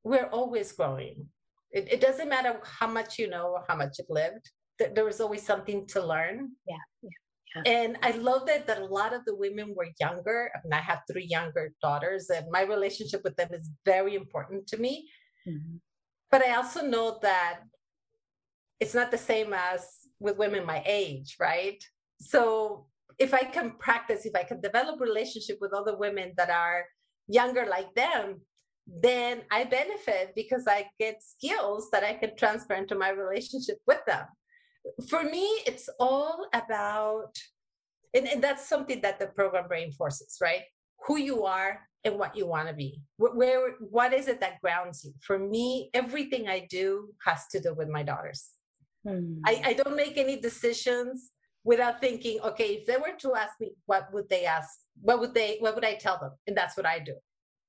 we're 0.05 0.29
always 0.29 0.73
growing. 0.73 1.27
It, 1.73 1.93
it 1.93 2.01
doesn't 2.01 2.29
matter 2.31 2.61
how 2.62 2.87
much 2.87 3.19
you 3.19 3.29
know 3.29 3.49
or 3.49 3.64
how 3.69 3.77
much 3.77 3.99
you've 3.99 4.09
lived. 4.09 4.51
There 4.79 5.09
is 5.09 5.21
always 5.21 5.43
something 5.43 5.87
to 5.89 6.01
learn. 6.01 6.53
Yeah. 6.66 6.77
yeah. 7.03 7.11
Yeah. 7.57 7.62
And 7.66 7.97
I 8.03 8.11
love 8.12 8.47
that 8.47 8.66
that 8.66 8.79
a 8.79 8.85
lot 8.85 9.14
of 9.14 9.25
the 9.25 9.35
women 9.35 9.75
were 9.75 9.89
younger. 9.99 10.51
I 10.55 10.59
mean, 10.62 10.73
I 10.73 10.83
have 10.83 11.01
three 11.11 11.25
younger 11.25 11.73
daughters, 11.83 12.31
and 12.31 12.47
my 12.51 12.62
relationship 12.62 13.23
with 13.25 13.37
them 13.37 13.49
is 13.53 13.71
very 13.85 14.14
important 14.14 14.66
to 14.69 14.77
me. 14.77 15.09
Mm-hmm. 15.49 15.77
But 16.31 16.45
I 16.45 16.57
also 16.57 16.83
know 16.87 17.19
that 17.23 17.61
it's 18.81 18.95
not 18.95 19.11
the 19.11 19.18
same 19.18 19.53
as 19.53 19.87
with 20.20 20.39
women 20.39 20.66
my 20.66 20.83
age, 20.87 21.37
right? 21.39 21.83
So 22.20 22.87
if 23.18 23.35
I 23.35 23.43
can 23.43 23.72
practice, 23.79 24.26
if 24.26 24.35
I 24.35 24.45
can 24.45 24.61
develop 24.61 25.01
relationship 25.01 25.59
with 25.61 25.72
other 25.72 25.97
women 25.97 26.33
that 26.37 26.51
are 26.51 26.85
younger 27.26 27.66
like 27.66 27.95
them, 27.95 28.41
then 28.87 29.43
I 29.51 29.64
benefit 29.64 30.33
because 30.35 30.64
I 30.66 30.87
get 30.99 31.22
skills 31.22 31.91
that 31.93 32.05
I 32.05 32.14
can 32.14 32.37
transfer 32.37 32.74
into 32.74 32.95
my 32.95 33.11
relationship 33.11 33.79
with 33.87 34.01
them. 34.07 34.24
For 35.09 35.22
me, 35.22 35.45
it's 35.66 35.91
all 36.01 36.47
about, 36.55 37.37
and, 38.14 38.26
and 38.26 38.43
that's 38.43 38.66
something 38.66 39.03
that 39.03 39.18
the 39.18 39.26
program 39.26 39.66
reinforces, 39.68 40.39
right? 40.41 40.62
Who 41.07 41.18
you 41.18 41.45
are 41.45 41.81
and 42.05 42.18
what 42.18 42.37
you 42.37 42.47
want 42.47 42.68
to 42.68 42.74
be. 42.74 43.03
Where, 43.18 43.35
where, 43.35 43.72
what 43.81 44.14
is 44.14 44.29
it 44.29 44.41
that 44.41 44.61
grounds 44.62 45.05
you? 45.05 45.12
For 45.20 45.39
me, 45.39 45.91
everything 45.93 46.49
I 46.49 46.66
do 46.70 47.11
has 47.26 47.47
to 47.49 47.61
do 47.61 47.74
with 47.74 47.89
my 47.89 48.03
daughters. 48.03 48.51
Hmm. 49.07 49.38
I, 49.44 49.62
I 49.66 49.72
don't 49.74 49.96
make 49.96 50.16
any 50.16 50.40
decisions 50.40 51.30
without 51.64 52.01
thinking, 52.01 52.40
okay, 52.40 52.74
if 52.74 52.86
they 52.86 52.96
were 52.96 53.16
to 53.18 53.34
ask 53.34 53.53
me, 53.61 53.72
what 53.86 54.12
would 54.12 54.28
they 54.28 54.44
ask? 54.44 54.68
What 55.01 55.20
would 55.20 55.34
they, 55.34 55.59
what 55.61 55.74
would 55.74 55.84
I 55.84 55.94
tell 55.94 56.18
them? 56.18 56.32
And 56.46 56.57
that's 56.57 56.76
what 56.76 56.86
I 56.86 56.99
do. 56.99 57.14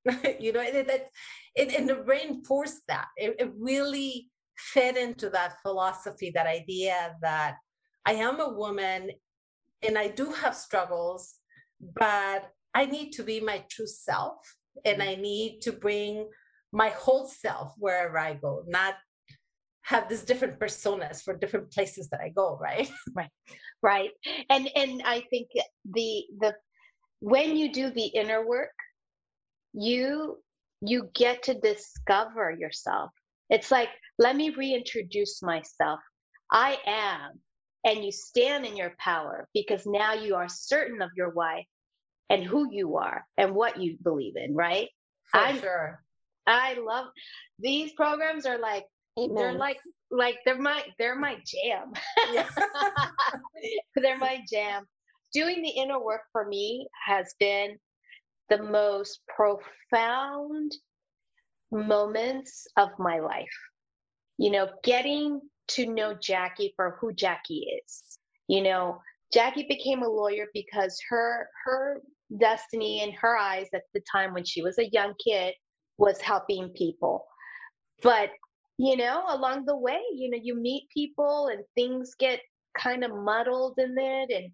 you 0.40 0.54
know, 0.54 0.62
and, 0.62 0.76
it, 0.76 1.08
it, 1.56 1.74
and 1.74 1.90
the 1.90 1.96
brain 1.96 2.44
forced 2.44 2.82
that. 2.88 3.08
It, 3.18 3.36
it 3.40 3.52
really 3.58 4.30
fed 4.58 4.98
into 4.98 5.30
that 5.32 5.62
philosophy, 5.62 6.32
that 6.34 6.48
idea 6.48 7.16
that 7.22 7.56
I 8.06 8.14
am 8.14 8.40
a 8.40 8.54
woman 8.54 9.12
and 9.82 9.98
I 9.98 10.08
do 10.08 10.32
have 10.32 10.56
struggles, 10.56 11.36
but 11.80 12.52
I 12.74 12.86
need 12.86 13.12
to 13.14 13.24
be 13.24 13.40
my 13.40 13.64
true 13.70 13.88
self 13.88 14.38
and 14.86 15.02
I 15.02 15.16
need 15.16 15.62
to 15.62 15.72
bring 15.72 16.30
my 16.72 16.90
whole 16.90 17.28
self 17.28 17.74
wherever 17.78 18.18
I 18.18 18.36
go, 18.36 18.64
not 18.68 18.96
have 19.90 20.08
these 20.08 20.24
different 20.24 20.60
personas 20.60 21.24
for 21.24 21.36
different 21.36 21.72
places 21.72 22.10
that 22.10 22.22
I 22.22 22.30
go, 22.30 22.58
right? 22.62 22.90
Right. 23.16 23.32
Right. 23.82 24.12
And 24.50 24.70
and 24.76 25.02
I 25.04 25.22
think 25.32 25.48
the 25.86 26.26
the 26.40 26.56
when 27.22 27.58
you 27.58 27.74
do 27.74 27.90
the 27.90 28.06
inner 28.06 28.46
work, 28.46 28.78
you 29.74 30.38
you 30.82 31.10
get 31.16 31.44
to 31.44 31.56
discover 31.56 32.52
yourself. 32.52 33.10
It's 33.50 33.72
like, 33.72 33.90
let 34.20 34.36
me 34.36 34.52
reintroduce 34.52 35.42
myself. 35.42 36.00
I 36.52 36.78
am. 36.86 37.40
And 37.84 38.04
you 38.04 38.12
stand 38.12 38.66
in 38.66 38.76
your 38.78 38.94
power 39.00 39.48
because 39.54 39.86
now 39.86 40.14
you 40.14 40.36
are 40.36 40.50
certain 40.50 41.02
of 41.02 41.10
your 41.16 41.30
why 41.30 41.66
and 42.30 42.44
who 42.44 42.68
you 42.72 42.98
are 42.98 43.26
and 43.38 43.56
what 43.56 43.82
you 43.82 43.98
believe 44.04 44.36
in, 44.36 44.54
right? 44.54 44.90
For 45.32 45.40
I'm, 45.40 45.60
sure. 45.60 46.04
I 46.46 46.74
love 46.74 47.08
these 47.58 47.94
programs 47.94 48.46
are 48.46 48.60
like 48.60 48.86
Amen. 49.20 49.36
They're 49.36 49.54
like 49.54 49.80
like 50.12 50.38
they're 50.46 50.62
my 50.62 50.84
they're 50.98 51.20
my 51.20 51.38
jam. 51.46 51.94
they're 53.96 54.18
my 54.18 54.40
jam. 54.52 54.86
Doing 55.34 55.62
the 55.62 55.70
inner 55.70 56.04
work 56.04 56.22
for 56.32 56.48
me 56.48 56.88
has 57.06 57.34
been 57.40 57.78
the 58.50 58.64
most 58.64 59.20
profound 59.28 60.72
moments 61.72 62.66
of 62.78 62.90
my 62.98 63.20
life. 63.20 63.46
You 64.38 64.52
know, 64.52 64.70
getting 64.84 65.42
to 65.70 65.86
know 65.86 66.16
Jackie 66.20 66.74
for 66.76 66.98
who 67.00 67.14
Jackie 67.14 67.68
is. 67.84 68.18
You 68.48 68.64
know, 68.64 69.00
Jackie 69.34 69.68
became 69.68 70.02
a 70.02 70.10
lawyer 70.10 70.48
because 70.54 70.98
her 71.10 71.48
her 71.66 72.02
destiny 72.40 73.04
in 73.04 73.12
her 73.14 73.38
eyes 73.38 73.68
at 73.74 73.84
the 73.94 74.02
time 74.12 74.34
when 74.34 74.46
she 74.46 74.62
was 74.62 74.78
a 74.78 74.90
young 74.90 75.14
kid 75.24 75.54
was 75.98 76.22
helping 76.22 76.70
people. 76.70 77.26
But 78.02 78.30
you 78.80 78.96
know, 78.96 79.26
along 79.28 79.66
the 79.66 79.76
way, 79.76 80.00
you 80.16 80.30
know, 80.32 80.40
you 80.42 80.56
meet 80.56 80.88
people 80.94 81.50
and 81.52 81.62
things 81.76 82.16
get 82.18 82.40
kind 82.78 83.04
of 83.04 83.12
muddled 83.14 83.78
in 83.78 83.94
it 83.98 84.32
and 84.32 84.52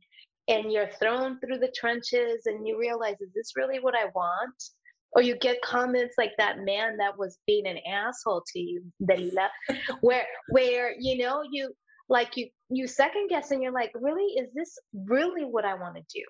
and 0.47 0.71
you're 0.71 0.89
thrown 0.99 1.39
through 1.39 1.59
the 1.59 1.73
trenches 1.75 2.41
and 2.45 2.67
you 2.67 2.77
realize 2.79 3.15
is 3.19 3.29
this 3.35 3.51
really 3.55 3.79
what 3.79 3.95
I 3.95 4.05
want? 4.15 4.63
Or 5.11 5.21
you 5.21 5.37
get 5.37 5.61
comments 5.61 6.15
like 6.17 6.31
that 6.39 6.57
man 6.59 6.97
that 6.97 7.17
was 7.17 7.37
being 7.45 7.67
an 7.67 7.77
asshole 7.87 8.43
to 8.53 8.59
you, 8.59 8.83
Dalila, 9.03 9.47
where 10.01 10.25
where 10.49 10.95
you 10.99 11.19
know 11.19 11.43
you 11.49 11.71
like 12.09 12.35
you 12.35 12.49
you 12.69 12.87
second 12.87 13.27
guess 13.29 13.51
and 13.51 13.61
you're 13.61 13.71
like, 13.71 13.91
really, 13.93 14.33
is 14.39 14.49
this 14.55 14.79
really 15.07 15.45
what 15.45 15.65
I 15.65 15.75
want 15.75 15.97
to 15.97 16.01
do? 16.01 16.25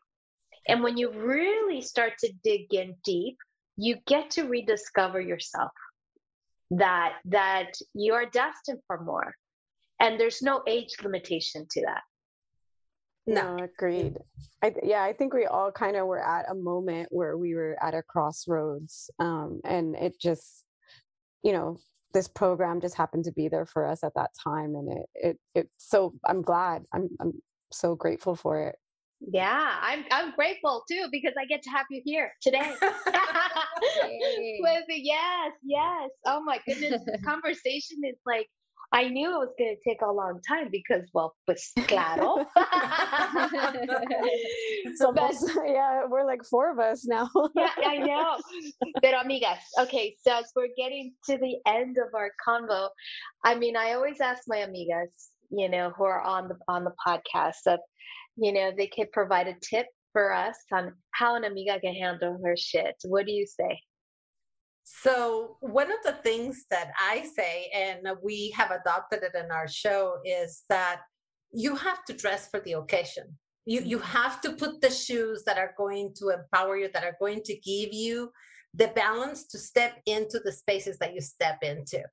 And 0.68 0.84
when 0.84 0.98
you 0.98 1.12
really 1.12 1.82
start 1.82 2.14
to 2.20 2.34
dig 2.44 2.74
in 2.74 2.96
deep, 3.06 3.38
you 3.78 3.96
get 4.06 4.32
to 4.32 4.44
rediscover 4.44 5.22
yourself 5.22 5.72
that 6.72 7.14
that 7.26 7.72
you 7.94 8.14
are 8.14 8.26
destined 8.26 8.80
for 8.88 9.04
more. 9.04 9.34
And 10.00 10.20
there's 10.20 10.42
no 10.42 10.62
age 10.68 10.96
limitation 11.04 11.68
to 11.72 11.82
that. 11.82 12.02
No, 13.28 13.56
no 13.58 13.64
agreed. 13.64 14.18
I, 14.64 14.74
yeah 14.84 15.02
i 15.02 15.12
think 15.12 15.34
we 15.34 15.46
all 15.46 15.72
kind 15.72 15.96
of 15.96 16.06
were 16.06 16.24
at 16.24 16.50
a 16.50 16.54
moment 16.54 17.08
where 17.12 17.38
we 17.38 17.56
were 17.56 17.76
at 17.82 17.96
a 17.96 18.04
crossroads 18.04 19.10
um, 19.20 19.62
and 19.64 19.96
it 19.96 20.20
just 20.22 20.64
you 21.42 21.52
know 21.52 21.78
this 22.14 22.28
program 22.28 22.82
just 22.82 22.96
happened 22.96 23.26
to 23.26 23.32
be 23.32 23.48
there 23.48 23.66
for 23.66 23.86
us 23.86 24.04
at 24.04 24.14
that 24.16 24.30
time 24.42 24.76
and 24.76 24.92
it 24.92 25.06
it, 25.16 25.40
it 25.56 25.70
so 25.78 26.14
i'm 26.26 26.44
glad. 26.44 26.84
I'm 26.94 27.10
i'm 27.20 27.34
so 27.72 27.96
grateful 27.96 28.36
for 28.36 28.62
it 28.68 28.76
yeah, 29.32 29.76
I'm 29.82 30.04
I'm 30.12 30.36
grateful 30.36 30.84
too 30.90 31.08
because 31.12 31.34
I 31.40 31.46
get 31.46 31.62
to 31.64 31.70
have 31.70 31.86
you 31.90 32.02
here 32.06 32.32
today. 32.42 32.74
With 32.82 32.94
yes, 34.90 35.54
yes. 35.64 36.10
Oh 36.26 36.42
my 36.44 36.60
goodness, 36.68 37.02
the 37.06 37.18
conversation 37.26 38.02
is 38.04 38.18
like 38.26 38.50
I 38.92 39.08
knew 39.10 39.30
it 39.30 39.38
was 39.38 39.54
going 39.58 39.76
to 39.76 39.90
take 39.90 40.02
a 40.02 40.12
long 40.12 40.42
time 40.48 40.70
because, 40.72 41.04
well, 41.14 41.36
pues 41.46 41.72
claro. 41.88 42.46
so, 44.96 45.12
but, 45.12 45.34
yeah, 45.66 46.04
we're 46.08 46.26
like 46.26 46.44
four 46.50 46.72
of 46.72 46.80
us 46.80 47.06
now. 47.06 47.30
yeah, 47.56 47.70
I 47.86 47.98
know. 47.98 48.38
Pero 49.02 49.22
amigas, 49.24 49.60
okay, 49.80 50.16
so 50.22 50.38
as 50.38 50.52
we're 50.56 50.70
getting 50.78 51.14
to 51.26 51.38
the 51.38 51.58
end 51.68 51.98
of 51.98 52.14
our 52.16 52.32
convo, 52.48 52.88
I 53.44 53.56
mean, 53.56 53.76
I 53.76 53.94
always 53.94 54.22
ask 54.22 54.44
my 54.48 54.60
amigas, 54.60 55.32
you 55.50 55.70
know, 55.70 55.92
who 55.98 56.04
are 56.04 56.22
on 56.22 56.48
the 56.48 56.56
on 56.68 56.84
the 56.84 56.94
podcast 57.06 57.68
of 57.68 57.80
you 58.38 58.52
know, 58.52 58.72
they 58.76 58.88
could 58.88 59.12
provide 59.12 59.48
a 59.48 59.56
tip 59.62 59.88
for 60.12 60.34
us 60.34 60.56
on 60.72 60.94
how 61.12 61.36
an 61.36 61.44
amiga 61.44 61.80
can 61.80 61.94
handle 61.94 62.40
her 62.44 62.56
shit. 62.58 62.96
What 63.06 63.26
do 63.26 63.32
you 63.32 63.46
say? 63.46 63.80
So, 64.84 65.58
one 65.62 65.92
of 65.92 65.98
the 66.04 66.14
things 66.22 66.66
that 66.70 66.92
I 67.00 67.26
say, 67.36 67.72
and 67.74 68.08
we 68.24 68.52
have 68.52 68.72
adopted 68.72 69.24
it 69.24 69.36
in 69.36 69.52
our 69.52 69.68
show, 69.68 70.18
is 70.24 70.64
that 70.70 71.02
you 71.52 71.76
have 71.76 72.06
to 72.06 72.14
dress 72.14 72.50
for 72.50 72.60
the 72.60 72.74
occasion. 72.74 73.38
You, 73.66 73.82
you 73.82 73.98
mm-hmm. 73.98 74.18
have 74.18 74.42
to 74.42 74.54
put 74.54 74.82
the 74.82 74.92
shoes 74.92 75.44
that 75.46 75.58
are 75.58 75.74
going 75.76 76.14
to 76.18 76.30
empower 76.30 76.78
you, 76.78 76.90
that 76.94 77.04
are 77.04 77.18
going 77.20 77.42
to 77.46 77.56
give 77.58 77.94
you 77.94 78.32
the 78.76 78.90
balance 78.90 79.48
to 79.48 79.58
step 79.58 80.02
into 80.06 80.40
the 80.40 80.52
spaces 80.52 81.00
that 81.00 81.16
you 81.16 81.22
step 81.22 81.64
into. 81.64 82.04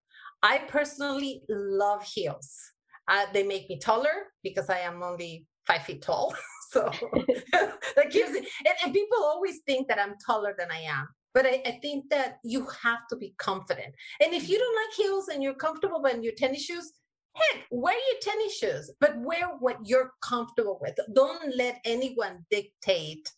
I 0.42 0.58
personally 0.58 1.42
love 1.48 2.02
heels. 2.02 2.71
Uh, 3.08 3.26
they 3.32 3.42
make 3.42 3.68
me 3.68 3.78
taller 3.78 4.30
because 4.42 4.70
I 4.70 4.78
am 4.80 5.02
only 5.02 5.46
five 5.66 5.82
feet 5.82 6.02
tall. 6.02 6.34
so 6.70 6.90
that 7.52 8.10
gives 8.10 8.34
it, 8.34 8.46
and, 8.66 8.74
and, 8.84 8.92
people 8.92 9.18
always 9.22 9.58
think 9.66 9.88
that 9.88 9.98
I'm 9.98 10.14
taller 10.24 10.54
than 10.58 10.70
I 10.70 10.80
am. 10.80 11.08
But 11.34 11.46
I, 11.46 11.62
I, 11.64 11.78
think 11.82 12.10
that 12.10 12.38
you 12.44 12.66
have 12.82 13.06
to 13.08 13.16
be 13.16 13.34
confident. 13.38 13.94
And 14.22 14.34
if 14.34 14.48
you 14.48 14.58
don't 14.58 14.76
like 14.76 14.94
heels 14.96 15.28
and 15.28 15.42
you're 15.42 15.54
comfortable 15.54 16.04
in 16.04 16.22
your 16.22 16.34
tennis 16.34 16.64
shoes, 16.64 16.92
heck, 17.34 17.64
wear 17.70 17.94
your 17.94 18.20
tennis 18.20 18.56
shoes, 18.58 18.90
but 19.00 19.18
wear 19.18 19.48
what 19.58 19.78
you're 19.84 20.12
comfortable 20.22 20.78
with. 20.82 20.94
Don't 21.14 21.56
let 21.56 21.80
anyone 21.84 22.44
dictate 22.50 23.30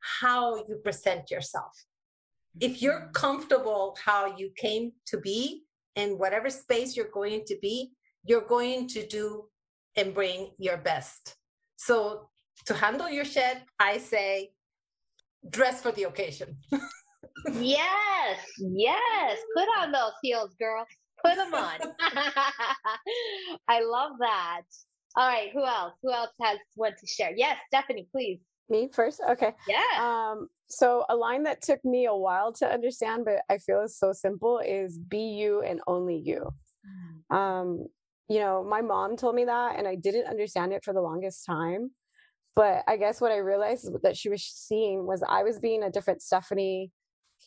how 0.00 0.56
you 0.56 0.80
present 0.82 1.30
yourself. 1.30 1.72
If 2.60 2.80
you're 2.80 3.00
mm-hmm. 3.00 3.12
comfortable 3.12 3.96
how 4.02 4.36
you 4.36 4.50
came 4.56 4.92
to 5.06 5.18
be 5.18 5.64
in 5.96 6.18
whatever 6.18 6.48
space 6.48 6.96
you're 6.96 7.10
going 7.12 7.42
to 7.46 7.56
be, 7.60 7.92
you're 8.24 8.46
going 8.46 8.88
to 8.88 9.06
do 9.06 9.44
and 9.96 10.14
bring 10.14 10.50
your 10.58 10.76
best. 10.76 11.36
So 11.76 12.28
to 12.66 12.74
handle 12.74 13.08
your 13.08 13.24
shit, 13.24 13.58
I 13.78 13.98
say 13.98 14.50
dress 15.50 15.82
for 15.82 15.92
the 15.92 16.04
occasion. 16.04 16.56
yes, 17.52 18.38
yes. 18.58 19.38
Put 19.56 19.68
on 19.78 19.92
those 19.92 20.12
heels, 20.22 20.54
girl. 20.58 20.86
Put 21.24 21.36
them 21.36 21.54
on. 21.54 21.78
I 23.68 23.80
love 23.82 24.12
that. 24.20 24.62
All 25.16 25.26
right, 25.26 25.50
who 25.52 25.64
else? 25.64 25.94
Who 26.02 26.12
else 26.12 26.30
has 26.40 26.58
one 26.76 26.92
to 26.92 27.06
share? 27.06 27.32
Yes, 27.36 27.56
Stephanie, 27.68 28.06
please. 28.12 28.40
Me 28.68 28.88
first? 28.92 29.20
Okay. 29.28 29.52
Yeah. 29.66 29.82
Um, 29.98 30.48
so 30.68 31.04
a 31.08 31.16
line 31.16 31.44
that 31.44 31.62
took 31.62 31.82
me 31.84 32.04
a 32.04 32.14
while 32.14 32.52
to 32.54 32.66
understand, 32.66 33.24
but 33.24 33.40
I 33.48 33.58
feel 33.58 33.80
is 33.80 33.98
so 33.98 34.12
simple 34.12 34.58
is 34.58 34.98
be 34.98 35.30
you 35.30 35.62
and 35.62 35.80
only 35.86 36.16
you. 36.16 36.50
Mm. 37.32 37.34
Um, 37.34 37.86
you 38.28 38.40
know, 38.40 38.64
my 38.64 38.82
mom 38.82 39.16
told 39.16 39.34
me 39.34 39.44
that 39.44 39.78
and 39.78 39.88
I 39.88 39.94
didn't 39.94 40.26
understand 40.26 40.72
it 40.72 40.84
for 40.84 40.92
the 40.92 41.00
longest 41.00 41.46
time. 41.46 41.90
But 42.54 42.82
I 42.88 42.96
guess 42.96 43.20
what 43.20 43.32
I 43.32 43.36
realized 43.36 43.88
that 44.02 44.16
she 44.16 44.28
was 44.28 44.42
seeing 44.42 45.06
was 45.06 45.22
I 45.26 45.44
was 45.44 45.60
being 45.60 45.82
a 45.82 45.90
different 45.90 46.22
Stephanie. 46.22 46.90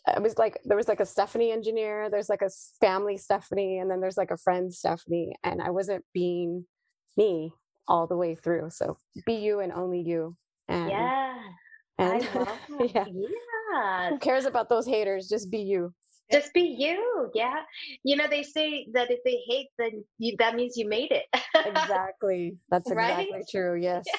I 0.07 0.19
was 0.19 0.37
like, 0.37 0.59
there 0.63 0.77
was 0.77 0.87
like 0.87 1.01
a 1.01 1.05
Stephanie 1.05 1.51
engineer, 1.51 2.09
there's 2.09 2.29
like 2.29 2.41
a 2.41 2.49
family 2.79 3.17
Stephanie, 3.17 3.79
and 3.79 3.91
then 3.91 3.99
there's 3.99 4.17
like 4.17 4.31
a 4.31 4.37
friend 4.37 4.73
Stephanie. 4.73 5.35
And 5.43 5.61
I 5.61 5.69
wasn't 5.69 6.05
being 6.13 6.65
me 7.17 7.51
all 7.87 8.07
the 8.07 8.15
way 8.15 8.35
through. 8.35 8.69
So 8.69 8.97
be 9.25 9.33
you 9.33 9.59
and 9.59 9.73
only 9.73 10.01
you. 10.01 10.35
And, 10.69 10.89
yeah. 10.89 11.37
And 11.97 12.27
yeah. 12.93 13.05
yeah. 13.73 14.09
Who 14.09 14.17
cares 14.17 14.45
about 14.45 14.69
those 14.69 14.87
haters? 14.87 15.27
Just 15.27 15.51
be 15.51 15.59
you. 15.59 15.93
Just 16.31 16.53
be 16.53 16.61
you. 16.61 17.29
Yeah. 17.33 17.61
You 18.03 18.15
know, 18.15 18.27
they 18.29 18.43
say 18.43 18.87
that 18.93 19.11
if 19.11 19.19
they 19.23 19.39
hate, 19.47 19.67
then 19.77 20.03
you, 20.17 20.35
that 20.39 20.55
means 20.55 20.77
you 20.77 20.87
made 20.87 21.11
it. 21.11 21.25
exactly. 21.65 22.57
That's 22.69 22.89
exactly 22.89 23.29
right? 23.33 23.45
true. 23.49 23.79
Yes. 23.79 24.05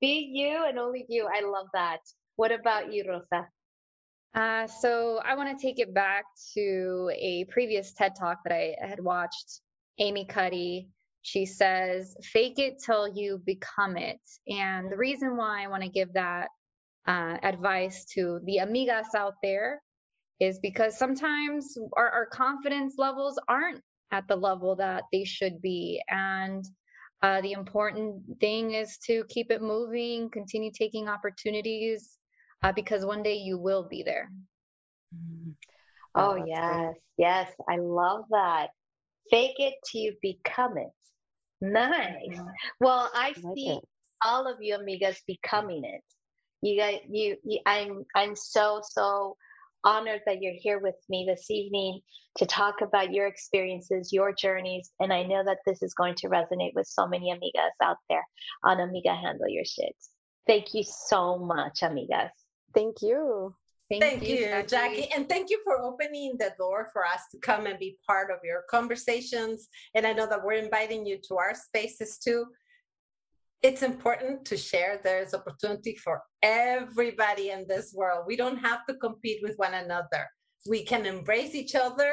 Yeah. 0.00 0.08
Be 0.08 0.30
you 0.34 0.64
and 0.68 0.78
only 0.78 1.06
you. 1.08 1.26
I 1.32 1.40
love 1.40 1.68
that. 1.72 2.00
What 2.36 2.52
about 2.52 2.92
you, 2.92 3.04
Rosa? 3.08 3.46
Uh, 4.34 4.66
so 4.66 5.20
I 5.24 5.34
want 5.34 5.56
to 5.56 5.66
take 5.66 5.78
it 5.78 5.94
back 5.94 6.24
to 6.54 7.10
a 7.14 7.46
previous 7.50 7.94
TED 7.94 8.12
talk 8.18 8.40
that 8.44 8.52
I 8.52 8.76
had 8.86 9.00
watched. 9.00 9.60
Amy 9.98 10.26
Cuddy 10.26 10.88
she 11.24 11.46
says, 11.46 12.14
fake 12.22 12.58
it 12.58 12.82
till 12.84 13.08
you 13.08 13.40
become 13.46 13.96
it. 13.96 14.20
And 14.46 14.92
the 14.92 14.96
reason 14.98 15.38
why 15.38 15.64
I 15.64 15.68
want 15.68 15.82
to 15.82 15.88
give 15.88 16.12
that 16.12 16.48
uh, 17.08 17.38
advice 17.42 18.04
to 18.12 18.40
the 18.44 18.58
amigas 18.58 19.14
out 19.16 19.32
there 19.42 19.80
is 20.44 20.58
because 20.58 20.98
sometimes 20.98 21.76
our, 21.96 22.10
our, 22.10 22.26
confidence 22.26 22.94
levels 22.98 23.38
aren't 23.48 23.80
at 24.12 24.26
the 24.28 24.36
level 24.36 24.76
that 24.76 25.04
they 25.12 25.24
should 25.24 25.60
be. 25.60 26.02
And 26.08 26.64
uh, 27.22 27.40
the 27.40 27.52
important 27.52 28.22
thing 28.40 28.72
is 28.72 28.98
to 29.06 29.24
keep 29.28 29.50
it 29.50 29.62
moving, 29.62 30.30
continue 30.30 30.70
taking 30.76 31.08
opportunities, 31.08 32.18
uh, 32.62 32.72
because 32.72 33.04
one 33.04 33.22
day 33.22 33.36
you 33.36 33.58
will 33.58 33.86
be 33.88 34.02
there. 34.02 34.30
Oh, 36.14 36.32
oh 36.32 36.44
yes. 36.46 36.74
Great. 36.74 36.94
Yes. 37.18 37.52
I 37.68 37.76
love 37.76 38.24
that. 38.30 38.68
Fake 39.30 39.56
it 39.58 39.74
till 39.90 40.02
you 40.02 40.14
become 40.22 40.76
it. 40.78 40.90
Nice. 41.60 42.38
Well, 42.80 43.10
I, 43.14 43.28
I 43.28 43.32
see 43.54 43.70
it. 43.70 43.84
all 44.24 44.46
of 44.46 44.58
you 44.60 44.76
amigas 44.76 45.16
becoming 45.26 45.84
it. 45.84 46.02
You 46.62 46.78
guys, 46.78 47.00
you, 47.08 47.36
you, 47.44 47.60
I'm, 47.66 48.04
I'm 48.14 48.36
so, 48.36 48.80
so 48.82 49.36
honored 49.84 50.22
that 50.26 50.40
you're 50.40 50.54
here 50.56 50.78
with 50.78 50.96
me 51.08 51.26
this 51.28 51.50
evening 51.50 52.00
to 52.38 52.46
talk 52.46 52.80
about 52.80 53.12
your 53.12 53.26
experiences, 53.26 54.12
your 54.12 54.32
journeys, 54.32 54.90
and 55.00 55.12
I 55.12 55.22
know 55.22 55.44
that 55.44 55.58
this 55.66 55.82
is 55.82 55.94
going 55.94 56.14
to 56.16 56.28
resonate 56.28 56.72
with 56.74 56.86
so 56.86 57.06
many 57.06 57.32
amigas 57.32 57.86
out 57.86 57.98
there 58.08 58.24
on 58.64 58.80
Amiga 58.80 59.14
Handle 59.14 59.48
Your 59.48 59.64
Shit. 59.64 59.94
Thank 60.46 60.74
you 60.74 60.82
so 60.84 61.38
much, 61.38 61.80
amigas. 61.82 62.30
Thank 62.74 62.96
you. 63.02 63.54
Thank, 63.90 64.02
thank 64.02 64.28
you, 64.28 64.46
Jackie. 64.46 64.66
Jackie. 64.66 65.08
And 65.14 65.28
thank 65.28 65.50
you 65.50 65.60
for 65.62 65.80
opening 65.80 66.36
the 66.38 66.54
door 66.58 66.88
for 66.92 67.04
us 67.04 67.20
to 67.32 67.38
come 67.38 67.66
and 67.66 67.78
be 67.78 67.98
part 68.06 68.30
of 68.30 68.38
your 68.42 68.64
conversations. 68.70 69.68
And 69.94 70.06
I 70.06 70.12
know 70.12 70.26
that 70.26 70.42
we're 70.42 70.54
inviting 70.54 71.06
you 71.06 71.18
to 71.28 71.36
our 71.36 71.54
spaces 71.54 72.18
too. 72.18 72.46
It's 73.64 73.82
important 73.82 74.44
to 74.44 74.58
share. 74.58 75.00
There's 75.02 75.32
opportunity 75.32 75.96
for 75.96 76.20
everybody 76.42 77.48
in 77.48 77.64
this 77.66 77.94
world. 77.96 78.24
We 78.26 78.36
don't 78.36 78.58
have 78.58 78.84
to 78.90 78.94
compete 78.96 79.40
with 79.42 79.54
one 79.56 79.72
another. 79.72 80.28
We 80.68 80.84
can 80.84 81.06
embrace 81.06 81.54
each 81.54 81.74
other. 81.74 82.12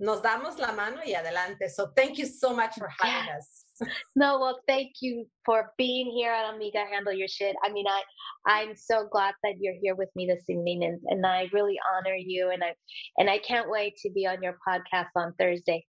Nos 0.00 0.22
damos 0.22 0.58
la 0.58 0.72
mano 0.72 1.02
y 1.04 1.12
adelante. 1.12 1.68
So 1.68 1.88
thank 1.94 2.16
you 2.16 2.24
so 2.24 2.56
much 2.56 2.76
for 2.78 2.88
having 2.98 3.28
yeah. 3.28 3.36
us. 3.36 3.64
no, 4.16 4.38
well, 4.38 4.58
thank 4.66 4.92
you 5.02 5.26
for 5.44 5.70
being 5.76 6.10
here 6.10 6.32
on 6.32 6.54
Amiga 6.54 6.86
Handle 6.90 7.12
Your 7.12 7.28
Shit. 7.28 7.54
I 7.62 7.70
mean, 7.70 7.84
I 7.86 8.02
I'm 8.46 8.74
so 8.74 9.06
glad 9.12 9.34
that 9.42 9.56
you're 9.60 9.76
here 9.82 9.94
with 9.94 10.08
me 10.16 10.26
this 10.26 10.48
evening, 10.48 10.84
and, 10.84 10.98
and 11.08 11.26
I 11.26 11.50
really 11.52 11.78
honor 11.94 12.16
you, 12.16 12.50
and 12.50 12.64
I 12.64 12.74
and 13.18 13.28
I 13.28 13.36
can't 13.38 13.68
wait 13.68 13.96
to 13.98 14.10
be 14.10 14.26
on 14.26 14.42
your 14.42 14.56
podcast 14.66 15.10
on 15.14 15.34
Thursday. 15.38 15.84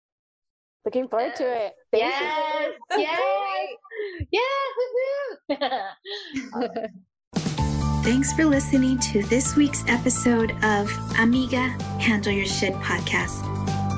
Looking 0.86 1.08
forward 1.08 1.36
to 1.38 1.44
it. 1.44 1.74
Thank 1.92 2.04
yes, 2.04 2.72
yes, 4.32 4.60
yes. 5.50 6.88
Thanks 8.04 8.34
for 8.34 8.44
listening 8.46 9.00
to 9.00 9.24
this 9.24 9.56
week's 9.56 9.84
episode 9.88 10.52
of 10.64 10.92
Amiga 11.20 11.70
Handle 12.00 12.34
Your 12.34 12.46
Shit 12.46 12.74
podcast. 12.76 13.50